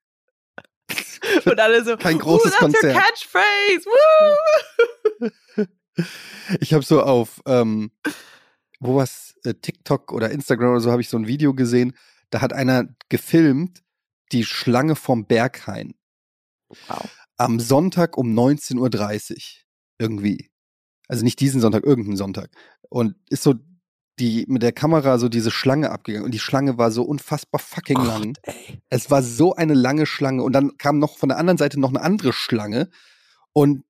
Und 1.44 1.58
alle 1.60 1.84
so, 1.84 1.96
Kein 1.96 2.18
großes 2.18 2.46
"Ooh, 2.46 2.50
that's 2.50 2.62
your 2.62 2.92
Konzert." 2.92 2.96
Catchphrase. 2.96 3.86
Woo! 5.20 5.66
Ich 6.60 6.72
habe 6.72 6.82
so 6.84 7.02
auf, 7.02 7.42
ähm, 7.46 7.90
wo 8.78 8.96
was, 8.96 9.34
äh, 9.44 9.52
TikTok 9.52 10.12
oder 10.12 10.30
Instagram 10.30 10.70
oder 10.70 10.80
so, 10.80 10.90
habe 10.90 11.02
ich 11.02 11.10
so 11.10 11.18
ein 11.18 11.26
Video 11.26 11.52
gesehen. 11.52 11.94
Da 12.30 12.40
hat 12.40 12.54
einer 12.54 12.88
gefilmt, 13.10 13.82
die 14.32 14.44
Schlange 14.44 14.96
vom 14.96 15.26
Berghain. 15.26 15.94
Wow. 16.88 17.10
Am 17.36 17.60
Sonntag 17.60 18.16
um 18.16 18.32
19.30 18.32 18.78
Uhr. 19.34 19.38
Irgendwie. 20.00 20.50
Also 21.08 21.24
nicht 21.24 21.40
diesen 21.40 21.60
Sonntag, 21.60 21.84
irgendeinen 21.84 22.16
Sonntag. 22.16 22.50
Und 22.88 23.14
ist 23.28 23.42
so 23.42 23.54
die 24.20 24.44
mit 24.48 24.62
der 24.62 24.72
Kamera 24.72 25.18
so 25.18 25.28
diese 25.28 25.50
Schlange 25.50 25.90
abgegangen. 25.90 26.26
Und 26.26 26.32
die 26.32 26.38
Schlange 26.38 26.78
war 26.78 26.90
so 26.90 27.02
unfassbar 27.02 27.58
fucking 27.58 27.96
lang. 27.96 28.34
Gott, 28.34 28.38
ey. 28.42 28.82
Es 28.90 29.10
war 29.10 29.22
so 29.22 29.54
eine 29.54 29.74
lange 29.74 30.06
Schlange 30.06 30.42
und 30.42 30.52
dann 30.52 30.76
kam 30.76 30.98
noch 30.98 31.18
von 31.18 31.30
der 31.30 31.38
anderen 31.38 31.58
Seite 31.58 31.80
noch 31.80 31.88
eine 31.88 32.02
andere 32.02 32.32
Schlange 32.32 32.90
und 33.52 33.84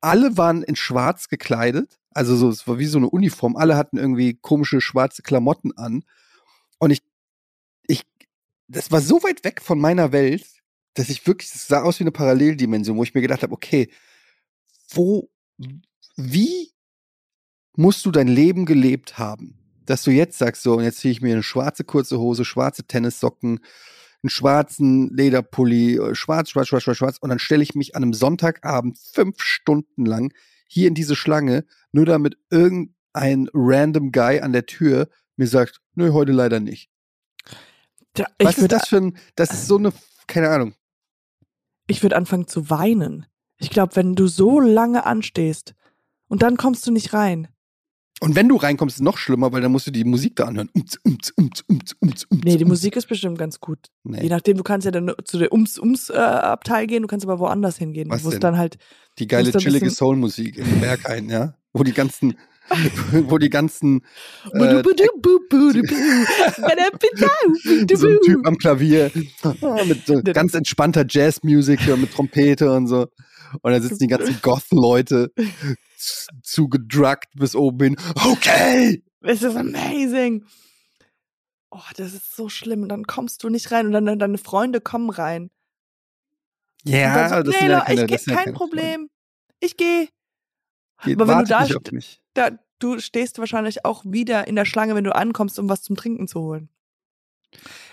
alle 0.00 0.36
waren 0.36 0.62
in 0.62 0.76
schwarz 0.76 1.28
gekleidet, 1.28 1.98
also 2.10 2.36
so, 2.36 2.48
es 2.48 2.66
war 2.68 2.78
wie 2.78 2.86
so 2.86 2.98
eine 2.98 3.08
Uniform, 3.08 3.56
alle 3.56 3.76
hatten 3.76 3.96
irgendwie 3.96 4.34
komische 4.34 4.80
schwarze 4.80 5.22
Klamotten 5.22 5.76
an 5.76 6.04
und 6.78 6.90
ich, 6.90 7.02
ich, 7.86 8.02
das 8.68 8.90
war 8.90 9.00
so 9.00 9.22
weit 9.22 9.44
weg 9.44 9.62
von 9.62 9.78
meiner 9.78 10.12
Welt, 10.12 10.46
dass 10.94 11.08
ich 11.08 11.26
wirklich, 11.26 11.54
es 11.54 11.66
sah 11.66 11.82
aus 11.82 11.98
wie 11.98 12.04
eine 12.04 12.12
Paralleldimension, 12.12 12.96
wo 12.96 13.02
ich 13.02 13.14
mir 13.14 13.20
gedacht 13.20 13.42
habe, 13.42 13.52
okay, 13.52 13.90
wo, 14.90 15.28
wie 16.16 16.72
musst 17.76 18.06
du 18.06 18.10
dein 18.10 18.28
Leben 18.28 18.66
gelebt 18.66 19.18
haben, 19.18 19.58
dass 19.84 20.02
du 20.02 20.10
jetzt 20.10 20.38
sagst, 20.38 20.62
so, 20.62 20.74
und 20.76 20.84
jetzt 20.84 20.98
ziehe 20.98 21.12
ich 21.12 21.20
mir 21.20 21.32
eine 21.32 21.42
schwarze 21.42 21.84
kurze 21.84 22.18
Hose, 22.18 22.44
schwarze 22.44 22.84
Tennissocken, 22.84 23.60
einen 24.22 24.30
schwarzen 24.30 25.14
Lederpulli, 25.14 25.96
äh, 25.96 26.14
schwarz, 26.14 26.50
schwarz, 26.50 26.68
schwarz, 26.68 26.82
schwarz, 26.82 26.96
schwarz, 26.96 27.18
und 27.18 27.28
dann 27.28 27.38
stelle 27.38 27.62
ich 27.62 27.74
mich 27.74 27.94
an 27.94 28.02
einem 28.02 28.14
Sonntagabend 28.14 28.98
fünf 28.98 29.40
Stunden 29.42 30.04
lang 30.04 30.32
hier 30.66 30.88
in 30.88 30.94
diese 30.94 31.14
Schlange, 31.14 31.64
nur 31.92 32.06
damit 32.06 32.36
irgendein 32.50 33.48
random 33.52 34.10
Guy 34.10 34.40
an 34.40 34.52
der 34.52 34.66
Tür 34.66 35.08
mir 35.36 35.46
sagt, 35.46 35.80
nö, 35.94 36.12
heute 36.12 36.32
leider 36.32 36.60
nicht. 36.60 36.90
Da, 38.14 38.24
Was 38.38 38.52
ich 38.52 38.56
ist 38.56 38.62
würde 38.62 38.76
das 38.76 38.88
für 38.88 38.96
ein, 38.96 39.16
das 39.36 39.52
ist 39.52 39.66
so 39.66 39.76
eine, 39.76 39.92
keine 40.26 40.48
Ahnung. 40.48 40.74
ich 41.86 42.02
würd 42.02 42.14
anfangen 42.14 42.48
zu 42.48 42.70
weinen. 42.70 43.26
Ich 43.58 43.70
glaube, 43.70 43.96
wenn 43.96 44.14
du 44.14 44.26
so 44.26 44.60
lange 44.60 45.06
anstehst 45.06 45.74
und 46.28 46.42
dann 46.42 46.56
kommst 46.56 46.86
du 46.86 46.92
nicht 46.92 47.12
rein. 47.12 47.48
Und 48.20 48.34
wenn 48.34 48.48
du 48.48 48.56
reinkommst, 48.56 48.94
ist 48.94 49.00
es 49.00 49.04
noch 49.04 49.18
schlimmer, 49.18 49.52
weil 49.52 49.60
dann 49.60 49.72
musst 49.72 49.86
du 49.86 49.90
die 49.90 50.04
Musik 50.04 50.36
da 50.36 50.44
anhören. 50.44 50.70
Umz, 50.72 50.98
umz, 51.04 51.32
umz, 51.36 51.64
umz, 51.68 51.94
umz, 52.00 52.26
umz, 52.30 52.42
Nee, 52.44 52.56
die 52.56 52.64
umz. 52.64 52.70
Musik 52.70 52.96
ist 52.96 53.08
bestimmt 53.08 53.38
ganz 53.38 53.60
gut. 53.60 53.78
Je 54.04 54.22
Nee, 54.22 54.28
nachdem, 54.28 54.56
du 54.56 54.62
kannst 54.62 54.86
ja 54.86 54.90
dann 54.90 55.12
zu 55.24 55.38
der 55.38 55.52
Ums-Ums-Abteil 55.52 56.86
gehen, 56.86 57.02
du 57.02 57.08
kannst 57.08 57.26
aber 57.26 57.38
woanders 57.38 57.76
hingehen, 57.76 58.08
Was 58.08 58.24
wo 58.24 58.30
denn? 58.30 58.40
dann 58.40 58.56
halt, 58.56 58.78
die 59.18 59.26
geile, 59.26 59.52
chillige 59.52 59.90
Soul-Musik 59.90 60.56
im 60.56 60.80
Berg 60.80 61.10
ein, 61.10 61.28
ja? 61.28 61.54
Wo 61.74 61.82
die 61.82 61.92
ganzen, 61.92 62.38
wo 63.28 63.36
die 63.36 63.50
ganzen, 63.50 64.02
äh, 64.52 64.82
so 67.96 68.08
ein 68.08 68.18
Typ 68.24 68.46
am 68.46 68.56
Klavier 68.56 69.10
ah, 69.42 69.84
mit 69.86 70.06
so 70.06 70.22
ganz 70.22 70.54
entspannter 70.54 71.04
Jazzmusik 71.06 71.80
mit 71.98 72.12
Trompete 72.12 72.72
und 72.72 72.86
so. 72.86 73.08
Und 73.62 73.72
da 73.72 73.80
sitzen 73.80 73.98
die 74.00 74.06
ganzen 74.06 74.38
Goth-Leute 74.42 75.32
z- 75.96 76.28
zu 76.42 76.68
gedruckt 76.68 77.28
bis 77.34 77.54
oben 77.54 77.96
hin. 77.96 77.96
Okay! 78.14 79.02
Es 79.22 79.42
ist 79.42 79.56
amazing. 79.56 80.44
Oh, 81.70 81.80
das 81.96 82.14
ist 82.14 82.34
so 82.36 82.48
schlimm. 82.48 82.82
Und 82.82 82.88
dann 82.90 83.06
kommst 83.06 83.42
du 83.42 83.48
nicht 83.48 83.70
rein 83.72 83.86
und 83.86 83.92
dann 83.92 84.18
deine 84.18 84.38
Freunde 84.38 84.80
kommen 84.80 85.10
rein. 85.10 85.50
Ja, 86.84 87.28
dann 87.28 87.28
so, 87.28 87.50
das 87.50 87.54
nee, 87.54 87.60
sind 87.60 87.70
ja 87.70 87.80
keine, 87.80 88.00
ich 88.02 88.06
das 88.06 88.08
geh, 88.08 88.16
sind 88.24 88.34
ja 88.34 88.44
kein 88.44 88.54
Problem. 88.54 89.10
Ich 89.60 89.76
gehe. 89.76 90.08
Aber 90.98 91.28
wenn 91.28 91.38
du 91.38 91.44
da. 91.44 91.66
Da, 92.34 92.50
du 92.78 92.98
stehst 93.00 93.38
wahrscheinlich 93.38 93.84
auch 93.84 94.04
wieder 94.04 94.46
in 94.46 94.56
der 94.56 94.64
Schlange, 94.64 94.94
wenn 94.94 95.04
du 95.04 95.14
ankommst, 95.14 95.58
um 95.58 95.68
was 95.68 95.82
zum 95.82 95.96
Trinken 95.96 96.28
zu 96.28 96.40
holen. 96.40 96.68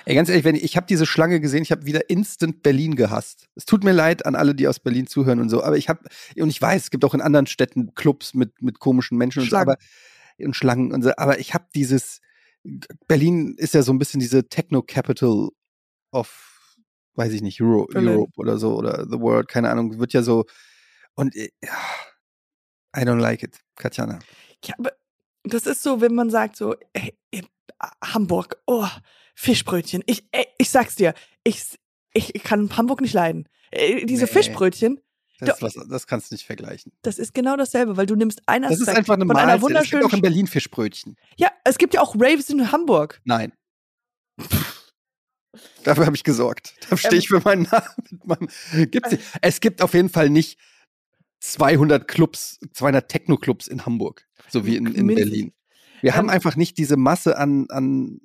Ey, 0.06 0.16
ganz 0.16 0.30
ehrlich, 0.30 0.44
wenn 0.44 0.56
ich, 0.56 0.64
ich 0.64 0.76
habe 0.76 0.88
diese 0.88 1.06
Schlange 1.06 1.40
gesehen, 1.40 1.64
ich 1.64 1.72
habe 1.72 1.86
wieder 1.86 2.10
instant 2.10 2.62
Berlin 2.62 2.96
gehasst. 2.96 3.48
Es 3.56 3.66
tut 3.66 3.84
mir 3.84 3.94
leid 3.94 4.26
an 4.26 4.36
alle, 4.36 4.54
die 4.54 4.68
aus 4.68 4.80
Berlin 4.80 5.08
zuhören 5.08 5.40
und 5.40 5.50
so, 5.50 5.64
aber 5.64 5.78
ich 5.78 5.88
habe 5.88 6.02
und 6.38 6.50
ich 6.50 6.62
weiß, 6.62 6.84
es 6.84 6.92
gibt 6.92 7.06
auch 7.06 7.14
in 7.14 7.22
anderen 7.22 7.48
Städten 7.48 7.96
Clubs 7.96 8.34
mit 8.34 8.62
mit 8.62 8.80
komischen 8.80 9.18
Menschen 9.18 9.40
und 9.40 9.46
so, 9.46 9.50
Schlangen. 9.50 9.70
aber 9.70 9.78
und 10.40 10.56
Schlangen 10.56 10.92
und 10.92 11.04
so, 11.04 11.12
aber 11.16 11.40
ich 11.40 11.54
habe 11.54 11.66
dieses 11.74 12.20
Berlin 13.08 13.56
ist 13.58 13.74
ja 13.74 13.82
so 13.82 13.94
ein 13.94 14.00
bisschen 14.00 14.20
diese 14.20 14.48
Techno 14.48 14.82
Capital 14.82 15.50
of 16.12 16.76
weiß 17.16 17.32
ich 17.34 17.42
nicht, 17.42 17.62
Euro. 17.62 17.88
Europe 17.94 18.34
oder 18.38 18.58
so 18.58 18.76
oder 18.76 19.06
the 19.10 19.20
world, 19.20 19.48
keine 19.48 19.70
Ahnung, 19.70 20.00
wird 20.00 20.14
ja 20.14 20.24
so 20.24 20.46
und 21.16 21.36
äh, 21.36 21.50
ja, 21.64 21.78
I 22.96 23.02
don't 23.02 23.20
like 23.20 23.44
it, 23.44 23.60
Katjana. 23.76 24.20
Ja, 24.66 24.76
aber 24.78 24.94
das 25.44 25.66
ist 25.66 25.84
so, 25.84 26.02
wenn 26.02 26.16
man 26.16 26.30
sagt 26.30 26.56
so, 26.56 26.76
ey, 26.94 27.16
Hamburg, 28.02 28.56
oh, 28.66 28.88
Fischbrötchen. 29.36 30.04
Ich, 30.06 30.28
ich 30.58 30.70
sag's 30.70 30.96
dir, 30.96 31.14
ich, 31.44 31.64
ich 32.14 32.34
kann 32.44 32.76
Hamburg 32.78 33.02
nicht 33.02 33.14
leiden. 33.14 33.48
Ey, 33.72 34.06
Diese 34.06 34.26
Nee. 34.26 34.32
Fischbrötchen, 34.32 35.00
Das, 35.40 35.62
was, 35.62 35.74
das 35.90 36.06
kannst 36.08 36.30
du 36.32 36.36
nicht 36.36 36.46
vergleichen. 36.46 36.92
das 37.02 37.18
ist 37.20 37.34
genau 37.34 37.58
dasselbe, 37.58 37.98
weil 37.98 38.06
du 38.06 38.16
nimmst 38.16 38.42
einen 38.48 38.70
Das 38.70 38.80
ist 38.80 38.88
einfach 38.90 39.16
eine 39.16 39.26
von 39.26 39.36
einer. 39.36 39.56
Es 39.82 39.90
gibt 39.90 40.04
auch 40.06 40.14
in 40.14 40.22
Berlin 40.22 40.48
Fischbrötchen. 40.48 41.16
ja, 41.38 41.52
es 41.64 41.78
gibt 41.78 41.94
ja 41.96 42.02
auch 42.02 42.16
Raves 42.16 42.50
in 42.50 42.72
Hamburg. 42.72 43.20
Nein. 43.26 43.52
Dafür 45.84 46.06
habe 46.06 46.16
ich 46.16 46.24
gesorgt. 46.24 46.74
Da 46.90 46.98
stehe 46.98 47.18
ich 47.18 47.28
für 47.28 47.42
meinen 47.42 47.64
Namen. 47.64 48.48
Gibt's, 48.92 49.18
es 49.42 49.60
gibt 49.60 49.82
auf 49.82 49.94
jeden 49.94 50.10
Fall 50.10 50.30
nicht 50.30 50.58
200 51.42 52.08
Clubs, 52.08 52.58
200 52.74 53.10
Techno-Clubs 53.10 53.68
in 53.68 53.86
Hamburg, 53.86 54.26
so 54.50 54.66
wie 54.66 54.78
in, 54.78 54.88
in. 54.88 55.08
Berlin. 55.08 55.54
Wir 56.02 56.12
Ähm, 56.12 56.18
haben 56.18 56.30
einfach 56.30 56.56
nicht 56.56 56.78
diese 56.78 56.96
Masse 56.98 57.38
an, 57.38 57.68
an 57.70 58.22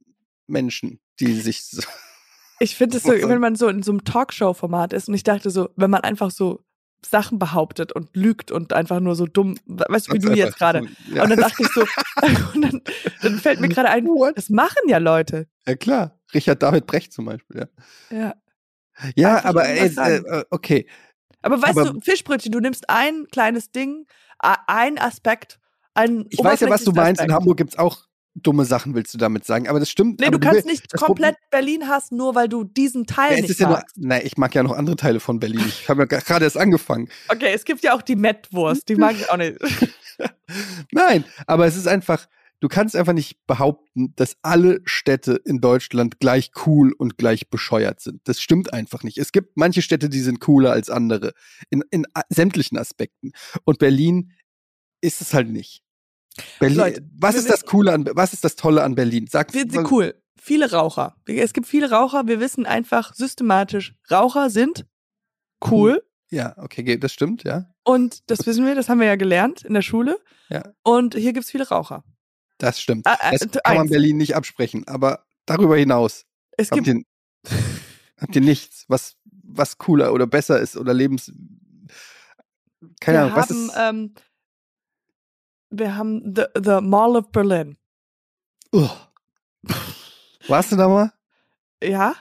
Menschen, 0.49 1.01
die 1.21 1.33
sich 1.41 1.65
so, 1.65 1.83
Ich 2.61 2.75
finde 2.77 2.97
es 2.97 3.05
so, 3.05 3.11
wenn 3.13 3.41
man 3.41 3.55
so 3.55 3.69
in 3.69 3.83
so 3.85 3.93
einem 3.93 4.03
Talkshow-Format 4.05 4.93
ist 4.93 5.09
und 5.09 5.15
ich 5.15 5.23
dachte 5.23 5.51
so, 5.51 5.69
wenn 5.77 5.91
man 5.91 6.01
einfach 6.03 6.31
so 6.33 6.65
Sachen 7.07 7.39
behauptet 7.39 7.93
und 7.93 8.17
lügt 8.17 8.51
und 8.51 8.73
einfach 8.73 8.99
nur 8.99 9.15
so 9.15 9.27
dumm, 9.27 9.57
weißt 9.67 10.09
du, 10.09 10.15
wie 10.15 10.19
du 10.19 10.33
jetzt 10.33 10.57
gerade. 10.59 10.89
Ja. 11.15 11.23
Und 11.23 11.31
dann 11.31 11.39
dachte 11.39 11.63
ich 11.63 11.69
so, 11.69 11.83
und 12.55 12.63
dann, 12.63 12.83
dann 13.23 13.39
fällt 13.39 13.61
mir 13.61 13.69
gerade 13.69 13.89
ein, 13.91 14.07
What? 14.07 14.37
das 14.37 14.51
machen 14.51 14.83
ja 14.89 14.99
Leute. 14.99 15.47
ja 15.69 15.77
klar, 15.77 16.19
Richard 16.35 16.61
David 16.61 16.87
Brecht 16.87 17.13
zum 17.13 17.27
Beispiel. 17.27 17.69
Ja, 18.11 18.17
Ja. 18.19 18.35
ja 19.15 19.37
Einfach 19.37 19.49
aber 19.51 19.69
ey, 19.69 19.89
äh, 19.97 20.17
äh, 20.17 20.45
okay. 20.51 20.89
Aber 21.43 21.63
weißt 21.63 21.79
Aber- 21.79 21.93
du, 21.93 22.01
Fischbrötchen, 22.01 22.51
du 22.51 22.59
nimmst 22.59 22.91
ein 22.91 23.27
kleines 23.31 23.71
Ding, 23.71 24.07
ein 24.41 24.99
Aspekt, 24.99 25.61
ein 25.95 26.27
Ich 26.31 26.43
weiß 26.43 26.59
ja, 26.61 26.69
was 26.71 26.83
du 26.83 26.91
meinst. 26.91 27.21
In 27.21 27.27
Aspekt. 27.27 27.33
Hamburg 27.41 27.57
gibt's 27.59 27.79
auch 27.79 27.99
dumme 28.35 28.65
Sachen, 28.65 28.95
willst 28.95 29.13
du 29.15 29.19
damit 29.19 29.45
sagen. 29.45 29.69
Aber 29.69 29.81
das 29.81 29.91
stimmt. 29.91 30.21
Nee, 30.21 30.31
du 30.31 30.39
kannst 30.39 30.65
will- 30.65 30.73
nicht 30.73 30.93
komplett 30.93 31.37
Berlin 31.51 31.89
hassen, 31.89 32.17
nur 32.17 32.35
weil 32.35 32.49
du 32.49 32.63
diesen 32.65 33.07
Teil 33.07 33.37
Ja, 33.37 33.41
nicht 33.43 33.59
ja 33.59 33.67
nur, 33.69 33.77
magst. 33.79 33.97
nein, 33.99 34.23
ich 34.25 34.37
mag 34.37 34.55
ja 34.55 34.63
noch 34.63 34.77
andere 34.77 34.97
Teile 34.97 35.19
von 35.21 35.41
Berlin. 35.41 35.65
Ich 35.67 35.89
habe 35.89 36.03
ja 36.03 36.07
gerade 36.07 36.45
erst 36.45 36.57
angefangen. 36.57 37.09
Okay, 37.29 37.53
es 37.53 37.65
gibt 37.65 37.83
ja 37.83 37.95
auch 37.95 38.03
die 38.03 38.17
Mettwurst, 38.17 38.89
die 38.89 38.97
mag 38.97 39.17
ich 39.17 39.29
auch 39.31 39.37
nicht. 39.37 39.57
Nein, 40.93 41.25
aber 41.47 41.67
es 41.67 41.77
ist 41.77 41.87
einfach, 41.89 42.27
du 42.61 42.69
kannst 42.69 42.97
einfach 42.97 43.13
nicht 43.13 43.45
behaupten, 43.47 44.15
dass 44.17 44.37
alle 44.43 44.81
Städte 44.85 45.41
in 45.45 45.61
Deutschland 45.61 46.21
gleich 46.21 46.51
cool 46.67 46.93
und 46.93 47.19
gleich 47.19 47.51
bescheuert 47.51 48.01
sind. 48.01 48.21
Das 48.25 48.41
stimmt 48.41 48.73
einfach 48.73 49.03
nicht. 49.03 49.19
Es 49.19 49.33
gibt 49.33 49.57
manche 49.57 49.83
Städte, 49.83 50.09
die 50.09 50.21
sind 50.21 50.41
cooler 50.41 50.73
als 50.73 50.91
andere. 50.91 51.33
In, 51.71 51.83
in 51.91 52.05
sämtlichen 52.31 52.79
Aspekten. 52.79 53.33
Und 53.65 53.79
Berlin 53.79 54.33
ist 55.01 55.21
es 55.21 55.35
halt 55.35 55.51
nicht. 55.51 55.83
Berlin, 56.61 56.77
Leute, 56.79 57.03
was 57.19 57.35
ist 57.35 57.51
das 57.51 57.65
Coole 57.65 57.93
an, 57.93 58.09
was 58.13 58.33
ist 58.33 58.45
das 58.45 58.57
Tolle 58.57 58.83
an 58.83 58.95
Berlin? 58.95 59.27
Sag 59.31 59.53
Wir 59.55 59.69
sind 59.69 59.91
cool. 59.91 60.15
Viele 60.41 60.71
Raucher. 60.71 61.17
Es 61.27 61.53
gibt 61.53 61.67
viele 61.67 61.91
Raucher. 61.91 62.27
Wir 62.27 62.41
wissen 62.41 62.65
einfach 62.65 63.13
systematisch, 63.15 63.95
Raucher 64.11 64.51
sind 64.51 64.87
cool. 65.71 66.03
Ja, 66.31 66.55
okay, 66.59 66.97
das 66.99 67.13
stimmt, 67.13 67.43
ja. 67.45 67.67
Und 67.85 68.31
das 68.31 68.47
wissen 68.47 68.65
wir, 68.67 68.75
das 68.75 68.89
haben 68.89 69.01
wir 69.01 69.07
ja 69.07 69.17
gelernt 69.17 69.63
in 69.65 69.75
der 69.75 69.83
Schule. 69.83 70.19
Ja. 70.51 70.63
Und 70.85 71.15
hier 71.15 71.33
gibt's 71.33 71.51
viele 71.51 71.67
Raucher. 71.69 72.05
Das 72.59 72.81
stimmt. 72.81 73.07
Ah, 73.07 73.17
ah, 73.21 73.31
Das 73.33 73.41
t- 73.41 73.59
kann 73.65 73.75
man 73.75 73.83
eins. 73.85 73.91
Berlin 73.91 74.17
nicht 74.19 74.37
absprechen. 74.37 74.87
Aber 74.87 75.25
darüber 75.47 75.77
hinaus 75.77 76.25
Es 76.57 76.71
habt 76.71 76.85
gibt, 76.85 76.89
ihr, 76.89 77.03
habt 78.21 78.35
ihr 78.37 78.43
nichts, 78.43 78.85
was, 78.89 79.17
was 79.43 79.79
cooler 79.79 80.13
oder 80.13 80.27
besser 80.27 80.61
ist 80.61 80.77
oder 80.77 80.93
lebens. 80.93 81.33
Keine 83.01 83.19
wir 83.19 83.23
Ahnung, 83.25 83.37
was 83.37 83.49
haben, 83.51 83.67
ist. 83.67 83.75
ähm, 83.79 84.15
wir 85.71 85.97
haben 85.97 86.35
the, 86.35 86.45
the 86.55 86.81
Mall 86.81 87.17
of 87.17 87.31
Berlin. 87.33 87.77
Ugh. 88.75 88.91
Warst 90.49 90.73
du 90.73 90.77
da 90.77 90.89
mal? 90.89 91.13
Ja? 91.83 92.15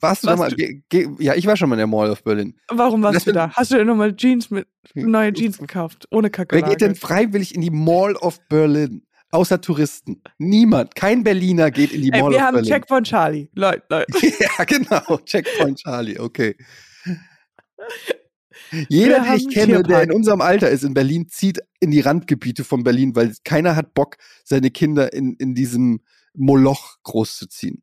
Warst 0.00 0.22
du 0.22 0.28
da 0.28 0.38
Warst 0.38 0.40
mal? 0.40 0.50
du- 0.50 0.56
Ge, 0.56 0.82
ge, 0.88 1.08
ja, 1.18 1.34
ich 1.34 1.46
war 1.46 1.56
schon 1.56 1.68
mal 1.68 1.74
in 1.76 1.78
der 1.80 1.86
Mall 1.86 2.10
of 2.10 2.22
Berlin. 2.24 2.56
Warum 2.68 3.02
warst 3.02 3.16
Das 3.16 3.24
du 3.24 3.32
da? 3.32 3.50
Hast 3.52 3.70
du 3.70 3.76
dir 3.76 3.84
nochmal 3.84 4.14
Jeans 4.16 4.50
mit, 4.50 4.66
neue 4.94 5.32
Jeans 5.32 5.58
gekauft? 5.58 6.06
Ohne 6.10 6.30
Kacke. 6.30 6.56
Wer 6.56 6.62
geht 6.62 6.80
denn 6.80 6.94
freiwillig 6.94 7.54
in 7.54 7.60
die 7.60 7.70
Mall 7.70 8.16
of 8.16 8.40
Berlin? 8.48 9.06
Außer 9.30 9.60
Touristen. 9.60 10.22
Niemand. 10.38 10.94
Kein 10.96 11.22
Berliner 11.22 11.70
geht 11.70 11.92
in 11.92 12.02
die 12.02 12.10
Ey, 12.12 12.20
Mall 12.22 12.30
wir 12.32 12.38
of 12.38 12.42
haben 12.42 12.54
Berlin. 12.54 12.70
Checkpoint 12.72 13.06
Charlie. 13.06 13.48
Leute, 13.54 13.82
Leute. 13.90 14.06
ja, 14.58 14.64
genau. 14.64 15.18
Checkpoint 15.18 15.78
Charlie, 15.78 16.18
okay. 16.18 16.56
Jeder, 18.88 19.20
den 19.20 19.34
ich 19.34 19.48
kenne, 19.48 19.82
der 19.82 20.02
in 20.02 20.12
unserem 20.12 20.40
Alter 20.40 20.70
ist 20.70 20.84
in 20.84 20.94
Berlin, 20.94 21.28
zieht 21.28 21.60
in 21.80 21.90
die 21.90 22.00
Randgebiete 22.00 22.64
von 22.64 22.82
Berlin, 22.84 23.14
weil 23.16 23.34
keiner 23.44 23.76
hat 23.76 23.94
Bock, 23.94 24.16
seine 24.44 24.70
Kinder 24.70 25.12
in, 25.12 25.34
in 25.34 25.54
diesem 25.54 26.00
Moloch 26.34 26.96
großzuziehen. 27.02 27.82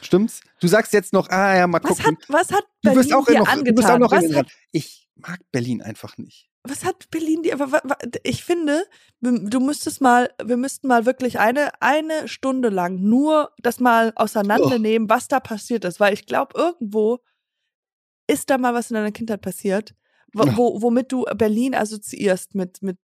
Stimmt's? 0.00 0.40
Du 0.60 0.66
sagst 0.68 0.92
jetzt 0.92 1.12
noch, 1.12 1.28
ah 1.30 1.56
ja, 1.56 1.66
mal 1.66 1.80
Was 1.82 1.98
gucken. 1.98 2.16
hat, 2.16 2.28
was 2.28 2.52
hat 2.52 2.64
du 2.82 2.92
Berlin 2.94 3.12
auch 3.14 3.26
dir 3.26 3.38
noch, 3.38 3.48
angetan? 3.48 3.64
du 3.64 3.72
bist 3.74 3.90
auch 3.90 3.98
noch 3.98 4.12
in 4.12 4.18
was, 4.18 4.24
den 4.24 4.36
hat, 4.36 4.46
Rand. 4.46 4.52
Ich 4.72 5.08
mag 5.16 5.40
Berlin 5.52 5.82
einfach 5.82 6.16
nicht. 6.16 6.48
was 6.62 6.84
hat 6.84 7.10
Berlin 7.10 7.42
dir? 7.42 7.58
Ich 8.22 8.44
finde, 8.44 8.84
wir- 9.20 9.38
du 9.50 9.60
müsstest 9.60 10.00
mal, 10.00 10.30
wir 10.42 10.56
müssten 10.56 10.88
mal 10.88 11.04
wirklich 11.06 11.38
eine, 11.38 11.70
eine 11.82 12.28
Stunde 12.28 12.68
lang 12.70 13.00
nur 13.00 13.50
das 13.62 13.80
mal 13.80 14.12
auseinandernehmen, 14.16 15.10
was 15.10 15.28
da 15.28 15.40
passiert 15.40 15.84
ist. 15.84 16.00
Weil 16.00 16.14
ich 16.14 16.24
glaube, 16.24 16.54
irgendwo 16.58 17.18
ist 18.30 18.50
da 18.50 18.58
mal 18.58 18.74
was 18.74 18.90
in 18.90 18.94
deiner 18.94 19.12
Kindheit 19.12 19.40
passiert, 19.40 19.94
wo, 20.32 20.44
wo, 20.56 20.82
womit 20.82 21.10
du 21.12 21.24
Berlin 21.34 21.74
assoziierst 21.74 22.54
mit, 22.54 22.82
mit 22.82 22.96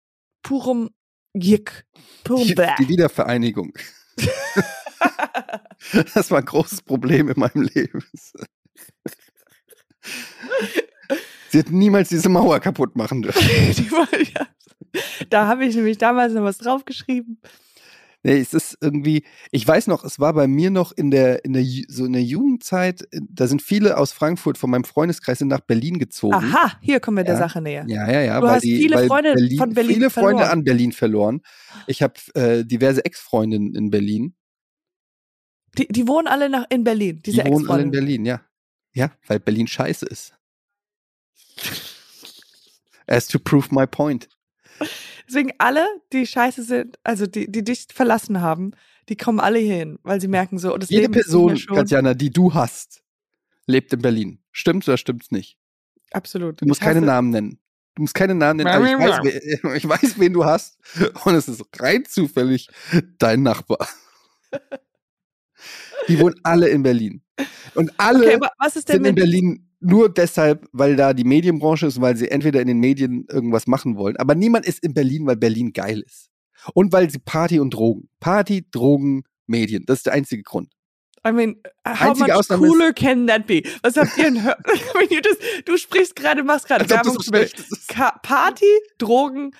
purem 0.42 0.90
Gick. 1.34 1.86
Purem 2.24 2.46
Die, 2.46 2.54
Bäh. 2.54 2.70
die 2.78 2.88
Wiedervereinigung. 2.88 3.72
Das 6.14 6.30
war 6.30 6.38
ein 6.38 6.44
großes 6.44 6.82
Problem 6.82 7.28
in 7.28 7.38
meinem 7.38 7.62
Leben. 7.62 8.02
Sie 11.50 11.58
hätten 11.58 11.78
niemals 11.78 12.08
diese 12.08 12.28
Mauer 12.28 12.60
kaputt 12.60 12.96
machen 12.96 13.22
dürfen. 13.22 13.40
Die 13.76 14.32
ja. 14.34 14.46
Da 15.30 15.46
habe 15.46 15.66
ich 15.66 15.76
nämlich 15.76 15.98
damals 15.98 16.32
noch 16.32 16.42
was 16.42 16.58
draufgeschrieben. 16.58 17.40
Nee, 18.26 18.40
es 18.40 18.54
ist 18.54 18.76
irgendwie, 18.80 19.22
ich 19.52 19.68
weiß 19.68 19.86
noch, 19.86 20.02
es 20.02 20.18
war 20.18 20.32
bei 20.34 20.48
mir 20.48 20.70
noch 20.70 20.90
in 20.90 21.12
der, 21.12 21.44
in 21.44 21.52
der, 21.52 21.64
so 21.86 22.04
in 22.06 22.12
der 22.12 22.24
Jugendzeit, 22.24 23.06
da 23.12 23.46
sind 23.46 23.62
viele 23.62 23.96
aus 23.96 24.10
Frankfurt 24.10 24.58
von 24.58 24.68
meinem 24.68 24.82
Freundeskreis 24.82 25.38
sind 25.38 25.46
nach 25.46 25.60
Berlin 25.60 26.00
gezogen. 26.00 26.34
Aha, 26.34 26.72
hier 26.82 26.98
kommen 26.98 27.18
wir 27.18 27.22
der 27.22 27.34
Ja. 27.34 27.38
Sache 27.38 27.60
näher. 27.60 27.84
Ja, 27.86 28.10
ja, 28.10 28.22
ja. 28.22 28.40
Du 28.40 28.48
hast 28.48 28.64
die, 28.64 28.78
viele 28.78 29.06
Freunde 29.06 29.36
von 29.56 29.72
Berlin 29.74 29.94
Viele 29.94 30.10
Freunde 30.10 30.38
verloren. 30.38 30.50
an 30.58 30.64
Berlin 30.64 30.90
verloren. 30.90 31.40
Ich 31.86 32.02
habe 32.02 32.14
äh, 32.34 32.64
diverse 32.64 33.04
Ex-Freundinnen 33.04 33.76
in 33.76 33.90
Berlin. 33.90 34.34
Die, 35.78 35.86
die 35.86 36.08
wohnen 36.08 36.26
alle 36.26 36.48
nach, 36.48 36.66
in 36.68 36.82
Berlin, 36.82 37.22
diese 37.24 37.44
die 37.44 37.48
wohnen 37.48 37.70
alle 37.70 37.82
in. 37.84 37.92
Berlin, 37.92 38.24
ja. 38.24 38.40
Ja, 38.92 39.12
weil 39.28 39.38
Berlin 39.38 39.68
scheiße 39.68 40.04
ist. 40.04 40.34
As 43.06 43.28
to 43.28 43.38
prove 43.38 43.72
my 43.72 43.86
point. 43.86 44.28
Deswegen 45.28 45.52
alle, 45.58 45.84
die 46.12 46.26
scheiße 46.26 46.62
sind, 46.62 46.98
also 47.04 47.26
die, 47.26 47.50
die 47.50 47.64
dich 47.64 47.86
verlassen 47.92 48.40
haben, 48.40 48.72
die 49.08 49.16
kommen 49.16 49.40
alle 49.40 49.58
hier 49.58 49.76
hin, 49.76 49.98
weil 50.02 50.20
sie 50.20 50.28
merken 50.28 50.58
so, 50.58 50.74
oh, 50.74 50.78
das 50.78 50.90
Jede 50.90 51.02
Leben 51.02 51.12
Person. 51.14 51.56
Katjana, 51.74 52.14
die 52.14 52.30
du 52.30 52.54
hast, 52.54 53.02
lebt 53.66 53.92
in 53.92 54.02
Berlin. 54.02 54.38
Stimmt's 54.52 54.88
oder 54.88 54.96
stimmt's 54.96 55.30
nicht? 55.30 55.58
Absolut. 56.12 56.60
Du 56.60 56.66
musst 56.66 56.80
Ich 56.80 56.84
keine 56.84 57.00
hasse- 57.00 57.06
Namen 57.06 57.30
nennen. 57.30 57.58
Du 57.94 58.02
musst 58.02 58.14
keine 58.14 58.34
Namen 58.34 58.58
nennen, 58.58 58.68
aber 58.68 58.84
ich 58.86 58.98
weiß, 58.98 59.20
wer, 59.62 59.74
ich 59.76 59.88
weiß, 59.88 60.18
wen 60.18 60.32
du 60.32 60.44
hast. 60.44 60.78
Und 61.24 61.34
es 61.34 61.48
ist 61.48 61.64
rein 61.80 62.04
zufällig 62.04 62.68
dein 63.18 63.42
Nachbar. 63.42 63.88
Die 66.08 66.18
wohnen 66.20 66.36
alle 66.42 66.68
in 66.68 66.82
Berlin. 66.82 67.22
Und 67.74 67.92
alle 67.98 68.26
Okay, 68.26 68.34
aber 68.36 68.50
was 68.58 68.76
ist 68.76 68.88
denn 68.88 68.96
sind 68.96 69.06
in 69.06 69.14
Berlin 69.14 69.65
nur 69.80 70.08
deshalb, 70.12 70.66
weil 70.72 70.96
da 70.96 71.12
die 71.12 71.24
Medienbranche 71.24 71.86
ist, 71.86 72.00
weil 72.00 72.16
sie 72.16 72.30
entweder 72.30 72.60
in 72.60 72.66
den 72.68 72.78
Medien 72.80 73.26
irgendwas 73.30 73.66
machen 73.66 73.96
wollen. 73.96 74.16
Aber 74.16 74.34
niemand 74.34 74.66
ist 74.66 74.82
in 74.82 74.94
Berlin, 74.94 75.26
weil 75.26 75.36
Berlin 75.36 75.72
geil 75.72 76.00
ist. 76.04 76.28
Und 76.74 76.92
weil 76.92 77.10
sie 77.10 77.18
Party 77.18 77.60
und 77.60 77.70
Drogen. 77.74 78.08
Party, 78.20 78.66
Drogen, 78.70 79.22
Medien. 79.46 79.84
Das 79.86 79.98
ist 79.98 80.06
der 80.06 80.14
einzige 80.14 80.42
Grund. 80.42 80.72
I 81.26 81.32
mean, 81.32 81.56
how 81.86 82.00
Einzige 82.00 82.28
much 82.28 82.34
Ausnahme 82.38 82.66
ist- 82.66 82.72
cooler 82.72 82.92
can 82.92 83.26
that 83.26 83.46
be? 83.46 83.62
Was 83.82 83.96
habt 83.96 84.16
ihr 84.16 84.24
denn? 84.24 84.42
hör- 84.44 84.56
I 84.66 84.98
mean, 84.98 85.08
you 85.10 85.20
just, 85.24 85.40
du 85.64 85.76
sprichst 85.76 86.14
gerade, 86.16 86.42
machst 86.44 86.66
gerade 86.68 86.88
Werbung 86.88 87.20
für 87.20 87.38
ist. 87.38 87.94
Party, 88.22 88.64
Drogen, 88.98 89.50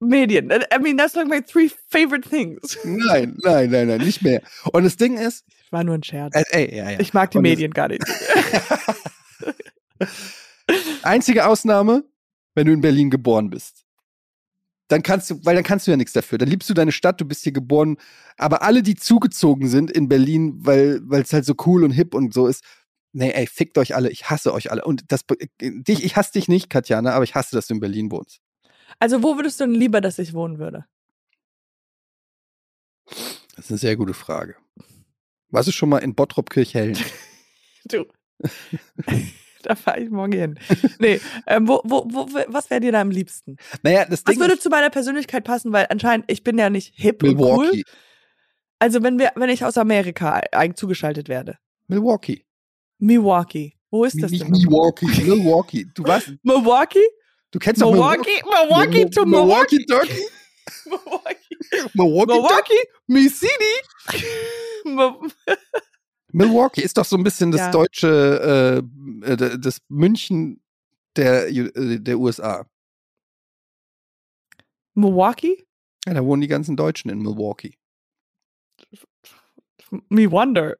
Medien. 0.00 0.50
I 0.50 0.78
mean, 0.80 0.96
that's 0.98 1.14
like 1.14 1.28
my 1.28 1.40
three 1.42 1.70
favorite 1.88 2.28
things. 2.28 2.78
Nein, 2.84 3.36
nein, 3.42 3.70
nein, 3.70 3.88
nein, 3.88 4.00
nicht 4.02 4.22
mehr. 4.22 4.42
Und 4.72 4.84
das 4.84 4.96
Ding 4.96 5.16
ist, 5.16 5.44
War 5.70 5.82
nur 5.84 5.94
ein 5.94 6.02
Scherz. 6.02 6.34
äh, 6.36 6.44
ey, 6.50 6.76
ja, 6.76 6.90
ja. 6.90 7.00
Ich 7.00 7.12
mag 7.14 7.30
die 7.30 7.38
Und 7.38 7.44
das- 7.44 7.50
Medien 7.50 7.72
gar 7.72 7.88
nicht. 7.88 8.02
Einzige 11.02 11.46
Ausnahme, 11.46 12.04
wenn 12.54 12.66
du 12.66 12.72
in 12.72 12.80
Berlin 12.80 13.10
geboren 13.10 13.50
bist. 13.50 13.84
Dann 14.88 15.02
kannst 15.02 15.30
du, 15.30 15.44
weil 15.44 15.54
dann 15.54 15.64
kannst 15.64 15.86
du 15.86 15.90
ja 15.90 15.96
nichts 15.96 16.12
dafür. 16.12 16.38
Dann 16.38 16.48
liebst 16.48 16.68
du 16.68 16.74
deine 16.74 16.92
Stadt, 16.92 17.20
du 17.20 17.24
bist 17.24 17.44
hier 17.44 17.52
geboren. 17.52 17.96
Aber 18.36 18.62
alle, 18.62 18.82
die 18.82 18.94
zugezogen 18.94 19.68
sind 19.68 19.90
in 19.90 20.08
Berlin, 20.08 20.54
weil 20.66 21.02
es 21.12 21.32
halt 21.32 21.46
so 21.46 21.54
cool 21.66 21.84
und 21.84 21.92
hip 21.92 22.14
und 22.14 22.34
so 22.34 22.46
ist, 22.46 22.62
nee, 23.12 23.30
ey, 23.30 23.46
fickt 23.46 23.78
euch 23.78 23.94
alle, 23.94 24.10
ich 24.10 24.28
hasse 24.28 24.52
euch 24.52 24.70
alle. 24.70 24.84
Und 24.84 25.10
das 25.10 25.24
dich, 25.60 26.04
ich 26.04 26.16
hasse 26.16 26.32
dich 26.32 26.48
nicht, 26.48 26.68
Katjana, 26.68 27.12
aber 27.12 27.24
ich 27.24 27.34
hasse, 27.34 27.56
dass 27.56 27.68
du 27.68 27.74
in 27.74 27.80
Berlin 27.80 28.10
wohnst. 28.10 28.40
Also, 28.98 29.22
wo 29.22 29.36
würdest 29.36 29.60
du 29.60 29.64
denn 29.64 29.74
lieber, 29.74 30.00
dass 30.00 30.18
ich 30.18 30.34
wohnen 30.34 30.58
würde? 30.58 30.84
Das 33.56 33.66
ist 33.66 33.70
eine 33.70 33.78
sehr 33.78 33.96
gute 33.96 34.14
Frage. 34.14 34.56
Warst 35.48 35.68
du 35.68 35.72
schon 35.72 35.88
mal 35.88 35.98
in 35.98 36.14
Bottrop 36.14 36.50
Kirchhellen? 36.50 36.98
Du. 37.84 38.06
da 39.68 39.74
fahre 39.74 40.00
ich 40.00 40.10
morgen 40.10 40.32
hin. 40.32 40.58
Nee, 40.98 41.20
ähm, 41.46 41.68
wo, 41.68 41.80
wo, 41.84 42.04
wo, 42.08 42.28
was 42.48 42.70
wäre 42.70 42.80
dir 42.80 42.92
da 42.92 43.00
am 43.00 43.10
liebsten? 43.10 43.56
naja, 43.82 44.04
das 44.04 44.24
Was 44.24 44.32
Ding 44.32 44.40
würde 44.40 44.54
ist 44.54 44.62
zu 44.62 44.70
meiner 44.70 44.90
Persönlichkeit 44.90 45.44
passen? 45.44 45.72
Weil 45.72 45.86
anscheinend, 45.88 46.30
ich 46.30 46.42
bin 46.42 46.58
ja 46.58 46.70
nicht 46.70 46.92
hip 46.96 47.22
und 47.22 47.30
cool. 47.30 47.36
Milwaukee. 47.36 47.82
Also, 48.78 49.02
wenn 49.02 49.18
wir, 49.18 49.32
wenn 49.36 49.48
ich 49.48 49.64
aus 49.64 49.78
Amerika 49.78 50.40
zugeschaltet 50.74 51.28
werde. 51.28 51.58
Milwaukee. 51.86 52.44
Milwaukee. 52.98 53.76
Wo 53.90 54.04
ist 54.04 54.20
das 54.22 54.30
denn? 54.30 54.50
Milwaukee, 54.50 55.06
Milwaukee. 55.06 55.86
Du 55.94 56.02
warst, 56.04 56.32
Milwaukee? 56.42 57.06
du 57.50 57.58
kennst 57.58 57.82
doch 57.82 57.92
Milwaukee? 57.92 58.42
Milwaukee 58.44 59.04
to 59.04 59.26
Milwaukee, 59.26 59.76
Milwaukee. 59.76 59.86
Turkey. 59.86 60.22
Milwaukee. 60.86 61.56
Milwaukee, 61.94 62.32
Milwaukee, 62.32 62.82
me 63.08 63.28
city. 63.28 63.74
Mil- 66.32 66.48
Milwaukee 66.48 66.82
ist 66.82 66.96
doch 66.98 67.04
so 67.04 67.16
ein 67.16 67.24
bisschen 67.24 67.50
das 67.52 67.60
Ja. 67.60 67.70
deutsche, 67.70 68.82
äh, 69.24 69.32
äh, 69.32 69.58
das 69.58 69.78
München 69.88 70.62
der, 71.16 71.48
äh, 71.48 71.98
der 72.00 72.18
USA. 72.18 72.66
Milwaukee? 74.94 75.64
Ja, 76.06 76.14
da 76.14 76.24
wohnen 76.24 76.42
die 76.42 76.48
ganzen 76.48 76.76
Deutschen 76.76 77.10
in 77.10 77.18
Milwaukee. 77.18 77.74
Me 80.08 80.30
wonder. 80.30 80.76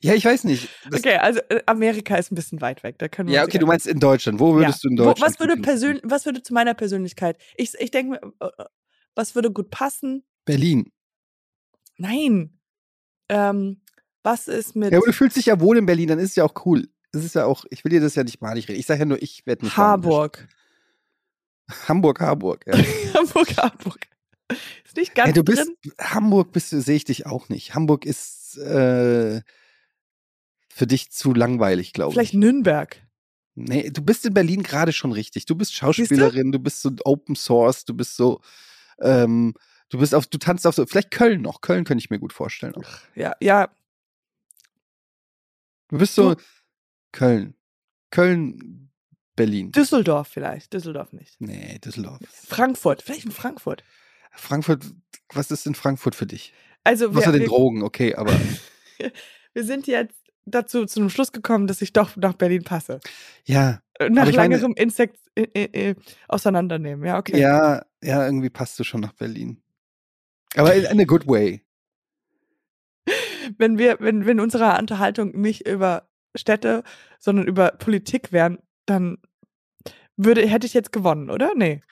Ja, 0.00 0.12
ich 0.14 0.24
weiß 0.24 0.44
nicht. 0.44 0.68
Okay, 0.92 1.16
also 1.16 1.40
äh, 1.48 1.62
Amerika 1.66 2.16
ist 2.16 2.30
ein 2.30 2.34
bisschen 2.34 2.60
weit 2.60 2.82
weg. 2.82 2.98
Da 2.98 3.08
können 3.08 3.28
wir 3.28 3.36
Ja, 3.36 3.44
okay, 3.44 3.58
du 3.58 3.66
meinst 3.66 3.86
in 3.86 4.00
Deutschland. 4.00 4.38
Wo 4.38 4.54
würdest 4.54 4.84
Ja. 4.84 4.88
du 4.88 4.92
in 4.92 4.98
Wo- 4.98 5.04
Deutschland? 5.04 5.32
was 5.32 5.40
würde 5.40 5.56
persönlich, 5.62 6.02
was 6.04 6.26
würde 6.26 6.42
zu 6.42 6.52
meiner 6.52 6.74
Persönlichkeit? 6.74 7.38
Ich, 7.56 7.72
ich 7.78 7.90
denke 7.90 8.20
was 9.14 9.34
würde 9.34 9.50
gut 9.52 9.70
passen? 9.70 10.24
Berlin. 10.44 10.92
Nein. 11.96 12.58
Ähm, 13.28 13.80
was 14.22 14.48
ist 14.48 14.74
mit 14.74 14.92
Ja, 14.92 14.98
aber 14.98 15.06
du 15.06 15.12
fühlst 15.12 15.36
dich 15.36 15.46
ja 15.46 15.60
wohl 15.60 15.76
in 15.76 15.86
Berlin, 15.86 16.08
dann 16.08 16.18
ist 16.18 16.30
es 16.30 16.36
ja 16.36 16.44
auch 16.44 16.66
cool. 16.66 16.88
Das 17.12 17.24
ist 17.24 17.34
ja 17.34 17.44
auch, 17.44 17.64
ich 17.70 17.84
will 17.84 17.90
dir 17.90 18.00
das 18.00 18.14
ja 18.14 18.24
nicht 18.24 18.40
mal 18.40 18.54
nicht 18.54 18.68
reden. 18.68 18.80
Ich 18.80 18.86
sage 18.86 19.00
ja 19.00 19.06
nur, 19.06 19.22
ich 19.22 19.46
werde 19.46 19.64
nicht. 19.64 19.76
Harburg? 19.76 20.48
Hamburg, 21.88 22.20
Harburg. 22.20 22.64
Ja. 22.66 22.74
Hamburg, 23.14 23.56
Hamburg. 23.56 24.00
Ist 24.84 24.96
nicht 24.96 25.14
ganz 25.14 25.28
Ey, 25.28 25.32
du 25.32 25.44
bist, 25.44 25.66
drin. 25.66 25.92
Hamburg 26.00 26.52
bist 26.52 26.72
du, 26.72 26.80
sehe 26.80 26.96
ich 26.96 27.04
dich 27.04 27.26
auch 27.26 27.48
nicht. 27.48 27.74
Hamburg 27.74 28.04
ist 28.04 28.58
äh, 28.58 29.40
für 30.68 30.86
dich 30.86 31.10
zu 31.12 31.32
langweilig, 31.32 31.92
glaube 31.92 32.10
ich. 32.10 32.14
Vielleicht 32.14 32.34
Nürnberg. 32.34 33.00
Nee, 33.54 33.90
du 33.90 34.02
bist 34.02 34.26
in 34.26 34.34
Berlin 34.34 34.62
gerade 34.62 34.92
schon 34.92 35.12
richtig. 35.12 35.46
Du 35.46 35.54
bist 35.54 35.74
Schauspielerin, 35.74 36.50
du 36.50 36.58
bist 36.58 36.82
so 36.82 36.90
Open 37.04 37.36
Source, 37.36 37.84
du 37.84 37.94
bist 37.94 38.16
so, 38.16 38.40
ähm, 39.00 39.54
du 39.94 40.00
bist 40.00 40.12
auf, 40.12 40.26
du 40.26 40.38
tanzt 40.38 40.66
auf 40.66 40.74
so, 40.74 40.84
vielleicht 40.86 41.12
Köln 41.12 41.40
noch. 41.40 41.60
Köln 41.60 41.84
könnte 41.84 42.02
ich 42.02 42.10
mir 42.10 42.18
gut 42.18 42.32
vorstellen. 42.32 42.74
Auch. 42.74 42.82
Ja, 43.14 43.36
ja. 43.40 43.68
Du 45.88 45.98
bist 45.98 46.16
so 46.16 46.34
Köln. 47.12 47.54
Köln, 48.10 48.90
Berlin. 49.36 49.70
Düsseldorf 49.70 50.26
vielleicht. 50.26 50.72
Düsseldorf 50.72 51.12
nicht. 51.12 51.40
Nee, 51.40 51.78
Düsseldorf. 51.78 52.18
Frankfurt. 52.28 53.02
Vielleicht 53.02 53.24
in 53.24 53.30
Frankfurt. 53.30 53.84
Frankfurt, 54.32 54.84
was 55.32 55.52
ist 55.52 55.64
in 55.66 55.76
Frankfurt 55.76 56.16
für 56.16 56.26
dich? 56.26 56.52
Also 56.82 57.10
Außer 57.10 57.26
wir, 57.26 57.32
den 57.32 57.40
wir, 57.42 57.48
Drogen, 57.48 57.82
okay, 57.84 58.16
aber 58.16 58.32
wir 59.54 59.64
sind 59.64 59.86
jetzt 59.86 60.18
dazu 60.44 60.86
zu 60.86 60.98
einem 61.00 61.08
Schluss 61.10 61.30
gekommen, 61.30 61.68
dass 61.68 61.82
ich 61.82 61.92
doch 61.92 62.16
nach 62.16 62.34
Berlin 62.34 62.64
passe. 62.64 62.98
ja, 63.44 63.80
Äh, 64.00 64.10
Nach 64.10 64.26
ich 64.28 64.36
meine- 64.36 64.56
Insekt 64.76 65.18
äh, 65.36 65.42
äh, 65.54 65.90
äh, 65.90 65.94
auseinandernehmen. 66.26 67.06
Ja, 67.06 67.16
okay. 67.18 67.38
ja, 67.40 67.84
ja, 68.02 68.26
irgendwie 68.26 68.50
passt 68.50 68.76
du 68.80 68.84
schon 68.84 69.00
nach 69.00 69.12
Berlin. 69.12 69.62
Aber 70.56 70.74
in 70.74 71.00
a 71.00 71.04
good 71.04 71.26
way. 71.26 71.62
Wenn 73.58 73.78
wir, 73.78 73.96
wenn, 74.00 74.26
wenn 74.26 74.40
unsere 74.40 74.78
Unterhaltung 74.78 75.38
nicht 75.40 75.66
über 75.68 76.08
Städte, 76.34 76.82
sondern 77.18 77.46
über 77.46 77.70
Politik 77.72 78.32
wären, 78.32 78.58
dann 78.86 79.18
würde, 80.16 80.46
hätte 80.46 80.66
ich 80.66 80.74
jetzt 80.74 80.92
gewonnen, 80.92 81.30
oder? 81.30 81.52
Nee. 81.54 81.82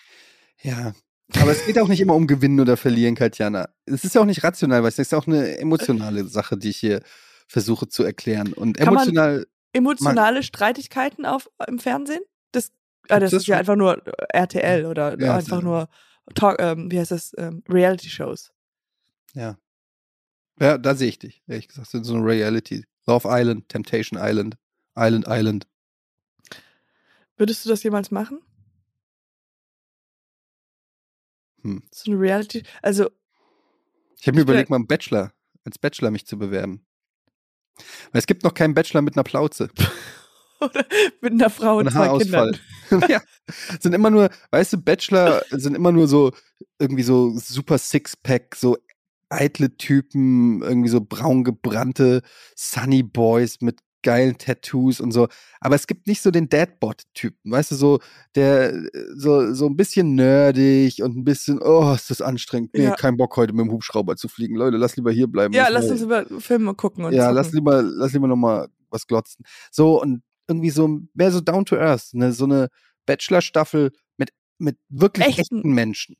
Ja. 0.62 0.94
Aber 1.40 1.50
es 1.50 1.64
geht 1.64 1.78
auch 1.78 1.88
nicht 1.88 2.00
immer 2.00 2.14
um 2.14 2.26
Gewinnen 2.26 2.60
oder 2.60 2.76
Verlieren, 2.76 3.14
Katjana. 3.14 3.68
Es 3.86 4.04
ist 4.04 4.14
ja 4.14 4.20
auch 4.20 4.26
nicht 4.26 4.44
rational, 4.44 4.82
weil 4.82 4.88
es 4.90 4.98
ist 4.98 5.14
auch 5.14 5.26
eine 5.26 5.58
emotionale 5.58 6.24
Sache, 6.24 6.56
die 6.58 6.70
ich 6.70 6.76
hier 6.76 7.00
versuche 7.48 7.88
zu 7.88 8.02
erklären. 8.04 8.52
Und 8.52 8.76
Kann 8.76 8.86
man- 8.86 8.94
emotional, 9.04 9.46
Emotionale 9.74 10.42
Streitigkeiten 10.42 11.24
auf, 11.24 11.48
im 11.66 11.78
Fernsehen? 11.78 12.20
Das, 12.52 12.70
ah, 13.08 13.18
das, 13.18 13.30
das 13.30 13.42
ist 13.42 13.46
ja 13.46 13.54
schon? 13.54 13.60
einfach 13.60 13.76
nur 13.76 14.06
äh, 14.06 14.12
RTL 14.38 14.84
oder 14.84 15.18
Ja, 15.18 15.36
einfach 15.36 15.56
das- 15.56 15.62
nur 15.64 15.88
Talk, 16.34 16.60
ähm, 16.60 16.90
wie 16.90 16.98
heißt 16.98 17.10
das? 17.10 17.34
Ähm, 17.38 17.62
Reality-Shows. 17.68 18.52
ja. 19.34 19.58
Ja, 20.60 20.78
da 20.78 20.94
sehe 20.94 21.08
ich 21.08 21.18
dich, 21.18 21.42
ehrlich 21.48 21.66
gesagt. 21.66 21.92
In 21.94 22.04
so 22.04 22.14
einer 22.14 22.24
Reality. 22.24 22.84
Love 23.06 23.26
Island, 23.28 23.68
Temptation 23.68 24.20
Island, 24.22 24.56
Island 24.96 25.24
Island. 25.26 25.66
Würdest 27.36 27.64
du 27.64 27.70
das 27.70 27.82
jemals 27.82 28.10
machen? 28.10 28.40
Hm. 31.62 31.82
So 31.90 32.12
eine 32.12 32.20
Reality? 32.20 32.62
Also, 32.82 33.10
Ich 34.20 34.26
habe 34.26 34.36
mir 34.36 34.42
überlegt, 34.42 34.70
mal 34.70 34.76
einen 34.76 34.86
Bachelor, 34.86 35.32
als 35.64 35.78
Bachelor 35.78 36.10
mich 36.10 36.26
zu 36.26 36.38
bewerben. 36.38 36.86
Weil 38.12 38.20
es 38.20 38.26
gibt 38.26 38.44
noch 38.44 38.54
keinen 38.54 38.74
Bachelor 38.74 39.02
mit 39.02 39.16
einer 39.16 39.24
Plauze. 39.24 39.70
oder 40.70 40.84
mit 41.20 41.32
einer 41.32 41.50
Frau 41.50 41.78
und 41.78 41.86
und 41.86 41.92
zwei 41.92 42.06
Haarausfall. 42.06 42.58
Kindern. 42.88 43.10
ja. 43.10 43.20
Sind 43.80 43.94
immer 43.94 44.10
nur, 44.10 44.30
weißt 44.50 44.74
du, 44.74 44.78
Bachelor 44.78 45.42
sind 45.50 45.74
immer 45.76 45.92
nur 45.92 46.06
so, 46.08 46.32
irgendwie 46.78 47.02
so 47.02 47.32
super 47.36 47.78
Sixpack, 47.78 48.54
so 48.56 48.76
eitle 49.28 49.76
Typen, 49.76 50.62
irgendwie 50.62 50.90
so 50.90 51.00
braun 51.00 51.42
gebrannte 51.44 52.22
Sunny 52.54 53.02
Boys 53.02 53.60
mit 53.60 53.80
geilen 54.02 54.36
Tattoos 54.36 55.00
und 55.00 55.12
so. 55.12 55.28
Aber 55.60 55.76
es 55.76 55.86
gibt 55.86 56.06
nicht 56.08 56.20
so 56.22 56.30
den 56.32 56.48
Dadbot-Typen, 56.48 57.52
weißt 57.52 57.70
du, 57.70 57.76
so, 57.76 58.00
der, 58.34 58.74
so, 59.14 59.54
so 59.54 59.66
ein 59.66 59.76
bisschen 59.76 60.16
nerdig 60.16 61.02
und 61.02 61.16
ein 61.16 61.24
bisschen, 61.24 61.60
oh, 61.62 61.94
ist 61.94 62.10
das 62.10 62.20
anstrengend. 62.20 62.74
Nee, 62.74 62.84
Ja. 62.84 62.96
kein 62.96 63.16
Bock 63.16 63.36
heute 63.36 63.52
mit 63.52 63.64
dem 63.64 63.70
Hubschrauber 63.72 64.16
zu 64.16 64.26
fliegen. 64.28 64.56
Leute, 64.56 64.76
lass 64.76 64.96
lieber 64.96 65.12
hier 65.12 65.28
bleiben. 65.28 65.54
Ja, 65.54 65.68
Lass 65.68 65.88
uns 65.88 66.02
über 66.02 66.26
Filme 66.40 66.74
gucken 66.74 67.04
und 67.04 67.12
ja, 67.12 67.22
zocken. 67.26 67.34
lass 67.36 67.52
lieber, 67.52 67.82
lass 67.82 68.12
lieber 68.12 68.26
noch 68.26 68.36
mal 68.36 68.68
was 68.90 69.06
glotzen. 69.06 69.44
So 69.70 70.02
und 70.02 70.22
irgendwie 70.48 70.70
so 70.70 71.00
mehr 71.14 71.30
so 71.30 71.40
down 71.40 71.64
to 71.64 71.76
earth, 71.76 72.12
ne, 72.14 72.32
so 72.32 72.44
eine 72.44 72.68
Bachelor-Staffel 73.06 73.92
mit 74.16 74.30
mit 74.58 74.78
wirklich 74.88 75.26
Echten- 75.26 75.58
echten, 75.58 75.72
Menschen. 75.72 76.16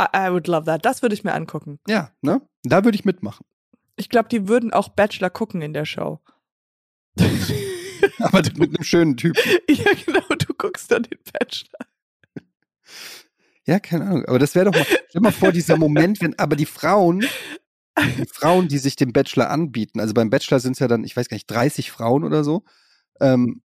I, 0.00 0.06
I 0.16 0.30
would 0.30 0.48
love 0.48 0.64
that. 0.66 0.84
Das 0.84 1.02
würde 1.02 1.14
ich 1.14 1.24
mir 1.24 1.34
angucken. 1.34 1.78
Ja, 1.86 2.12
ne? 2.22 2.40
Da 2.62 2.84
würde 2.84 2.96
ich 2.96 3.04
mitmachen. 3.04 3.44
Ich 3.96 4.08
glaube, 4.08 4.28
die 4.28 4.48
würden 4.48 4.72
auch 4.72 4.88
Bachelor 4.88 5.30
gucken 5.30 5.60
in 5.60 5.72
der 5.74 5.84
Show. 5.84 6.20
Aber 8.18 8.38
mit 8.38 8.74
einem 8.74 8.82
schönen 8.82 9.16
Typen. 9.16 9.40
ja, 9.68 9.92
genau, 10.06 10.26
du 10.38 10.54
guckst 10.54 10.90
dann 10.90 11.02
den 11.02 11.18
Bachelor. 11.32 11.86
Ja, 13.64 13.78
keine 13.78 14.06
Ahnung. 14.06 14.24
Aber 14.26 14.38
das 14.38 14.54
wäre 14.54 14.70
doch 14.70 14.74
mal, 14.74 14.86
stell 15.08 15.20
mal 15.20 15.30
vor, 15.32 15.52
dieser 15.52 15.76
Moment, 15.76 16.20
wenn 16.20 16.36
aber 16.38 16.56
die 16.56 16.66
Frauen, 16.66 17.24
die 17.98 18.26
Frauen, 18.32 18.68
die 18.68 18.78
sich 18.78 18.96
dem 18.96 19.12
Bachelor 19.12 19.50
anbieten, 19.50 20.00
also 20.00 20.14
beim 20.14 20.30
Bachelor 20.30 20.58
sind 20.58 20.72
es 20.72 20.78
ja 20.80 20.88
dann, 20.88 21.04
ich 21.04 21.16
weiß 21.16 21.28
gar 21.28 21.36
nicht, 21.36 21.50
30 21.50 21.90
Frauen 21.90 22.24
oder 22.24 22.42
so. 22.42 22.64
Ähm, 23.20 23.61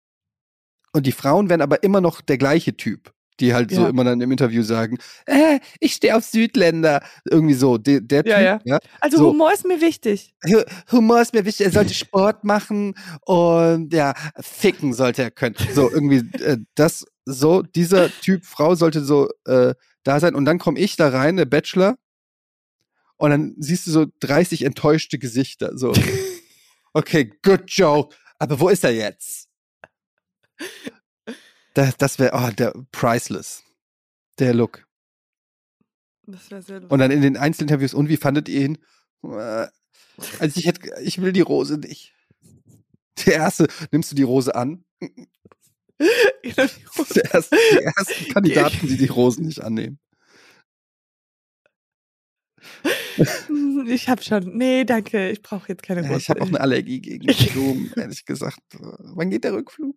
und 0.93 1.05
die 1.05 1.11
Frauen 1.11 1.49
werden 1.49 1.61
aber 1.61 1.83
immer 1.83 2.01
noch 2.01 2.21
der 2.21 2.37
gleiche 2.37 2.75
Typ. 2.77 3.11
Die 3.39 3.55
halt 3.55 3.71
so 3.71 3.81
Ja. 3.81 3.89
immer 3.89 4.03
dann 4.03 4.21
im 4.21 4.31
Interview 4.31 4.61
sagen, 4.61 4.99
äh, 5.25 5.59
ich 5.79 5.93
stehe 5.93 6.15
auf 6.15 6.23
Südländer. 6.23 7.03
Irgendwie 7.27 7.55
so, 7.55 7.79
der, 7.79 7.99
der 7.99 8.23
Ja, 8.27 8.35
Typ, 8.57 8.67
ja. 8.67 8.75
ja. 8.75 8.79
Also 9.01 9.17
So. 9.17 9.29
Humor 9.31 9.51
ist 9.51 9.65
mir 9.65 9.81
wichtig. 9.81 10.35
Hu- 10.47 10.61
Humor 10.91 11.19
ist 11.19 11.33
mir 11.33 11.43
wichtig, 11.43 11.65
er 11.65 11.71
sollte 11.71 11.93
Sport 11.95 12.43
machen 12.43 12.93
und 13.25 13.91
ja, 13.91 14.13
ficken 14.39 14.93
sollte 14.93 15.23
er 15.23 15.31
können. 15.31 15.55
So, 15.73 15.89
irgendwie, 15.91 16.17
äh, 16.43 16.57
das, 16.75 17.05
so, 17.25 17.63
dieser 17.63 18.11
Typ 18.21 18.45
Frau 18.45 18.75
sollte 18.75 19.03
so 19.03 19.29
äh, 19.45 19.73
da 20.03 20.19
sein. 20.19 20.35
Und 20.35 20.45
dann 20.45 20.59
komme 20.59 20.77
ich 20.79 20.95
da 20.95 21.09
rein, 21.09 21.35
der 21.37 21.45
Bachelor, 21.45 21.97
und 23.17 23.31
dann 23.31 23.55
siehst 23.57 23.87
du 23.87 23.91
so 23.91 24.05
30 24.19 24.63
enttäuschte 24.63 25.17
Gesichter. 25.17 25.71
So, 25.75 25.91
okay, 26.93 27.31
good 27.41 27.63
joke. 27.67 28.15
Aber 28.37 28.59
wo 28.59 28.69
ist 28.69 28.83
er 28.83 28.93
jetzt? 28.93 29.47
Das, 31.73 31.97
das 31.97 32.19
wäre, 32.19 32.31
oh, 32.35 32.51
der 32.51 32.73
priceless. 32.91 33.63
Der 34.39 34.53
Look. 34.53 34.85
Das 36.25 36.49
wäre 36.51 36.61
sehr 36.61 36.91
Und 36.91 36.99
dann 36.99 37.11
in 37.11 37.21
den 37.21 37.35
Einzelinterviews, 37.37 37.93
und 37.93 38.09
wie 38.09 38.17
fandet 38.17 38.47
ihr 38.49 38.65
ihn? 38.65 38.77
Äh, 39.23 39.67
Also 40.39 40.59
ich 40.59 40.65
hätte, 40.67 40.89
ich 41.01 41.21
will 41.21 41.33
die 41.33 41.41
Rose 41.41 41.77
nicht. 41.77 42.13
Der 43.25 43.33
erste, 43.35 43.67
nimmst 43.91 44.11
du 44.11 44.15
die 44.15 44.23
Rose 44.23 44.53
an? 44.55 44.83
Ja, 46.43 46.65
die 46.67 46.83
Rose. 46.97 47.13
Der 47.13 47.33
erste, 47.33 47.55
die 47.71 47.77
ersten 47.83 48.27
Kandidaten, 48.33 48.87
die 48.87 48.97
die 48.97 49.05
Rosen 49.07 49.45
nicht 49.45 49.61
annehmen. 49.61 49.99
Hm, 53.47 53.85
Ich 53.87 54.09
habe 54.09 54.21
schon. 54.21 54.57
Nee, 54.57 54.83
danke. 54.85 55.29
Ich 55.29 55.41
brauche 55.41 55.67
jetzt 55.69 55.83
keine 55.83 56.01
Ja, 56.01 56.07
Rose. 56.09 56.19
ich 56.19 56.29
habe 56.29 56.41
auch 56.41 56.47
eine 56.47 56.59
Allergie 56.59 56.99
gegen 56.99 57.27
Blumen, 57.53 57.91
ehrlich 57.95 58.25
gesagt. 58.25 58.59
Wann 58.79 59.29
geht 59.29 59.43
der 59.43 59.53
Rückflug? 59.53 59.95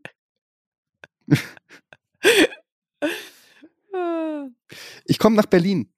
Ich 5.06 5.18
komme 5.18 5.36
nach 5.36 5.46
Berlin. 5.46 5.92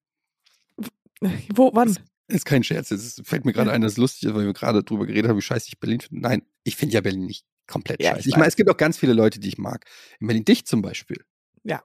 Wo, 1.54 1.70
wann? 1.74 1.98
Ist 2.28 2.44
kein 2.44 2.62
Scherz. 2.62 2.90
Es 2.90 3.20
fällt 3.24 3.44
mir 3.44 3.52
gerade 3.52 3.72
ein, 3.72 3.80
dass 3.80 3.92
es 3.92 3.98
lustig 3.98 4.28
ist, 4.28 4.34
weil 4.34 4.46
wir 4.46 4.52
gerade 4.52 4.84
drüber 4.84 5.06
geredet 5.06 5.30
haben, 5.30 5.38
wie 5.38 5.42
scheiße 5.42 5.68
ich 5.68 5.80
Berlin 5.80 6.00
finde. 6.00 6.22
Nein, 6.22 6.42
ich 6.64 6.76
finde 6.76 6.94
ja 6.94 7.00
Berlin 7.00 7.24
nicht 7.26 7.46
komplett 7.66 8.02
Ja, 8.02 8.10
scheiße. 8.10 8.20
ich 8.20 8.26
Ich 8.28 8.36
meine, 8.36 8.48
es 8.48 8.56
gibt 8.56 8.70
auch 8.70 8.76
ganz 8.76 8.98
viele 8.98 9.14
Leute, 9.14 9.40
die 9.40 9.48
ich 9.48 9.58
mag. 9.58 9.84
In 10.20 10.26
Berlin 10.26 10.44
dich 10.44 10.66
zum 10.66 10.82
Beispiel. 10.82 11.24
Ja. 11.64 11.82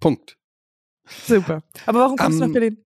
Punkt. 0.00 0.36
Super. 1.26 1.62
Aber 1.86 2.00
warum 2.00 2.16
kommst 2.16 2.38
du 2.38 2.44
Am- 2.44 2.50
nach 2.50 2.54
Berlin? 2.60 2.82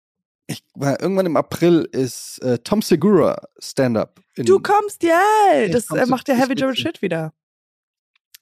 Ich 0.51 0.65
war 0.75 1.01
irgendwann 1.01 1.27
im 1.27 1.37
April 1.37 1.87
ist 1.93 2.39
äh, 2.43 2.59
Tom 2.61 2.81
Segura 2.81 3.37
Stand-up. 3.59 4.21
Du 4.37 4.61
kommst, 4.61 5.03
ja. 5.03 5.21
Ich 5.65 5.73
Das 5.73 5.91
äh, 5.91 6.07
macht 6.07 6.27
der 6.29 6.37
Heavy 6.37 6.53
witzig. 6.57 6.79
Shit 6.79 7.03
wieder. 7.03 7.35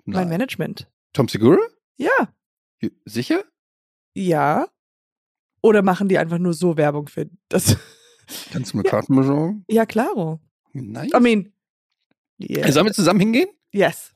Mein 0.05 0.21
Nein. 0.23 0.29
Management. 0.29 0.89
Tom 1.17 1.29
Segura? 1.29 1.59
Ja. 1.97 2.11
Sicher? 3.07 3.43
Ja. 4.15 4.69
Oder 5.63 5.81
machen 5.83 6.09
die 6.09 6.19
einfach 6.19 6.37
nur 6.39 6.53
so 6.53 6.77
Werbung 6.77 7.09
für 7.09 7.29
das? 7.49 7.77
Kannst 8.53 8.73
du 8.73 8.77
mir 8.77 8.85
Ja. 8.85 8.91
Karten 8.91 9.17
besorgen? 9.17 9.65
ja, 9.69 9.87
klaro. 9.87 10.41
Nein. 10.75 11.11
I 11.17 11.21
mean, 11.21 11.53
yeah. 12.39 12.71
Sollen 12.71 12.85
wir 12.87 12.93
zusammen 12.93 13.21
hingehen? 13.21 13.49
yes. 13.73 14.13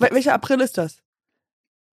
Wel 0.00 0.10
welcher 0.10 0.34
April 0.34 0.60
ist 0.62 0.76
das? 0.78 0.98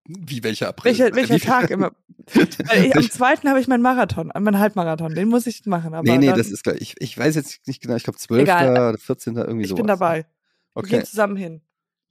Wie 0.05 0.43
welcher 0.43 0.69
April? 0.69 0.97
Welcher, 0.97 1.15
welcher 1.15 1.39
Tag 1.39 1.69
immer? 1.69 1.91
Ich, 2.33 2.95
am 2.97 3.09
zweiten 3.11 3.47
habe 3.47 3.59
ich 3.59 3.67
meinen 3.67 3.83
Marathon, 3.83 4.31
meinen 4.33 4.57
Halbmarathon. 4.57 5.13
Den 5.13 5.27
muss 5.29 5.45
ich 5.45 5.63
machen. 5.67 5.93
Aber 5.93 6.01
nee, 6.03 6.17
nee, 6.17 6.25
dann, 6.25 6.37
das 6.37 6.49
ist 6.49 6.63
gleich. 6.63 6.81
Ich, 6.81 6.95
ich 6.99 7.15
weiß 7.17 7.35
jetzt 7.35 7.67
nicht 7.67 7.81
genau. 7.83 7.95
Ich 7.95 8.03
glaube 8.03 8.17
12. 8.17 8.41
Egal. 8.41 8.71
oder 8.71 8.97
14. 8.97 9.35
irgendwie 9.35 9.61
ich 9.61 9.67
sowas. 9.69 9.77
bin 9.77 9.87
dabei. 9.87 10.17
Wir 10.23 10.25
Okay, 10.73 10.89
gehen 10.89 11.05
zusammen 11.05 11.35
hin. 11.37 11.61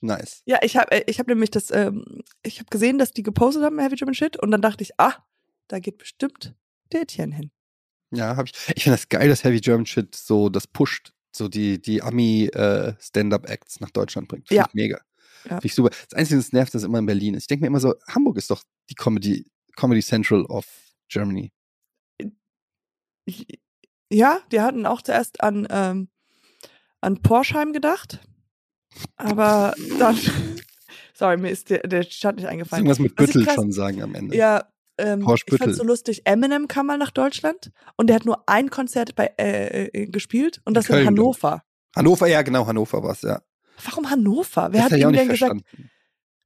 Nice. 0.03 0.43
Ja, 0.47 0.59
ich 0.63 0.77
habe 0.77 1.03
ich 1.07 1.19
hab 1.19 1.27
nämlich 1.29 1.51
das, 1.51 1.71
ähm, 1.71 2.23
ich 2.43 2.59
habe 2.59 2.69
gesehen, 2.71 2.99
dass 2.99 3.13
die 3.13 3.23
gepostet 3.23 3.63
haben, 3.63 3.79
Heavy 3.79 3.97
German 3.97 4.15
Shit, 4.15 4.37
und 4.37 4.51
dann 4.51 4.61
dachte 4.63 4.83
ich, 4.83 4.91
ah, 4.99 5.15
da 5.69 5.79
geht 5.79 5.99
bestimmt 5.99 6.55
der 6.93 7.03
Etienne 7.03 7.35
hin. 7.35 7.51
Ja, 8.13 8.37
habe 8.37 8.49
ich. 8.49 8.53
Ich 8.77 8.85
finde 8.85 8.99
das 8.99 9.09
geil, 9.09 9.29
dass 9.29 9.43
Heavy 9.45 9.61
German 9.61 9.87
Shit 9.87 10.15
so 10.15 10.51
das 10.51 10.67
pusht, 10.67 11.13
so 11.35 11.49
die, 11.49 11.81
die 11.81 12.03
Ami 12.03 12.45
äh, 12.53 12.93
nach 13.17 13.91
Deutschland 13.91 14.29
bringt. 14.29 14.49
Finde 14.49 14.59
Ja. 14.63 14.67
ich 14.69 14.75
mega. 14.75 15.01
Ja. 15.45 15.51
Finde 15.53 15.67
ich 15.67 15.75
super. 15.75 15.89
Das 15.91 16.19
Einzige, 16.19 16.37
das 16.39 16.53
nervt, 16.53 16.75
dass 16.75 16.83
es 16.83 16.87
immer 16.87 16.99
in 16.99 17.07
Berlin 17.07 17.35
ist. 17.35 17.45
Ich 17.45 17.47
denke 17.49 17.63
mir 17.63 17.69
immer 17.69 17.81
so, 17.81 17.95
Hamburg 18.09 18.37
ist 18.37 18.51
doch 18.51 18.63
die 18.91 18.95
Comedy, 18.95 19.51
Comedy 19.77 20.03
Central 20.03 20.45
of 20.45 20.67
Germany. 21.09 21.53
Ja, 24.13 24.41
die 24.51 24.61
hatten 24.61 24.85
auch 24.85 25.01
zuerst 25.03 25.41
an, 25.43 25.67
ähm, 25.71 26.09
an 27.01 27.23
Porsheim 27.23 27.73
gedacht. 27.73 28.21
Aber 29.17 29.75
dann, 29.99 30.17
sorry, 31.15 31.37
mir 31.37 31.51
ist 31.51 31.71
der, 31.71 31.81
der 31.81 32.03
Stadt 32.03 32.37
nicht 32.37 32.45
Das 32.45 32.53
eingefallen. 32.53 32.85
irgendwas 32.85 32.99
mit 32.99 33.17
Büttel 33.17 33.45
krass- 33.45 33.55
schon 33.55 33.73
sagen 33.73 34.03
am 34.03 34.15
Ende. 34.15 34.37
Ja, 34.37 34.65
ähm, 34.99 35.27
ich 35.49 35.59
fand's 35.59 35.79
so 35.79 35.85
lustig. 35.85 36.23
Eminem 36.27 36.69
kam 36.69 36.87
mal 36.87 36.99
nach 36.99 37.11
Deutschland 37.11 37.71
und 37.97 38.09
der 38.09 38.17
hat 38.17 38.25
nur 38.25 38.49
ein 38.49 38.71
Konzert 38.71 39.15
bei, 39.15 39.33
äh, 39.39 39.87
äh, 39.87 40.07
gespielt 40.07 40.61
und 40.65 40.75
das 40.75 40.87
in, 40.87 40.93
Köln, 40.93 41.03
ich. 41.03 41.07
Hannover. 41.09 41.63
Hannover, 41.97 42.27
ja, 42.27 42.43
genau, 42.43 42.67
Hannover 42.67 43.03
war 43.03 43.13
es, 43.13 43.23
ja. 43.23 43.41
Warum 43.85 44.11
Hannover? 44.11 44.69
Wer 44.73 44.83
das 44.83 44.93
hat 44.93 44.99
ihm 44.99 45.13
denn 45.13 45.29
gesagt, 45.29 45.39
verstanden. 45.39 45.65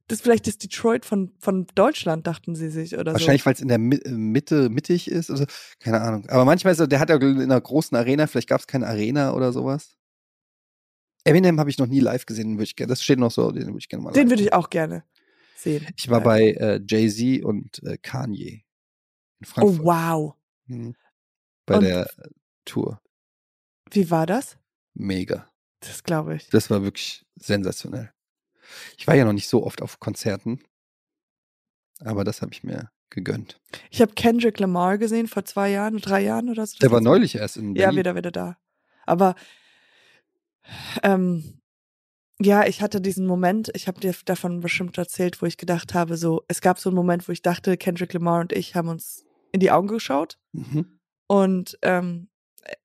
das 0.07 0.17
ist 0.19 0.23
vielleicht 0.23 0.47
das 0.47 0.57
Detroit 0.57 1.05
von, 1.05 1.33
von 1.39 1.67
Deutschland, 1.75 2.25
dachten 2.25 2.55
sie 2.55 2.69
sich 2.69 2.97
oder 2.97 3.11
Wahrscheinlich, 3.13 3.45
weil 3.45 3.53
es 3.53 3.59
in 3.59 3.67
der 3.67 3.79
Mi- 3.79 4.01
äh, 4.03 4.11
Mitte 4.11 4.69
mittig 4.69 5.11
ist. 5.11 5.29
Also, 5.29 5.45
keine 5.79 6.01
Ahnung. 6.01 6.25
Aber 6.29 6.45
manchmal 6.45 6.73
ist 6.73 6.79
er, 6.79 6.87
der 6.87 6.99
hat 6.99 7.09
ja 7.09 7.17
in 7.17 7.41
einer 7.41 7.59
großen 7.61 7.95
Arena, 7.97 8.27
vielleicht 8.27 8.47
gab 8.49 8.61
es 8.61 8.67
keine 8.67 8.87
Arena 8.87 9.33
oder 9.33 9.51
sowas. 9.51 9.96
Eminem 11.27 11.59
habe 11.59 11.69
ich 11.69 11.77
noch 11.77 11.87
nie 11.87 11.99
live 11.99 12.25
gesehen, 12.25 12.49
den 12.49 12.57
würde 12.57 12.63
ich 12.65 12.75
gerne. 12.75 12.89
Das 12.89 13.03
steht 13.03 13.19
noch 13.19 13.31
so, 13.31 13.51
den 13.51 13.65
würde 13.67 13.77
ich 13.79 13.89
gerne 13.89 14.03
mal. 14.03 14.11
Den 14.13 14.29
würde 14.29 14.43
ich 14.43 14.53
auch 14.53 14.69
gerne 14.69 15.03
sehen. 15.57 15.85
Ich 15.97 16.09
war 16.09 16.21
bei 16.21 16.51
äh, 16.51 16.81
Jay-Z 16.87 17.43
und 17.43 17.81
äh, 17.83 17.97
Kanye 17.97 18.63
in 19.39 19.45
Oh, 19.45 19.49
Frankfurt. 19.49 19.85
wow. 19.85 20.33
Mhm. 20.67 20.95
Bei 21.65 21.75
Und- 21.75 21.83
der 21.83 22.09
Tour. 22.65 23.01
Wie 23.91 24.09
war 24.11 24.25
das? 24.25 24.57
Mega. 24.93 25.49
Das 25.79 26.03
glaube 26.03 26.35
ich. 26.35 26.49
Das 26.49 26.69
war 26.69 26.81
wirklich 26.83 27.25
sensationell. 27.35 28.11
Ich 28.97 29.07
war 29.07 29.15
ja 29.15 29.23
noch 29.25 29.33
nicht 29.33 29.47
so 29.47 29.63
oft 29.65 29.81
auf 29.81 29.99
Konzerten, 29.99 30.59
aber 31.99 32.23
das 32.23 32.41
habe 32.41 32.51
ich 32.51 32.63
mir 32.63 32.91
gegönnt. 33.09 33.59
Ich 33.89 34.01
habe 34.01 34.13
Kendrick 34.13 34.59
Lamar 34.59 34.97
gesehen 34.97 35.27
vor 35.27 35.45
zwei 35.45 35.69
Jahren, 35.71 35.97
drei 35.99 36.21
Jahren 36.21 36.49
oder 36.49 36.65
so. 36.67 36.77
Der 36.79 36.91
war 36.91 36.99
neulich 37.01 37.35
erst 37.35 37.57
in 37.57 37.75
Ja, 37.75 37.85
Berlin. 37.85 37.99
wieder, 37.99 38.15
wieder 38.15 38.31
da. 38.31 38.57
Aber 39.05 39.35
ähm, 41.03 41.59
ja, 42.39 42.65
ich 42.67 42.81
hatte 42.81 43.01
diesen 43.01 43.25
Moment, 43.25 43.71
ich 43.73 43.87
habe 43.87 43.99
dir 43.99 44.13
davon 44.25 44.59
bestimmt 44.59 44.97
erzählt, 44.97 45.41
wo 45.41 45.45
ich 45.47 45.57
gedacht 45.57 45.93
habe, 45.93 46.17
so, 46.17 46.43
es 46.47 46.61
gab 46.61 46.77
so 46.79 46.89
einen 46.89 46.95
Moment, 46.95 47.27
wo 47.27 47.31
ich 47.31 47.41
dachte, 47.41 47.77
Kendrick 47.77 48.13
Lamar 48.13 48.41
und 48.41 48.53
ich 48.53 48.75
haben 48.75 48.89
uns 48.89 49.25
in 49.51 49.59
die 49.59 49.71
Augen 49.71 49.87
geschaut. 49.87 50.37
Mhm. 50.53 50.99
Und 51.27 51.77
ähm, 51.81 52.29
äh, 52.63 52.75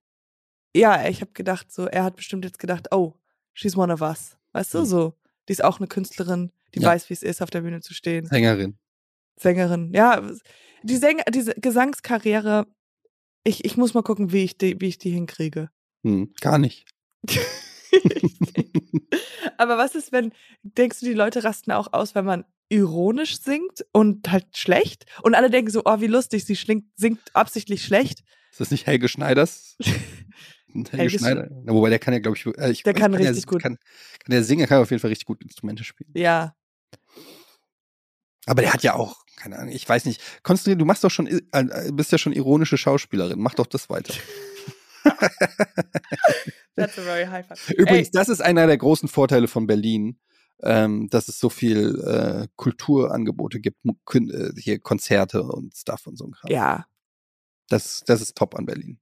ja, 0.74 1.06
ich 1.06 1.20
habe 1.20 1.32
gedacht, 1.32 1.70
so, 1.70 1.86
er 1.86 2.04
hat 2.04 2.16
bestimmt 2.16 2.44
jetzt 2.46 2.58
gedacht, 2.58 2.88
oh, 2.92 3.14
she's 3.52 3.76
one 3.76 3.92
of 3.92 4.00
us. 4.00 4.38
Weißt 4.52 4.72
du, 4.74 4.80
Mhm. 4.80 4.84
so, 4.86 5.14
die 5.48 5.52
ist 5.52 5.62
auch 5.64 5.78
eine 5.78 5.86
Künstlerin, 5.88 6.50
die 6.74 6.80
Ja. 6.80 6.88
weiß, 6.88 7.10
wie 7.10 7.14
es 7.14 7.22
ist, 7.22 7.42
auf 7.42 7.50
der 7.50 7.60
Bühne 7.60 7.80
zu 7.80 7.92
stehen. 7.94 8.24
Sängerin. 8.26 8.78
Sängerin. 9.36 9.92
Ja, 9.92 10.22
die 10.82 10.96
Sänger, 10.96 11.24
diese 11.32 11.54
Gesangskarriere, 11.54 12.66
ich, 13.44 13.64
ich 13.64 13.76
muss 13.76 13.92
mal 13.92 14.02
gucken, 14.02 14.32
wie 14.32 14.44
ich 14.44 14.56
die, 14.56 14.80
wie 14.80 14.88
ich 14.88 14.98
die 14.98 15.10
hinkriege. 15.10 15.68
Hm, 16.04 16.32
gar 16.40 16.56
nicht. 16.58 16.88
Aber 19.58 19.78
was 19.78 19.94
ist, 19.94 20.12
wenn, 20.12 20.32
denkst 20.62 21.00
du, 21.00 21.06
die 21.06 21.12
Leute 21.14 21.44
rasten 21.44 21.72
auch 21.72 21.92
aus, 21.92 22.14
wenn 22.14 22.24
man 22.24 22.44
ironisch 22.68 23.40
singt 23.40 23.84
und 23.92 24.30
halt 24.30 24.56
schlecht? 24.56 25.06
Und 25.22 25.34
alle 25.34 25.50
denken 25.50 25.70
so, 25.70 25.82
oh, 25.84 26.00
wie 26.00 26.06
lustig, 26.06 26.44
sie 26.44 26.56
schlingt, 26.56 26.86
singt 26.96 27.20
absichtlich 27.34 27.84
schlecht. 27.84 28.20
Ist 28.50 28.60
das 28.60 28.70
nicht 28.70 28.86
Helge 28.86 29.08
Schneiders 29.08 29.76
Helge 30.74 30.96
Helge 30.96 31.18
Schneider. 31.18 31.48
Na, 31.64 31.72
wobei 31.72 31.90
der 31.90 31.98
kann 31.98 32.14
ja, 32.14 32.20
glaube 32.20 32.36
ich, 32.36 32.46
äh, 32.46 32.70
ich, 32.70 32.82
Der 32.82 32.94
kann 32.94 33.12
ja, 33.12 33.18
richtig 33.18 33.46
gut. 33.46 33.62
Kann, 33.62 33.76
kann 33.76 34.30
der 34.30 34.42
singen, 34.42 34.66
kann 34.66 34.80
auf 34.80 34.90
jeden 34.90 35.00
Fall 35.00 35.10
richtig 35.10 35.26
gut 35.26 35.42
Instrumente 35.42 35.84
spielen. 35.84 36.10
Ja. 36.14 36.54
Aber 38.46 38.62
der 38.62 38.72
hat 38.72 38.82
ja 38.82 38.94
auch, 38.94 39.24
keine 39.36 39.58
Ahnung, 39.58 39.72
ich 39.72 39.88
weiß 39.88 40.04
nicht. 40.04 40.20
Konstantin, 40.42 40.78
du 40.78 40.84
machst 40.84 41.04
doch 41.04 41.10
schon, 41.10 41.26
äh, 41.26 41.42
äh, 41.52 41.92
bist 41.92 42.10
ja 42.12 42.18
schon 42.18 42.32
ironische 42.32 42.78
Schauspielerin. 42.78 43.38
Mach 43.38 43.54
doch 43.54 43.66
das 43.66 43.88
weiter. 43.90 44.14
That's 46.76 46.98
a 46.98 47.02
very 47.02 47.26
high 47.26 47.46
five. 47.46 47.70
Übrigens, 47.70 48.08
Ey, 48.08 48.12
das 48.12 48.28
ist 48.28 48.40
einer 48.40 48.66
der 48.66 48.78
großen 48.78 49.08
Vorteile 49.08 49.48
von 49.48 49.66
Berlin, 49.66 50.18
ähm, 50.62 51.08
dass 51.10 51.28
es 51.28 51.38
so 51.38 51.48
viel 51.50 52.00
äh, 52.00 52.48
Kulturangebote 52.56 53.60
gibt, 53.60 53.78
äh, 53.84 54.52
hier 54.56 54.78
Konzerte 54.78 55.42
und 55.42 55.74
Stuff 55.76 56.06
und 56.06 56.16
so 56.16 56.26
ein 56.26 56.32
Kram. 56.32 56.50
ja. 56.50 56.86
Das, 57.68 58.02
das 58.04 58.20
ist 58.20 58.36
top 58.36 58.54
an 58.54 58.66
Berlin. 58.66 58.98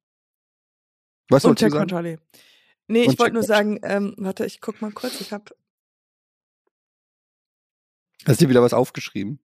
Was 1.28 1.44
Und 1.44 1.58
Check? 1.58 1.72
Controlling. 1.72 2.20
Nee, 2.86 3.06
Und 3.06 3.14
ich 3.14 3.18
wollte 3.18 3.34
nur 3.34 3.42
sagen, 3.42 3.80
ähm, 3.82 4.14
warte, 4.18 4.44
ich 4.46 4.60
guck 4.60 4.80
mal 4.80 4.92
kurz. 4.92 5.20
Ich 5.20 5.32
habe 5.32 5.54
Hast 8.26 8.40
du 8.40 8.44
dir 8.44 8.50
wieder 8.50 8.62
was 8.62 8.74
aufgeschrieben? 8.74 9.40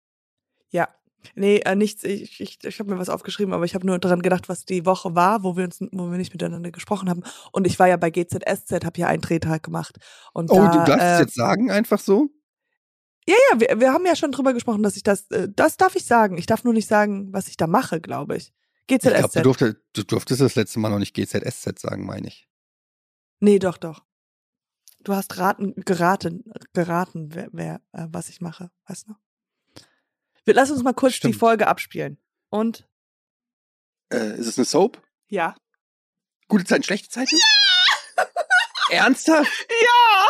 Ja. 0.69 0.89
Nee, 1.35 1.57
äh, 1.57 1.75
nichts. 1.75 2.03
Ich, 2.03 2.39
ich, 2.39 2.63
ich 2.63 2.79
habe 2.79 2.93
mir 2.93 2.99
was 2.99 3.09
aufgeschrieben, 3.09 3.53
aber 3.53 3.65
ich 3.65 3.75
habe 3.75 3.85
nur 3.85 3.97
daran 3.99 4.21
gedacht, 4.21 4.49
was 4.49 4.65
die 4.65 4.85
Woche 4.85 5.15
war, 5.15 5.43
wo 5.43 5.57
wir 5.57 5.65
uns, 5.65 5.79
wo 5.91 6.11
wir 6.11 6.17
nicht 6.17 6.33
miteinander 6.33 6.71
gesprochen 6.71 7.09
haben. 7.09 7.23
Und 7.51 7.65
ich 7.65 7.79
war 7.79 7.87
ja 7.87 7.97
bei 7.97 8.09
GZSZ, 8.09 8.85
habe 8.85 8.99
ja 8.99 9.07
einen 9.07 9.21
Drehtag 9.21 9.63
gemacht. 9.63 9.97
Und 10.33 10.51
Oh, 10.51 10.55
da, 10.55 10.71
du 10.71 10.77
darfst 10.91 11.05
es 11.05 11.19
äh, 11.19 11.21
jetzt 11.21 11.35
sagen, 11.35 11.71
einfach 11.71 11.99
so? 11.99 12.29
Ja, 13.27 13.35
ja, 13.51 13.59
wir, 13.59 13.79
wir 13.79 13.91
haben 13.93 14.05
ja 14.05 14.15
schon 14.15 14.31
drüber 14.31 14.53
gesprochen, 14.53 14.83
dass 14.83 14.95
ich 14.95 15.03
das, 15.03 15.29
äh, 15.31 15.47
das 15.53 15.77
darf 15.77 15.95
ich 15.95 16.05
sagen. 16.05 16.37
Ich 16.37 16.45
darf 16.45 16.63
nur 16.63 16.73
nicht 16.73 16.87
sagen, 16.87 17.33
was 17.33 17.47
ich 17.47 17.57
da 17.57 17.67
mache, 17.67 17.99
glaube 17.99 18.37
ich. 18.37 18.53
Ich 18.87 18.99
glaube, 18.99 19.17
GZSZ. 19.17 19.33
du, 19.33 19.41
durfte, 19.41 19.81
du 19.93 20.03
durftest 20.03 20.41
das 20.41 20.55
letzte 20.55 20.79
Mal 20.79 20.89
noch 20.89 20.99
nicht 20.99 21.15
GZSZ 21.15 21.79
sagen, 21.79 22.05
meine 22.05 22.27
ich. 22.27 22.47
nee, 23.39 23.59
doch, 23.59 23.77
doch. 23.77 24.03
Du 25.03 25.13
hast 25.13 25.37
raten, 25.37 25.75
geraten, 25.85 26.43
geraten, 26.73 27.29
wer, 27.33 27.49
wer 27.51 27.81
äh, 27.93 28.07
was 28.09 28.29
ich 28.29 28.41
mache. 28.41 28.71
Weißt 28.87 29.07
du? 29.07 29.13
Lass 30.45 30.71
uns 30.71 30.83
mal 30.83 30.93
kurz 30.93 31.15
Stimmt. 31.15 31.33
die 31.33 31.37
Folge 31.37 31.67
abspielen. 31.67 32.17
Und? 32.49 32.87
Äh, 34.11 34.37
ist 34.37 34.47
es 34.47 34.57
eine 34.57 34.65
Soap? 34.65 35.01
Ja. 35.27 35.55
Gute 36.47 36.65
Zeiten, 36.65 36.83
schlechte 36.83 37.09
Zeiten? 37.09 37.35
Ernsthaft? 38.91 39.51
Ja! 39.69 40.27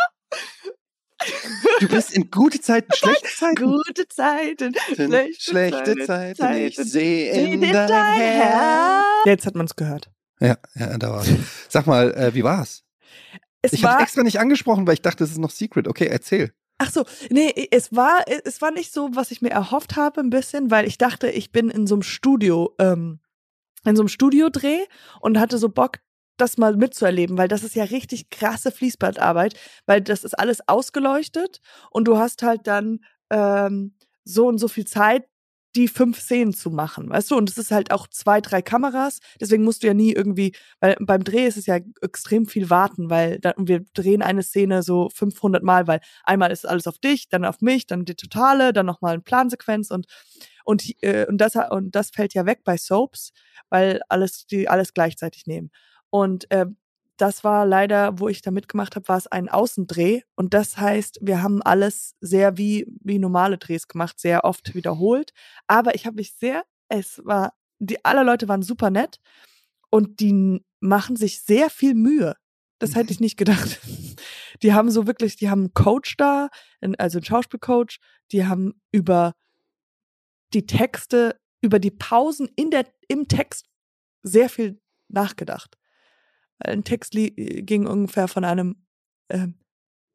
Du 1.80 1.88
bist 1.88 2.12
in 2.12 2.30
gute 2.30 2.60
Zeiten, 2.60 2.92
schlechte 2.94 3.28
Zeiten? 3.28 3.54
Gute 3.56 4.06
Zeiten, 4.08 4.74
schlechte, 4.94 5.34
schlechte 5.40 5.96
Zeiten, 6.06 6.36
Zeiten, 6.36 6.56
ich 6.66 6.76
sehe 6.76 7.32
in 7.32 7.62
in 7.62 7.72
dein 7.72 7.88
dein 7.88 8.14
Herz. 8.14 9.04
Jetzt 9.24 9.46
hat 9.46 9.54
man 9.54 9.66
es 9.66 9.76
gehört. 9.76 10.10
Ja, 10.40 10.58
ja, 10.74 10.96
da 10.98 11.10
war's. 11.12 11.28
Sag 11.68 11.86
mal, 11.86 12.12
äh, 12.14 12.34
wie 12.34 12.44
war's? 12.44 12.84
Es 13.62 13.72
Ich 13.72 13.84
habe 13.84 13.94
war, 13.94 14.02
extra 14.02 14.22
nicht 14.22 14.38
angesprochen, 14.38 14.86
weil 14.86 14.94
ich 14.94 15.02
dachte, 15.02 15.24
es 15.24 15.30
ist 15.30 15.38
noch 15.38 15.50
Secret. 15.50 15.88
Okay, 15.88 16.06
erzähl. 16.06 16.52
Ach 16.78 16.90
so, 16.90 17.04
nee, 17.30 17.68
es 17.70 17.94
war, 17.94 18.24
es 18.44 18.60
war 18.60 18.70
nicht 18.70 18.92
so, 18.92 19.10
was 19.12 19.30
ich 19.30 19.42
mir 19.42 19.50
erhofft 19.50 19.96
habe, 19.96 20.20
ein 20.20 20.30
bisschen, 20.30 20.70
weil 20.70 20.86
ich 20.86 20.98
dachte, 20.98 21.28
ich 21.28 21.52
bin 21.52 21.70
in 21.70 21.86
so 21.86 21.94
einem 21.94 22.02
Studio, 22.02 22.74
ähm, 22.78 23.20
in 23.84 23.96
so 23.96 24.02
einem 24.02 24.08
Studiodreh 24.08 24.84
und 25.20 25.38
hatte 25.38 25.58
so 25.58 25.68
Bock, 25.68 25.98
das 26.36 26.58
mal 26.58 26.76
mitzuerleben, 26.76 27.38
weil 27.38 27.48
das 27.48 27.64
ist 27.64 27.74
ja 27.74 27.84
richtig 27.84 28.28
krasse 28.30 28.70
Fließbandarbeit, 28.70 29.54
weil 29.86 30.02
das 30.02 30.22
ist 30.22 30.38
alles 30.38 30.66
ausgeleuchtet 30.68 31.60
und 31.90 32.06
du 32.06 32.18
hast 32.18 32.42
halt 32.42 32.66
dann 32.66 33.00
ähm, 33.30 33.94
so 34.24 34.46
und 34.46 34.58
so 34.58 34.68
viel 34.68 34.86
Zeit, 34.86 35.26
die 35.76 35.88
fünf 35.88 36.20
Szenen 36.20 36.54
zu 36.54 36.70
machen, 36.70 37.10
weißt 37.10 37.30
du? 37.30 37.36
Und 37.36 37.50
es 37.50 37.58
ist 37.58 37.70
halt 37.70 37.92
auch 37.92 38.06
zwei, 38.08 38.40
drei 38.40 38.62
Kameras, 38.62 39.20
deswegen 39.40 39.62
musst 39.62 39.82
du 39.82 39.86
ja 39.88 39.94
nie 39.94 40.12
irgendwie, 40.12 40.54
weil 40.80 40.96
beim 41.00 41.22
Dreh 41.22 41.46
ist 41.46 41.58
es 41.58 41.66
ja 41.66 41.78
extrem 42.00 42.46
viel 42.46 42.70
warten, 42.70 43.10
weil 43.10 43.38
da, 43.40 43.52
wir 43.58 43.84
drehen 43.94 44.22
eine 44.22 44.42
Szene 44.42 44.82
so 44.82 45.10
500 45.10 45.62
Mal, 45.62 45.86
weil 45.86 46.00
einmal 46.24 46.50
ist 46.50 46.66
alles 46.66 46.86
auf 46.86 46.98
dich, 46.98 47.28
dann 47.28 47.44
auf 47.44 47.60
mich, 47.60 47.86
dann 47.86 48.04
die 48.06 48.14
Totale, 48.14 48.72
dann 48.72 48.86
nochmal 48.86 49.14
eine 49.14 49.22
Plansequenz 49.22 49.90
und 49.90 50.06
und 50.64 50.82
äh, 51.02 51.26
und 51.28 51.38
das 51.38 51.54
und 51.70 51.94
das 51.94 52.10
fällt 52.10 52.34
ja 52.34 52.46
weg 52.46 52.62
bei 52.64 52.76
Soaps, 52.76 53.32
weil 53.68 54.00
alles 54.08 54.46
die 54.46 54.68
alles 54.68 54.94
gleichzeitig 54.94 55.46
nehmen. 55.46 55.70
Und 56.10 56.50
äh, 56.50 56.66
das 57.16 57.44
war 57.44 57.66
leider, 57.66 58.18
wo 58.18 58.28
ich 58.28 58.42
da 58.42 58.50
mitgemacht 58.50 58.96
habe, 58.96 59.08
war 59.08 59.16
es 59.16 59.26
ein 59.26 59.48
Außendreh. 59.48 60.22
Und 60.34 60.54
das 60.54 60.76
heißt, 60.78 61.18
wir 61.22 61.42
haben 61.42 61.62
alles 61.62 62.14
sehr 62.20 62.58
wie, 62.58 62.86
wie 63.02 63.18
normale 63.18 63.58
Drehs 63.58 63.88
gemacht, 63.88 64.20
sehr 64.20 64.44
oft 64.44 64.74
wiederholt. 64.74 65.32
Aber 65.66 65.94
ich 65.94 66.06
habe 66.06 66.16
mich 66.16 66.34
sehr, 66.34 66.64
es 66.88 67.22
war, 67.24 67.54
die 67.78 68.04
alle 68.04 68.22
Leute 68.22 68.48
waren 68.48 68.62
super 68.62 68.90
nett 68.90 69.18
und 69.90 70.20
die 70.20 70.64
machen 70.80 71.16
sich 71.16 71.42
sehr 71.42 71.70
viel 71.70 71.94
Mühe. 71.94 72.34
Das 72.78 72.94
hätte 72.94 73.12
ich 73.12 73.20
nicht 73.20 73.36
gedacht. 73.36 73.80
Die 74.62 74.72
haben 74.72 74.90
so 74.90 75.06
wirklich, 75.06 75.36
die 75.36 75.50
haben 75.50 75.64
einen 75.64 75.74
Coach 75.74 76.16
da, 76.16 76.48
also 76.96 77.18
einen 77.18 77.24
Schauspielcoach, 77.26 77.98
die 78.32 78.46
haben 78.46 78.80
über 78.90 79.34
die 80.54 80.64
Texte, 80.64 81.38
über 81.60 81.78
die 81.78 81.90
Pausen 81.90 82.48
in 82.56 82.70
der, 82.70 82.86
im 83.08 83.28
Text 83.28 83.66
sehr 84.22 84.48
viel 84.48 84.80
nachgedacht. 85.08 85.76
Ein 86.58 86.84
Text 86.84 87.12
ging 87.12 87.86
ungefähr 87.86 88.28
von 88.28 88.44
einem 88.44 88.86
ähm, 89.30 89.58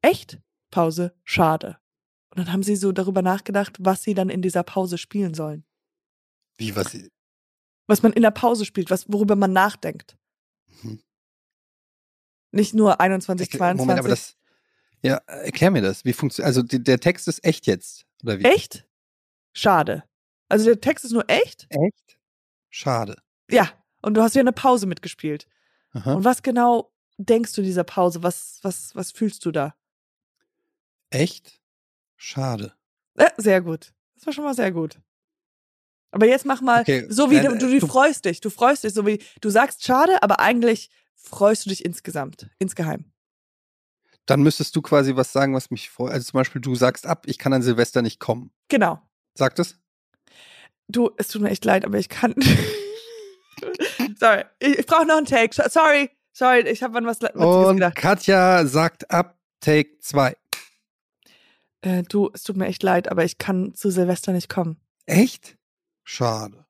echt 0.01 0.39
Pause, 0.71 1.13
schade. 1.23 1.77
Und 2.31 2.39
dann 2.39 2.51
haben 2.53 2.63
sie 2.63 2.75
so 2.75 2.91
darüber 2.91 3.21
nachgedacht, 3.21 3.77
was 3.79 4.03
sie 4.03 4.13
dann 4.13 4.29
in 4.29 4.41
dieser 4.41 4.63
Pause 4.63 4.97
spielen 4.97 5.33
sollen. 5.33 5.65
Wie, 6.57 6.75
was? 6.75 6.91
sie- 6.91 7.09
Was 7.87 8.01
man 8.03 8.13
in 8.13 8.21
der 8.21 8.31
Pause 8.31 8.65
spielt, 8.65 8.89
was, 8.89 9.11
worüber 9.11 9.35
man 9.35 9.51
nachdenkt. 9.53 10.17
Mhm. 10.81 11.01
Nicht 12.51 12.73
nur 12.73 12.99
21, 12.99 13.47
Erklär- 13.47 13.59
22. 13.59 13.85
Moment, 13.85 13.99
aber 13.99 14.09
das. 14.09 14.37
Ja, 15.03 15.17
erklär 15.27 15.71
mir 15.71 15.81
das. 15.81 16.05
Wie 16.05 16.13
funktioniert. 16.13 16.47
Also 16.47 16.61
die, 16.61 16.81
der 16.83 16.99
Text 16.99 17.27
ist 17.27 17.43
echt 17.43 17.65
jetzt. 17.67 18.05
Oder 18.23 18.39
wie? 18.39 18.43
echt? 18.45 18.87
Schade. 19.53 20.03
Also 20.47 20.65
der 20.65 20.79
Text 20.79 21.05
ist 21.05 21.11
nur 21.11 21.27
echt? 21.29 21.65
Echt? 21.69 22.19
Schade. 22.69 23.17
Ja. 23.49 23.71
Und 24.01 24.15
du 24.15 24.21
hast 24.21 24.35
ja 24.35 24.41
eine 24.41 24.53
Pause 24.53 24.85
mitgespielt. 24.85 25.47
Aha. 25.93 26.13
Und 26.13 26.23
was 26.23 26.41
genau 26.41 26.91
denkst 27.17 27.53
du 27.53 27.61
in 27.61 27.67
dieser 27.67 27.83
Pause? 27.83 28.23
Was, 28.23 28.59
was, 28.63 28.95
was 28.95 29.11
fühlst 29.11 29.45
du 29.45 29.51
da? 29.51 29.75
Echt? 31.09 31.59
Schade. 32.15 32.73
Äh, 33.15 33.29
sehr 33.37 33.61
gut. 33.61 33.93
Das 34.15 34.25
war 34.25 34.33
schon 34.33 34.43
mal 34.43 34.53
sehr 34.53 34.71
gut. 34.71 34.99
Aber 36.11 36.25
jetzt 36.27 36.45
mach 36.45 36.61
mal, 36.61 36.81
Okay, 36.81 37.05
so 37.09 37.31
wie 37.31 37.37
äh, 37.37 37.41
du, 37.43 37.57
du, 37.57 37.67
du 37.71 37.79
du- 37.79 37.87
freust 37.87 38.25
dich, 38.25 38.41
du 38.41 38.49
freust 38.49 38.83
dich, 38.83 38.93
so 38.93 39.05
wie 39.05 39.21
du 39.39 39.49
sagst 39.49 39.83
schade, 39.85 40.21
aber 40.23 40.39
eigentlich 40.39 40.89
freust 41.15 41.65
du 41.65 41.69
dich 41.69 41.85
insgesamt, 41.85 42.49
insgeheim. 42.59 43.05
Dann 44.25 44.43
müsstest 44.43 44.75
du 44.75 44.81
quasi 44.81 45.15
was 45.15 45.31
sagen, 45.31 45.53
was 45.55 45.71
mich 45.71 45.89
freut. 45.89 46.11
Also 46.11 46.25
zum 46.31 46.37
Beispiel, 46.37 46.61
du 46.61 46.75
sagst 46.75 47.05
ab, 47.07 47.23
ich 47.27 47.37
kann 47.37 47.53
an 47.53 47.61
Silvester 47.63 48.01
nicht 48.01 48.19
kommen. 48.19 48.51
Genau. 48.67 49.01
Sagt 49.35 49.59
es? 49.59 49.77
Du, 50.87 51.09
es 51.17 51.29
tut 51.29 51.41
mir 51.41 51.49
echt 51.49 51.65
leid, 51.65 51.85
aber 51.85 51.97
ich 51.97 52.09
kann. 52.09 52.35
Sorry, 54.21 54.43
ich, 54.59 54.79
ich 54.79 54.85
brauche 54.85 55.05
noch 55.05 55.17
einen 55.17 55.25
Take. 55.25 55.53
So- 55.53 55.67
Sorry, 55.67 56.09
sorry, 56.31 56.61
ich 56.69 56.83
habe 56.83 56.97
an 56.97 57.05
was 57.05 57.21
Witziges 57.21 57.43
Und 57.45 57.75
gedacht. 57.77 57.95
Katja 57.95 58.65
sagt 58.65 59.09
ab, 59.11 59.37
Take 59.59 59.97
2. 59.99 60.35
Äh, 61.81 62.03
du, 62.03 62.29
es 62.33 62.43
tut 62.43 62.55
mir 62.57 62.67
echt 62.67 62.83
leid, 62.83 63.09
aber 63.09 63.23
ich 63.25 63.37
kann 63.39 63.73
zu 63.73 63.89
Silvester 63.89 64.31
nicht 64.31 64.49
kommen. 64.49 64.79
Echt? 65.07 65.57
Schade. 66.03 66.65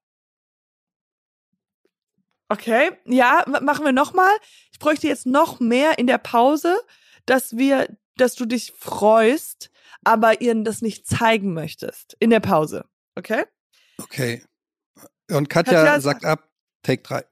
Okay, 2.49 2.91
ja, 3.05 3.45
machen 3.61 3.85
wir 3.85 3.93
nochmal. 3.93 4.31
Ich 4.73 4.79
bräuchte 4.79 5.07
jetzt 5.07 5.25
noch 5.25 5.59
mehr 5.61 5.99
in 5.99 6.07
der 6.07 6.17
Pause, 6.17 6.77
dass 7.25 7.55
wir, 7.55 7.87
dass 8.17 8.35
du 8.35 8.45
dich 8.45 8.73
freust, 8.77 9.69
aber 10.03 10.41
ihr 10.41 10.53
das 10.63 10.81
nicht 10.81 11.07
zeigen 11.07 11.53
möchtest. 11.53 12.17
In 12.19 12.29
der 12.29 12.41
Pause. 12.41 12.85
Okay? 13.15 13.45
Okay. 13.99 14.43
Und 15.29 15.49
Katja, 15.49 15.73
Katja 15.83 16.01
sagt 16.01 16.25
ab, 16.25 16.49
Take 16.83 17.03
3. 17.03 17.23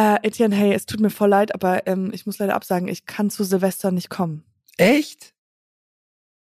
Äh, 0.00 0.16
Etienne, 0.26 0.56
hey, 0.56 0.72
es 0.72 0.86
tut 0.86 1.00
mir 1.00 1.10
voll 1.10 1.28
leid, 1.28 1.54
aber 1.54 1.86
ähm, 1.86 2.10
ich 2.14 2.24
muss 2.24 2.38
leider 2.38 2.54
absagen, 2.54 2.88
ich 2.88 3.04
kann 3.04 3.28
zu 3.28 3.44
Silvester 3.44 3.90
nicht 3.90 4.08
kommen. 4.08 4.44
Echt? 4.78 5.34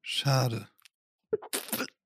Schade. 0.02 0.70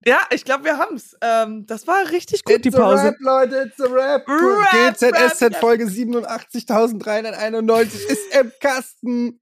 Ja, 0.07 0.21
ich 0.31 0.43
glaube, 0.43 0.63
wir 0.63 0.79
haben's. 0.79 1.15
Ähm, 1.21 1.67
das 1.67 1.85
war 1.85 2.09
richtig 2.11 2.43
gut, 2.45 2.65
die 2.65 2.69
It's 2.69 2.77
a 2.77 2.81
Pause. 2.81 3.03
Rap, 3.03 3.15
Leute, 3.19 3.55
it's 3.67 3.79
a 3.79 3.85
Rap. 3.85 4.27
Rap, 4.27 4.95
GZSZ 4.97 5.41
Rap, 5.43 5.55
Folge 5.57 5.85
87.391 5.85 8.07
ist 8.07 8.35
im 8.35 8.51
Kasten. 8.59 9.39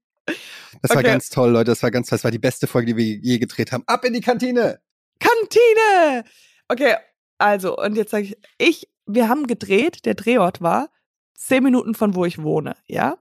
Das 0.82 0.90
war 0.90 0.98
Okay. 0.98 1.06
ganz 1.06 1.30
toll, 1.30 1.50
Leute. 1.52 1.70
Das 1.70 1.82
war 1.82 1.90
ganz 1.90 2.08
toll. 2.08 2.18
Das 2.18 2.24
war 2.24 2.30
die 2.30 2.38
beste 2.38 2.66
Folge, 2.66 2.92
die 2.94 2.98
wir 2.98 3.04
je 3.04 3.38
gedreht 3.38 3.72
haben. 3.72 3.84
Ab 3.86 4.04
in 4.04 4.12
die 4.12 4.20
Kantine. 4.20 4.78
Kantine! 5.20 6.24
Okay, 6.68 6.96
also, 7.38 7.78
und 7.78 7.96
jetzt 7.96 8.10
sage 8.10 8.24
ich, 8.24 8.36
ich, 8.58 8.88
wir 9.06 9.28
haben 9.28 9.46
gedreht, 9.46 10.04
der 10.04 10.14
Drehort 10.14 10.60
war 10.60 10.90
zehn 11.34 11.62
Minuten 11.62 11.94
von 11.94 12.14
wo 12.14 12.24
ich 12.24 12.42
wohne, 12.42 12.76
ja? 12.86 13.18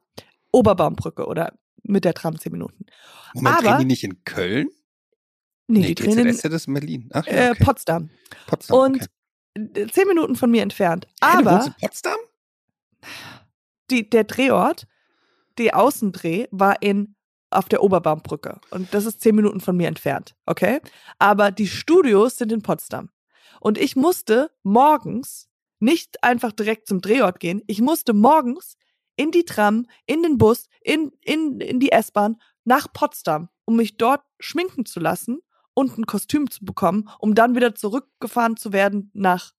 Oberbaumbrücke 0.52 1.26
oder 1.26 1.54
mit 1.84 2.06
der 2.06 2.14
Tram 2.14 2.40
zehn 2.40 2.52
Minuten. 2.52 2.86
Moment, 3.34 3.58
Aber- 3.58 3.68
drehen 3.68 3.80
die 3.80 3.86
nicht 3.86 4.04
in 4.04 4.24
Köln? 4.24 4.70
Nee, 5.68 5.88
die 5.88 5.96
drehen 5.96 6.20
in 6.20 6.28
ist 6.28 6.44
in 6.68 6.74
Berlin. 6.74 7.10
Ach 7.14 7.26
ja, 7.26 7.34
äh, 7.34 7.50
okay. 7.52 7.64
Potsdam. 7.64 8.10
Potsdam. 8.48 8.78
Und 8.78 9.10
okay. 9.56 9.82
äh, 9.82 9.88
zehn 9.88 10.08
Minuten 10.08 10.36
von 10.36 10.52
mir 10.52 10.62
entfernt. 10.62 11.08
Aber 11.22 11.66
in 11.66 11.74
Potsdam? 11.80 12.18
die, 13.90 14.10
der 14.10 14.26
Drehort, 14.26 14.88
die 15.58 15.74
Außendreh, 15.74 16.48
war 16.52 16.82
in 16.82 17.16
auf 17.50 17.70
der 17.70 17.84
Oberbaumbrücke. 17.84 18.60
Und 18.72 18.94
das 18.94 19.06
ist 19.06 19.22
zehn 19.22 19.36
Minuten 19.36 19.60
von 19.60 19.78
mir 19.78 19.88
entfernt, 19.88 20.36
okay? 20.46 20.82
Aber 21.20 21.52
die 21.52 21.68
Studios 21.68 22.38
sind 22.38 22.52
in 22.52 22.64
Potsdam. 22.64 23.10
Und 23.60 23.78
ich 23.78 23.96
musste 23.96 24.50
morgens 24.64 25.50
nicht 25.84 26.24
einfach 26.24 26.52
direkt 26.52 26.88
zum 26.88 27.02
Drehort 27.02 27.40
gehen. 27.40 27.62
Ich 27.68 27.82
musste 27.82 28.14
morgens 28.14 28.76
in 29.16 29.32
die 29.32 29.46
Tram, 29.46 29.86
in 30.08 30.24
den 30.24 30.38
Bus, 30.38 30.66
in, 30.82 31.12
in, 31.22 31.60
in 31.60 31.80
die 31.80 31.92
S-Bahn 31.92 32.38
nach 32.64 32.92
Potsdam, 32.94 33.50
um 33.66 33.76
mich 33.76 33.98
dort 33.98 34.22
schminken 34.40 34.86
zu 34.86 35.00
lassen 35.00 35.40
und 35.76 35.98
ein 35.98 36.06
Kostüm 36.06 36.50
zu 36.50 36.66
bekommen, 36.66 37.10
um 37.20 37.36
dann 37.36 37.56
wieder 37.56 37.76
zurückgefahren 37.76 38.58
zu 38.58 38.74
werden 38.74 39.12
nach 39.14 39.54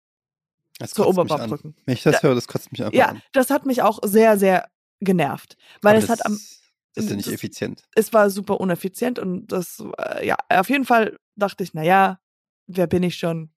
Das 0.79 0.91
zur 0.93 1.05
kotzt 1.05 1.17
mich 1.19 1.31
an. 1.31 1.31
Oberbaumbrücken. 1.35 1.77
Wenn 1.85 1.95
ich 1.95 2.03
das 2.03 2.17
Da- 2.21 2.23
höre, 2.29 2.35
das 2.35 2.49
kotzt 2.49 2.73
mich 2.73 2.83
einfach 2.83 2.97
Ja, 2.99 3.07
an. 3.11 3.23
das 3.33 3.51
hat 3.51 3.67
mich 3.67 3.83
auch 3.83 4.01
sehr, 4.05 4.39
sehr 4.39 4.69
genervt. 5.01 5.57
Weil 5.83 5.97
es 5.99 6.09
hat 6.09 6.25
am, 6.27 6.33
das 6.33 7.05
ist 7.05 7.11
ja 7.11 7.17
nicht 7.17 7.27
das- 7.29 7.35
effizient. 7.35 7.85
es 7.95 8.13
war 8.13 8.31
super 8.31 8.61
uneffizient 8.61 9.19
und 9.19 9.47
das, 9.49 9.83
äh, 9.99 10.27
ja, 10.27 10.37
auf 10.49 10.69
jeden 10.71 10.85
Fall 10.85 11.17
dachte 11.37 11.63
ich, 11.63 11.75
na 11.75 11.83
ja, 11.83 12.19
wer 12.67 12.87
bin 12.87 13.03
ich 13.03 13.17
schon? 13.17 13.51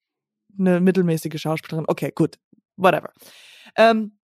Eine 0.57 0.79
mittelmäßige 0.79 1.39
Schauspielerin. 1.39 1.85
Okay, 1.87 2.11
gut, 2.13 2.37
whatever. 2.75 3.11
Ähm, 3.75 4.17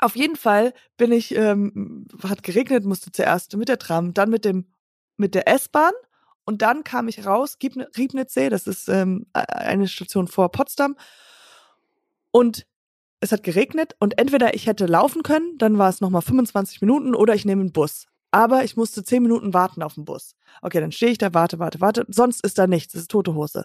auf 0.00 0.16
jeden 0.16 0.36
Fall 0.36 0.72
bin 0.96 1.12
ich, 1.12 1.34
ähm, 1.34 2.06
hat 2.22 2.42
geregnet, 2.42 2.84
musste 2.84 3.12
zuerst 3.12 3.56
mit 3.56 3.68
der 3.68 3.78
Tram, 3.78 4.12
dann 4.12 4.30
mit 4.30 4.44
dem, 4.44 4.66
mit 5.16 5.34
der 5.34 5.48
S-Bahn 5.48 5.92
und 6.44 6.62
dann 6.62 6.84
kam 6.84 7.08
ich 7.08 7.26
raus, 7.26 7.56
Riebnitzsee, 7.62 8.48
das 8.48 8.66
ist 8.66 8.88
ähm, 8.88 9.26
eine 9.32 9.86
Station 9.88 10.28
vor 10.28 10.50
Potsdam 10.50 10.96
und 12.32 12.66
es 13.20 13.32
hat 13.32 13.42
geregnet 13.42 13.94
und 14.00 14.18
entweder 14.18 14.54
ich 14.54 14.66
hätte 14.66 14.86
laufen 14.86 15.22
können, 15.22 15.56
dann 15.58 15.78
war 15.78 15.88
es 15.88 16.00
nochmal 16.00 16.22
25 16.22 16.80
Minuten 16.82 17.14
oder 17.14 17.34
ich 17.34 17.44
nehme 17.44 17.62
einen 17.62 17.72
Bus. 17.72 18.06
Aber 18.30 18.64
ich 18.64 18.76
musste 18.76 19.04
10 19.04 19.22
Minuten 19.22 19.54
warten 19.54 19.82
auf 19.82 19.94
den 19.94 20.04
Bus. 20.04 20.34
Okay, 20.60 20.80
dann 20.80 20.90
stehe 20.90 21.12
ich 21.12 21.18
da, 21.18 21.32
warte, 21.32 21.60
warte, 21.60 21.80
warte. 21.80 22.04
Sonst 22.08 22.44
ist 22.44 22.58
da 22.58 22.66
nichts, 22.66 22.92
es 22.94 23.02
ist 23.02 23.12
tote 23.12 23.34
Hose. 23.34 23.64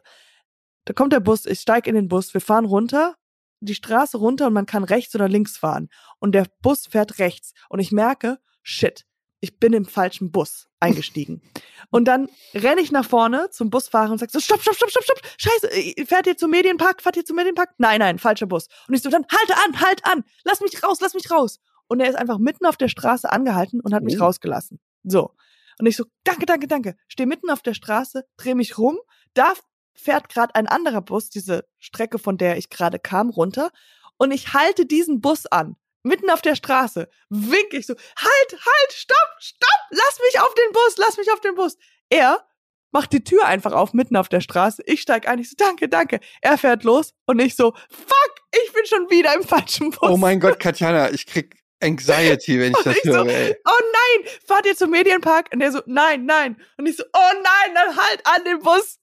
Da 0.85 0.93
kommt 0.93 1.13
der 1.13 1.19
Bus, 1.19 1.45
ich 1.45 1.59
steige 1.59 1.89
in 1.89 1.95
den 1.95 2.07
Bus, 2.07 2.33
wir 2.33 2.41
fahren 2.41 2.65
runter, 2.65 3.15
die 3.61 3.75
Straße 3.75 4.17
runter 4.17 4.47
und 4.47 4.53
man 4.53 4.65
kann 4.65 4.83
rechts 4.83 5.13
oder 5.15 5.27
links 5.27 5.57
fahren. 5.57 5.89
Und 6.19 6.33
der 6.33 6.45
Bus 6.61 6.87
fährt 6.87 7.19
rechts. 7.19 7.53
Und 7.69 7.79
ich 7.79 7.91
merke, 7.91 8.39
shit, 8.63 9.05
ich 9.41 9.59
bin 9.59 9.73
im 9.73 9.85
falschen 9.85 10.31
Bus 10.31 10.67
eingestiegen. 10.79 11.41
Und 11.91 12.05
dann 12.05 12.29
renne 12.53 12.81
ich 12.81 12.91
nach 12.91 13.05
vorne 13.05 13.49
zum 13.49 13.69
Busfahrer 13.71 14.11
und 14.11 14.19
sag 14.19 14.29
so, 14.29 14.39
stopp, 14.39 14.61
stopp, 14.61 14.75
stopp, 14.75 14.91
stopp, 14.91 15.03
stopp, 15.03 15.21
scheiße, 15.37 15.71
äh, 15.71 16.05
fährt 16.05 16.27
ihr 16.27 16.37
zum 16.37 16.51
Medienpark, 16.51 17.01
fahrt 17.01 17.17
ihr 17.17 17.25
zum 17.25 17.35
Medienpark? 17.37 17.71
Nein, 17.79 17.97
nein, 17.99 18.19
falscher 18.19 18.45
Bus. 18.45 18.67
Und 18.87 18.93
ich 18.93 19.01
so, 19.01 19.09
dann 19.09 19.25
halte 19.31 19.55
an, 19.65 19.81
halt 19.81 20.05
an, 20.05 20.23
lass 20.43 20.61
mich 20.61 20.83
raus, 20.83 20.99
lass 21.01 21.15
mich 21.15 21.31
raus. 21.31 21.59
Und 21.87 21.99
er 21.99 22.09
ist 22.09 22.15
einfach 22.15 22.37
mitten 22.37 22.67
auf 22.67 22.77
der 22.77 22.89
Straße 22.89 23.31
angehalten 23.31 23.79
und 23.81 23.95
hat 23.95 24.03
mich 24.03 24.19
Oh. 24.19 24.25
rausgelassen. 24.25 24.79
So. 25.03 25.33
Und 25.79 25.87
ich 25.87 25.95
so, 25.95 26.03
danke, 26.25 26.45
danke, 26.45 26.67
danke. 26.67 26.95
Stehe 27.07 27.25
mitten 27.25 27.49
auf 27.49 27.63
der 27.63 27.73
Straße, 27.73 28.23
drehe 28.37 28.53
mich 28.53 28.77
rum, 28.77 28.99
da 29.33 29.53
fährt 29.99 30.29
gerade 30.29 30.55
ein 30.55 30.67
anderer 30.67 31.01
Bus, 31.01 31.29
diese 31.29 31.65
Strecke, 31.77 32.19
von 32.19 32.37
der 32.37 32.57
ich 32.57 32.69
gerade 32.69 32.99
kam, 32.99 33.29
runter. 33.29 33.71
Und 34.17 34.31
ich 34.31 34.53
halte 34.53 34.85
diesen 34.85 35.21
Bus 35.21 35.45
an, 35.45 35.75
mitten 36.03 36.29
auf 36.29 36.41
der 36.41 36.55
Straße, 36.55 37.09
wink 37.29 37.73
ich 37.73 37.85
so, 37.85 37.93
halt, 37.93 38.51
halt, 38.51 38.91
stopp, 38.93 39.35
stopp, 39.39 39.79
lass 39.91 40.19
mich 40.25 40.41
auf 40.41 40.53
den 40.53 40.71
Bus, 40.71 40.97
lass 40.97 41.17
mich 41.17 41.31
auf 41.31 41.41
den 41.41 41.55
Bus. 41.55 41.77
Er 42.09 42.45
macht 42.91 43.13
die 43.13 43.23
Tür 43.23 43.45
einfach 43.45 43.71
auf, 43.71 43.93
mitten 43.93 44.15
auf 44.15 44.29
der 44.29 44.41
Straße. 44.41 44.81
Ich 44.85 45.01
steig 45.01 45.27
ein, 45.27 45.39
ich 45.39 45.49
so, 45.49 45.55
danke, 45.57 45.87
danke. 45.87 46.19
Er 46.41 46.57
fährt 46.57 46.83
los 46.83 47.13
und 47.25 47.39
ich 47.39 47.55
so, 47.55 47.73
fuck, 47.89 48.35
ich 48.51 48.73
bin 48.73 48.85
schon 48.85 49.09
wieder 49.09 49.35
im 49.35 49.43
falschen 49.43 49.91
Bus. 49.91 50.09
Oh 50.09 50.17
mein 50.17 50.39
Gott, 50.39 50.59
Katjana, 50.59 51.11
ich 51.11 51.25
krieg 51.25 51.55
Anxiety, 51.81 52.59
wenn 52.59 52.71
ich 52.71 52.77
Und 52.77 52.85
das 52.85 52.95
ich 52.97 53.03
so, 53.03 53.13
höre. 53.13 53.27
ey. 53.27 53.55
oh 53.65 53.81
nein, 53.81 54.31
fahrt 54.45 54.65
ihr 54.65 54.75
zum 54.75 54.91
Medienpark? 54.91 55.49
Und 55.53 55.61
er 55.61 55.71
so, 55.71 55.81
nein, 55.85 56.25
nein. 56.25 56.59
Und 56.77 56.87
ich 56.87 56.97
so, 56.97 57.03
oh 57.13 57.33
nein, 57.33 57.75
dann 57.75 57.95
halt 57.95 58.21
an 58.25 58.43
den 58.43 58.59
Bus. 58.59 58.99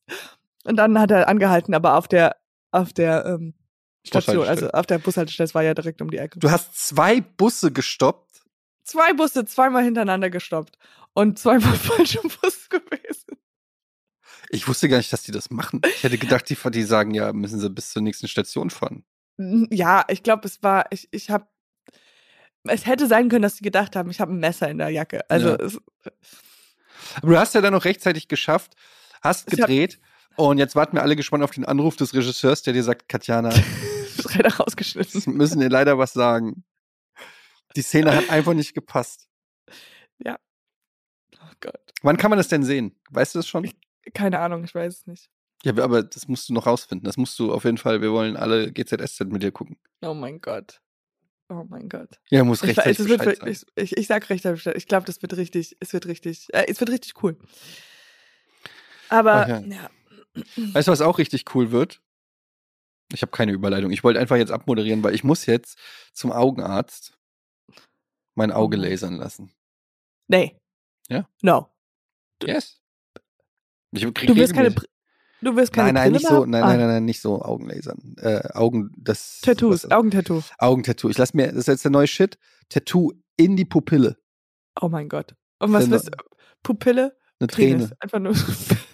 Und 0.67 0.77
dann 0.77 0.99
hat 0.99 1.11
er 1.11 1.29
angehalten, 1.29 1.75
aber 1.75 1.97
auf 1.97 2.09
der, 2.09 2.37
auf 2.73 2.93
der 2.93 3.25
ähm, 3.27 3.55
Station, 4.05 4.47
also 4.47 4.69
auf 4.71 4.87
der 4.87 4.99
Bushaltestelle, 4.99 5.45
es 5.45 5.55
war 5.55 5.63
ja 5.63 5.75
direkt 5.75 6.03
um 6.03 6.11
die 6.11 6.19
Ecke. 6.19 6.39
Du 6.39 6.51
hast 6.51 6.77
zwei 6.89 7.21
Busse 7.21 7.73
gestoppt. 7.73 8.43
Zwei 8.83 9.13
Busse, 9.15 9.45
zweimal 9.45 9.85
hintereinander 9.85 10.31
gestoppt 10.31 10.77
und 11.13 11.39
zweimal 11.39 11.75
falsch 11.77 12.17
im 12.17 12.31
Bus 12.41 12.69
gewesen. 12.69 13.39
Ich 14.51 14.69
wusste 14.69 14.89
gar 14.89 14.99
nicht, 14.99 15.13
dass 15.13 15.23
die 15.23 15.33
das 15.33 15.51
machen. 15.51 15.81
Ich 15.85 16.03
hätte 16.05 16.19
gedacht, 16.19 16.49
die, 16.49 16.57
die 16.71 16.83
sagen, 16.83 17.15
ja, 17.15 17.33
müssen 17.33 17.59
sie 17.59 17.71
bis 17.71 17.91
zur 17.91 18.03
nächsten 18.03 18.29
Station 18.29 18.71
fahren. 18.71 19.05
Ja, 19.39 20.05
ich 20.09 20.23
glaube, 20.23 20.47
es 20.47 20.63
war, 20.63 20.87
ich, 20.91 21.09
ich 21.11 21.31
habe, 21.31 21.47
es 22.65 22.87
hätte 22.87 23.07
sein 23.07 23.29
können, 23.29 23.43
dass 23.43 23.57
sie 23.57 23.65
gedacht 23.65 23.97
haben, 23.97 24.11
ich 24.11 24.21
habe 24.21 24.33
ein 24.33 24.39
Messer 24.39 24.69
in 24.69 24.79
der 24.79 24.91
Jacke. 24.91 25.29
Also 25.29 25.51
Ja. 25.51 25.57
es, 25.57 25.79
Aber 27.17 27.33
du 27.33 27.39
hast 27.39 27.55
ja 27.55 27.61
dann 27.61 27.73
noch 27.73 27.85
rechtzeitig 27.85 28.29
geschafft, 28.29 28.75
hast 29.21 29.47
gedreht 29.49 30.01
und 30.37 30.59
jetzt 30.59 30.77
warten 30.77 30.97
wir 30.97 31.03
alle 31.03 31.17
gespannt 31.17 31.43
auf 31.45 31.51
den 31.51 31.65
Anruf 31.65 31.97
des 31.97 32.15
Regisseurs, 32.15 32.63
der 32.63 32.73
dir 32.73 32.83
sagt, 32.83 33.09
Katjana, 33.09 33.49
ist 34.19 34.35
leider 34.35 34.55
rausgeschnitten. 34.55 35.27
wir 35.27 35.33
müssen 35.33 35.61
dir 35.61 35.69
leider 35.69 35.99
was 35.99 36.13
sagen. 36.13 36.65
Die 37.75 37.83
Szene 37.83 38.15
hat 38.15 38.31
einfach 38.31 38.55
nicht 38.55 38.75
gepasst. 38.75 39.29
Oh 41.41 41.53
Gott. 41.61 41.81
Wann 42.03 42.17
kann 42.17 42.31
man 42.31 42.39
das 42.39 42.49
denn 42.49 42.63
sehen? 42.63 42.95
Weißt 43.11 43.35
du 43.35 43.39
das 43.39 43.49
schon? 43.49 43.71
Keine 44.15 44.39
Ahnung, 44.41 44.65
ich 44.65 44.75
weiß 44.75 44.99
es 44.99 45.07
nicht. 45.07 45.31
Ja, 45.65 45.77
aber 45.83 46.03
das 46.03 46.29
musst 46.29 46.49
du 46.49 46.53
noch 46.55 46.67
rausfinden. 46.67 47.05
Das 47.05 47.17
musst 47.17 47.39
du 47.39 47.53
auf 47.53 47.65
jeden 47.65 47.79
Fall. 47.79 48.01
Wir 48.03 48.13
wollen 48.13 48.37
alle 48.37 48.73
GZSZ 48.73 49.21
mit 49.27 49.43
dir 49.43 49.53
gucken. 49.53 49.79
Oh 50.03 50.15
mein 50.15 50.41
Gott. 50.41 50.81
Oh 51.49 51.65
mein 51.69 51.89
Gott. 51.89 52.21
Ja, 52.29 52.45
muss 52.45 52.63
Ich, 52.63 52.69
rechtzeitig 52.71 52.99
es 53.01 53.09
wird, 53.09 53.19
Bescheid 53.21 53.39
sein. 53.39 53.49
ich, 53.51 53.65
ich, 53.77 53.97
ich 53.97 54.07
sag 54.07 54.29
rechtzeitig 54.29 54.59
Bescheid. 54.59 54.77
Ich 54.77 54.87
glaube, 54.87 55.07
das 55.07 55.23
wird 55.23 55.37
richtig, 55.37 55.77
es 55.81 55.93
wird 55.93 56.07
richtig, 56.07 56.49
äh, 56.53 56.67
es 56.69 56.81
wird 56.81 56.91
richtig 56.91 57.23
cool. 57.23 57.37
Aber, 59.09 59.43
Ach 59.43 59.49
ja. 59.49 59.61
ja. 59.61 59.91
Weißt 60.57 60.89
du, 60.89 60.93
was 60.93 61.01
auch 61.01 61.19
richtig 61.19 61.55
cool 61.55 61.71
wird? 61.71 62.01
Ich 63.13 63.23
habe 63.23 63.31
keine 63.33 63.53
Überleitung. 63.53 63.91
Ich 63.93 64.03
wollte 64.05 64.19
einfach 64.21 64.37
jetzt 64.37 64.51
abmoderieren, 64.51 65.03
weil 65.05 65.15
ich 65.15 65.23
muss 65.25 65.47
jetzt 65.47 65.79
zum 66.13 66.33
Augenarzt 66.33 67.17
mein 68.35 68.51
Auge 68.53 68.77
Mann. 68.77 68.89
lasern 68.89 69.17
lassen. 69.17 69.53
Nee. 70.29 70.61
Ja? 71.09 71.29
No. 71.43 71.71
Yes. 72.43 72.81
Ich 73.93 74.03
krieg 74.13 74.27
Du 74.29 74.37
wirst 74.37 74.53
keine, 74.55 74.73
Br- 74.73 74.85
du 75.41 75.57
wirst 75.57 75.73
keine 75.73 75.93
Nein, 75.93 75.95
nein, 75.95 76.13
Brille 76.13 76.19
nicht 76.19 76.29
so, 76.29 76.45
nein, 76.45 76.63
Ah, 76.63 76.67
nein, 76.69 76.79
nein, 76.79 76.89
nein, 76.89 77.05
nicht 77.05 77.21
so 77.21 77.41
Augenlasern. 77.41 78.17
Äh, 78.19 78.49
Augen, 78.53 78.91
das. 78.99 79.41
Tattoos, 79.41 79.85
was- 79.85 79.91
Augentattoo. 79.93 80.43
Augentattoo. 80.59 81.09
Ich 81.09 81.17
lass 81.19 81.33
mir, 81.33 81.47
das 81.47 81.57
ist 81.57 81.69
jetzt 81.69 81.85
der 81.85 81.93
neue 81.93 82.09
Shit. 82.09 82.39
Tattoo 82.69 83.13
in 83.37 83.57
die 83.57 83.65
Pupille. 83.65 84.19
Oh 84.81 84.89
mein 84.89 85.09
Gott. 85.09 85.35
Und 85.61 85.73
was 85.73 85.89
willst 85.89 86.09
du? 86.09 86.11
Pupille? 86.63 87.17
Eine 87.39 87.47
Penis. 87.47 87.89
Träne. 87.89 87.97
Einfach 88.01 88.19
nur. 88.19 88.35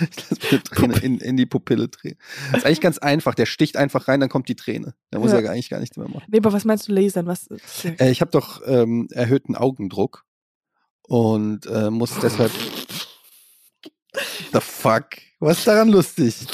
Lass 0.00 0.50
eine 0.50 0.62
Träne 0.62 0.98
in, 0.98 1.18
in 1.18 1.36
die 1.36 1.46
Pupille 1.46 1.88
drehen. 1.88 2.16
Das 2.50 2.60
ist 2.60 2.66
eigentlich 2.66 2.80
ganz 2.80 2.98
einfach. 2.98 3.34
Der 3.34 3.46
sticht 3.46 3.76
einfach 3.76 4.08
rein, 4.08 4.20
dann 4.20 4.28
kommt 4.28 4.48
die 4.48 4.56
Träne. 4.56 4.94
Da 5.10 5.18
muss 5.18 5.32
Ja. 5.32 5.40
er 5.40 5.50
eigentlich 5.50 5.70
gar 5.70 5.80
nichts 5.80 5.96
mehr 5.96 6.08
machen. 6.08 6.24
nee, 6.28 6.38
aber 6.38 6.52
was 6.52 6.64
meinst 6.64 6.88
du 6.88 6.92
lasern? 6.92 7.26
Was? 7.26 7.48
Äh, 7.84 8.10
ich 8.10 8.20
habe 8.20 8.30
doch 8.30 8.60
ähm, 8.66 9.08
erhöhten 9.12 9.54
Augendruck 9.56 10.24
und 11.02 11.66
äh, 11.66 11.90
muss 11.90 12.12
deshalb. 12.20 12.52
The 14.52 14.60
fuck? 14.60 15.06
Was 15.40 15.58
ist 15.58 15.66
daran 15.66 15.88
lustig? 15.88 16.46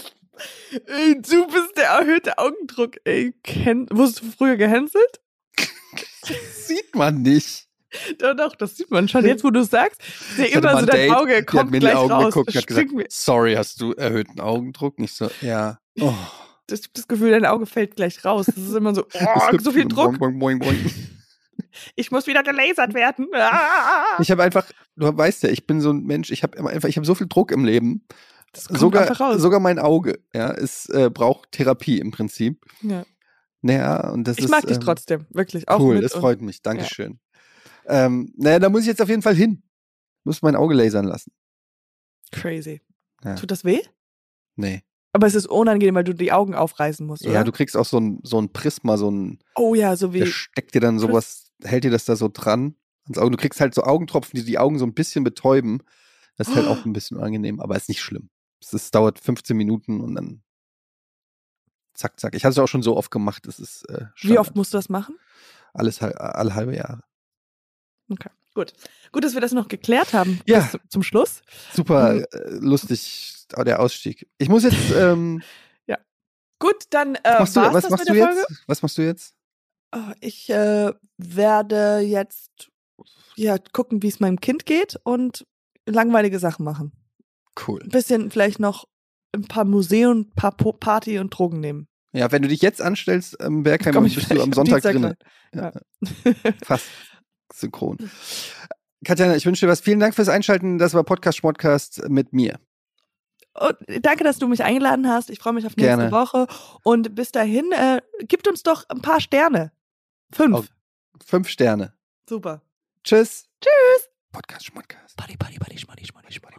Ey, 0.87 1.21
du 1.21 1.47
bist 1.47 1.77
der 1.77 1.87
erhöhte 1.89 2.39
Augendruck, 2.39 2.97
ey. 3.05 3.35
Ken 3.43 3.87
Wurdest 3.91 4.21
du 4.23 4.31
früher 4.31 4.57
gehänselt? 4.57 5.21
Sieht 6.55 6.95
man 6.95 7.23
nicht. 7.23 7.68
Doch, 8.18 8.34
doch, 8.36 8.55
das 8.57 8.76
sieht 8.76 8.91
man 8.91 9.09
schon. 9.09 9.24
Jetzt, 9.24 9.45
wo 9.45 9.51
du 9.51 9.61
es 9.61 9.70
sagst, 9.70 10.01
ich 10.36 10.45
Ich 10.51 10.57
hatte 10.57 10.68
immer 10.68 10.72
so 10.72 10.76
ein 10.78 10.86
dein 10.86 10.97
Date, 11.09 11.16
Auge 11.16 11.28
die 11.32 11.36
hat 11.39 11.47
kommt 11.47 11.70
mir 11.70 11.76
in 11.78 11.80
die 11.80 11.93
Augen 11.93 12.12
raus. 12.12 12.34
geguckt 12.34 12.55
hat 12.55 12.66
gesagt, 12.66 12.91
sorry, 13.09 13.55
hast 13.55 13.80
du 13.80 13.93
erhöhten 13.93 14.41
Augendruck? 14.41 14.99
Nicht 14.99 15.14
so, 15.14 15.30
ja. 15.41 15.78
Oh. 16.01 16.12
Ich 16.70 16.82
hab 16.82 16.93
das 16.95 17.09
Gefühl, 17.09 17.30
dein 17.30 17.47
Auge 17.47 17.64
fällt 17.64 17.97
gleich 17.97 18.22
raus. 18.24 18.47
Das 18.47 18.59
ist 18.59 18.74
immer 18.74 18.95
so, 18.95 19.03
Das 19.12 19.22
oh, 19.53 19.59
so 19.59 19.70
viel 19.72 19.86
Druck. 19.86 20.18
Boing, 20.18 20.39
boing, 20.39 20.59
boing, 20.59 20.78
boing. 20.80 20.91
Ich 21.97 22.11
muss 22.11 22.26
wieder 22.26 22.43
gelasert 22.43 22.93
werden. 22.95 23.28
Ah. 23.34 24.18
Ich 24.20 24.30
habe 24.30 24.43
einfach, 24.43 24.66
du 24.97 25.16
weißt 25.16 25.45
ja, 25.45 25.49
ich 25.49 25.66
bin 25.66 25.80
so 25.80 25.91
ein 25.91 26.05
Mensch, 26.05 26.30
ich 26.30 26.43
habe 26.43 26.59
einfach, 26.68 26.89
ich 26.89 26.97
habe 26.97 27.07
so 27.07 27.14
viel 27.14 27.26
Druck 27.28 27.53
im 27.53 27.64
Leben. 27.64 28.05
Das 28.53 28.66
kommt 28.68 28.80
Sogar, 28.80 29.39
sogar 29.39 29.61
mein 29.61 29.78
Auge, 29.78 30.18
ja, 30.34 30.51
es 30.53 30.89
äh, 30.89 31.11
braucht 31.11 31.53
Therapie 31.53 31.99
im 31.99 32.11
Prinzip. 32.11 32.64
ja. 32.82 33.05
Naja, 33.61 34.11
und 34.11 34.22
das 34.28 34.39
Ich 34.39 34.45
ist. 34.45 34.51
mag 34.51 34.62
dich 34.62 34.76
ähm, 34.76 34.82
trotzdem, 34.82 35.26
wirklich. 35.30 35.68
Auch 35.68 35.80
cool, 35.80 36.01
das 36.01 36.12
freut 36.12 36.41
mich. 36.41 36.62
Dankeschön. 36.62 37.18
Ähm, 37.89 38.32
naja, 38.36 38.59
da 38.59 38.68
muss 38.68 38.82
ich 38.82 38.86
jetzt 38.86 39.03
auf 39.03 39.09
jeden 39.09 39.22
Fall 39.22 39.34
hin. 39.34 39.62
Muss 40.24 40.43
mein 40.43 40.57
Auge 40.57 40.74
lasern 40.74 41.07
lassen. 41.07 41.32
Crazy. 42.32 42.82
Ja. 43.24 43.34
Tut 43.34 43.51
das 43.51 43.64
weh? 43.64 43.80
Nee. 44.57 44.82
Aber 45.12 45.26
es 45.26 45.34
ist 45.34 45.47
unangenehm, 45.47 45.95
weil 45.95 46.05
du 46.05 46.14
die 46.14 46.32
Augen 46.32 46.55
aufreißen 46.55 47.07
musst, 47.07 47.24
oder? 47.24 47.32
Ja, 47.32 47.45
du 47.45 47.53
kriegst 47.53 47.76
auch 47.76 47.86
so 47.86 47.99
ein, 47.99 48.20
so 48.22 48.41
ein 48.41 48.53
Prisma, 48.53 48.99
so 48.99 49.11
ein, 49.11 49.39
oh 49.55 49.74
ja, 49.74 49.97
so 49.97 50.12
wie. 50.12 50.20
der 50.20 50.26
steckt 50.26 50.74
dir 50.74 50.80
dann 50.80 50.99
sowas, 50.99 51.51
hält 51.62 51.84
dir 51.84 51.91
das 51.91 52.05
da 52.05 52.14
so 52.14 52.28
dran 52.32 52.76
ans 53.05 53.18
Auge. 53.18 53.30
Du 53.30 53.36
kriegst 53.39 53.61
halt 53.61 53.74
so 53.74 53.82
Augentropfen, 53.82 54.39
die 54.39 54.45
die 54.45 54.59
Augen 54.59 54.78
so 54.78 54.84
ein 54.84 54.95
bisschen 54.95 55.24
betäuben. 55.24 55.82
Das 56.36 56.49
ist 56.49 56.57
halt 56.57 56.66
auch 56.66 56.84
ein 56.84 56.93
bisschen 56.93 57.16
unangenehm, 57.16 57.59
aber 57.59 57.76
ist 57.76 57.89
nicht 57.89 58.03
schlimm. 58.03 58.28
Es 58.61 58.74
ist, 58.74 58.95
dauert 58.95 59.18
15 59.18 59.57
Minuten 59.57 60.01
und 60.01 60.14
dann 60.14 60.43
zack, 61.95 62.20
zack. 62.20 62.34
Ich 62.34 62.45
habe 62.45 62.53
es 62.53 62.59
auch 62.59 62.68
schon 62.68 62.82
so 62.82 62.97
oft 62.97 63.11
gemacht, 63.11 63.47
das 63.47 63.59
ist 63.59 63.89
äh, 63.89 64.07
Wie 64.20 64.39
oft 64.39 64.55
musst 64.57 64.74
du 64.74 64.78
das 64.78 64.89
machen? 64.89 65.16
alles 65.74 66.03
alle 66.03 66.55
halbe 66.55 66.76
Jahre. 66.76 67.03
Okay, 68.11 68.31
gut. 68.55 68.73
Gut, 69.13 69.25
dass 69.25 69.35
wir 69.35 69.41
das 69.41 69.53
noch 69.53 69.69
geklärt 69.69 70.13
haben 70.15 70.41
Ja. 70.47 70.69
zum 70.89 71.03
Schluss. 71.03 71.43
Super 71.75 72.15
Mhm. 72.15 72.25
äh, 72.33 72.51
lustig, 72.61 73.35
der 73.57 73.81
Ausstieg. 73.81 74.29
Ich 74.39 74.49
muss 74.49 74.63
jetzt, 74.65 74.91
ähm, 74.95 75.43
Gut, 76.61 76.87
dann 76.91 77.15
äh, 77.15 77.21
was 77.39 77.55
machst 77.55 77.57
du, 77.57 77.61
was 77.61 77.83
das 77.83 77.91
machst 77.93 78.05
mit 78.07 78.09
du 78.09 78.19
jetzt? 78.19 78.35
Folge. 78.35 78.47
Was 78.67 78.83
machst 78.83 78.99
du 78.99 79.03
jetzt? 79.03 79.35
Oh, 79.95 80.13
Ich 80.21 80.51
äh, 80.51 80.93
werde 81.17 81.99
jetzt 82.01 82.69
ja 83.37 83.59
gucken, 83.73 84.03
wie 84.03 84.09
es 84.09 84.19
meinem 84.19 84.41
Kind 84.41 84.67
geht 84.67 84.99
und 85.05 85.47
langweilige 85.87 86.41
Sachen 86.41 86.65
machen. 86.65 86.91
Cool. 87.65 87.81
Ein 87.85 87.91
bisschen 87.91 88.33
vielleicht 88.33 88.59
noch 88.59 88.89
ein 89.33 89.43
paar 89.45 89.65
Museen, 89.65 90.23
ein 90.23 90.31
paar 90.35 90.51
Party 90.57 91.21
und 91.21 91.31
Drogen 91.31 91.61
nehmen. 91.61 91.87
Ja, 92.13 92.33
wenn 92.33 92.43
du 92.43 92.49
dich 92.49 92.61
jetzt 92.61 92.83
anstellst 92.83 93.41
am 93.41 93.63
Bergheim, 93.63 93.95
dann 93.95 94.07
ich 94.07 94.17
bist 94.17 94.29
du 94.29 94.43
am 94.43 94.53
Sonntag 94.53 94.83
Dienstag 94.83 94.93
drin. 94.95 95.05
rein. 95.05 95.73
Ja. 96.35 96.53
Fast 96.65 96.87
synchron. 97.53 97.99
Katjana, 99.05 99.36
ich 99.36 99.46
wünsche 99.46 99.66
dir 99.66 99.72
was. 99.72 99.80
Vielen 99.80 100.01
Dank 100.01 100.14
fürs 100.14 100.28
Einschalten. 100.28 100.78
Das 100.78 100.94
war 100.94 101.05
Podcast 101.05 101.38
Schmodcast 101.38 102.09
mit 102.09 102.32
mir. 102.32 102.59
Und 103.55 103.76
danke, 104.05 104.24
dass 104.24 104.38
du 104.38 104.49
mich 104.49 104.62
eingeladen 104.62 105.09
hast. 105.09 105.30
Ich 105.30 105.38
freue 105.40 105.53
mich 105.53 105.66
auf 105.66 105.76
nächste 105.76 105.96
Gerne. 105.96 106.12
Woche. 106.12 106.46
Und 106.84 107.14
bis 107.14 107.32
dahin, 107.32 107.72
äh, 107.72 108.01
gibt 108.20 108.46
uns 108.49 108.62
doch 108.62 108.84
ein 108.88 109.03
paar 109.03 109.20
Sterne. 109.20 109.72
Fünf. 110.32 110.57
Oh. 110.57 110.64
Fünf 111.24 111.49
Sterne. 111.49 111.94
Super. 112.28 112.62
Tschüss. 113.03 113.49
Tschüss. 113.61 114.11
Podcast 114.32 114.66
Schmodcast. 114.66 115.16
Buddy, 115.16 115.36
buddy, 115.36 115.59
buddy, 115.59 115.78
schmuddy, 115.78 116.07
schmuddy, 116.07 116.32
schmuddy. 116.32 116.59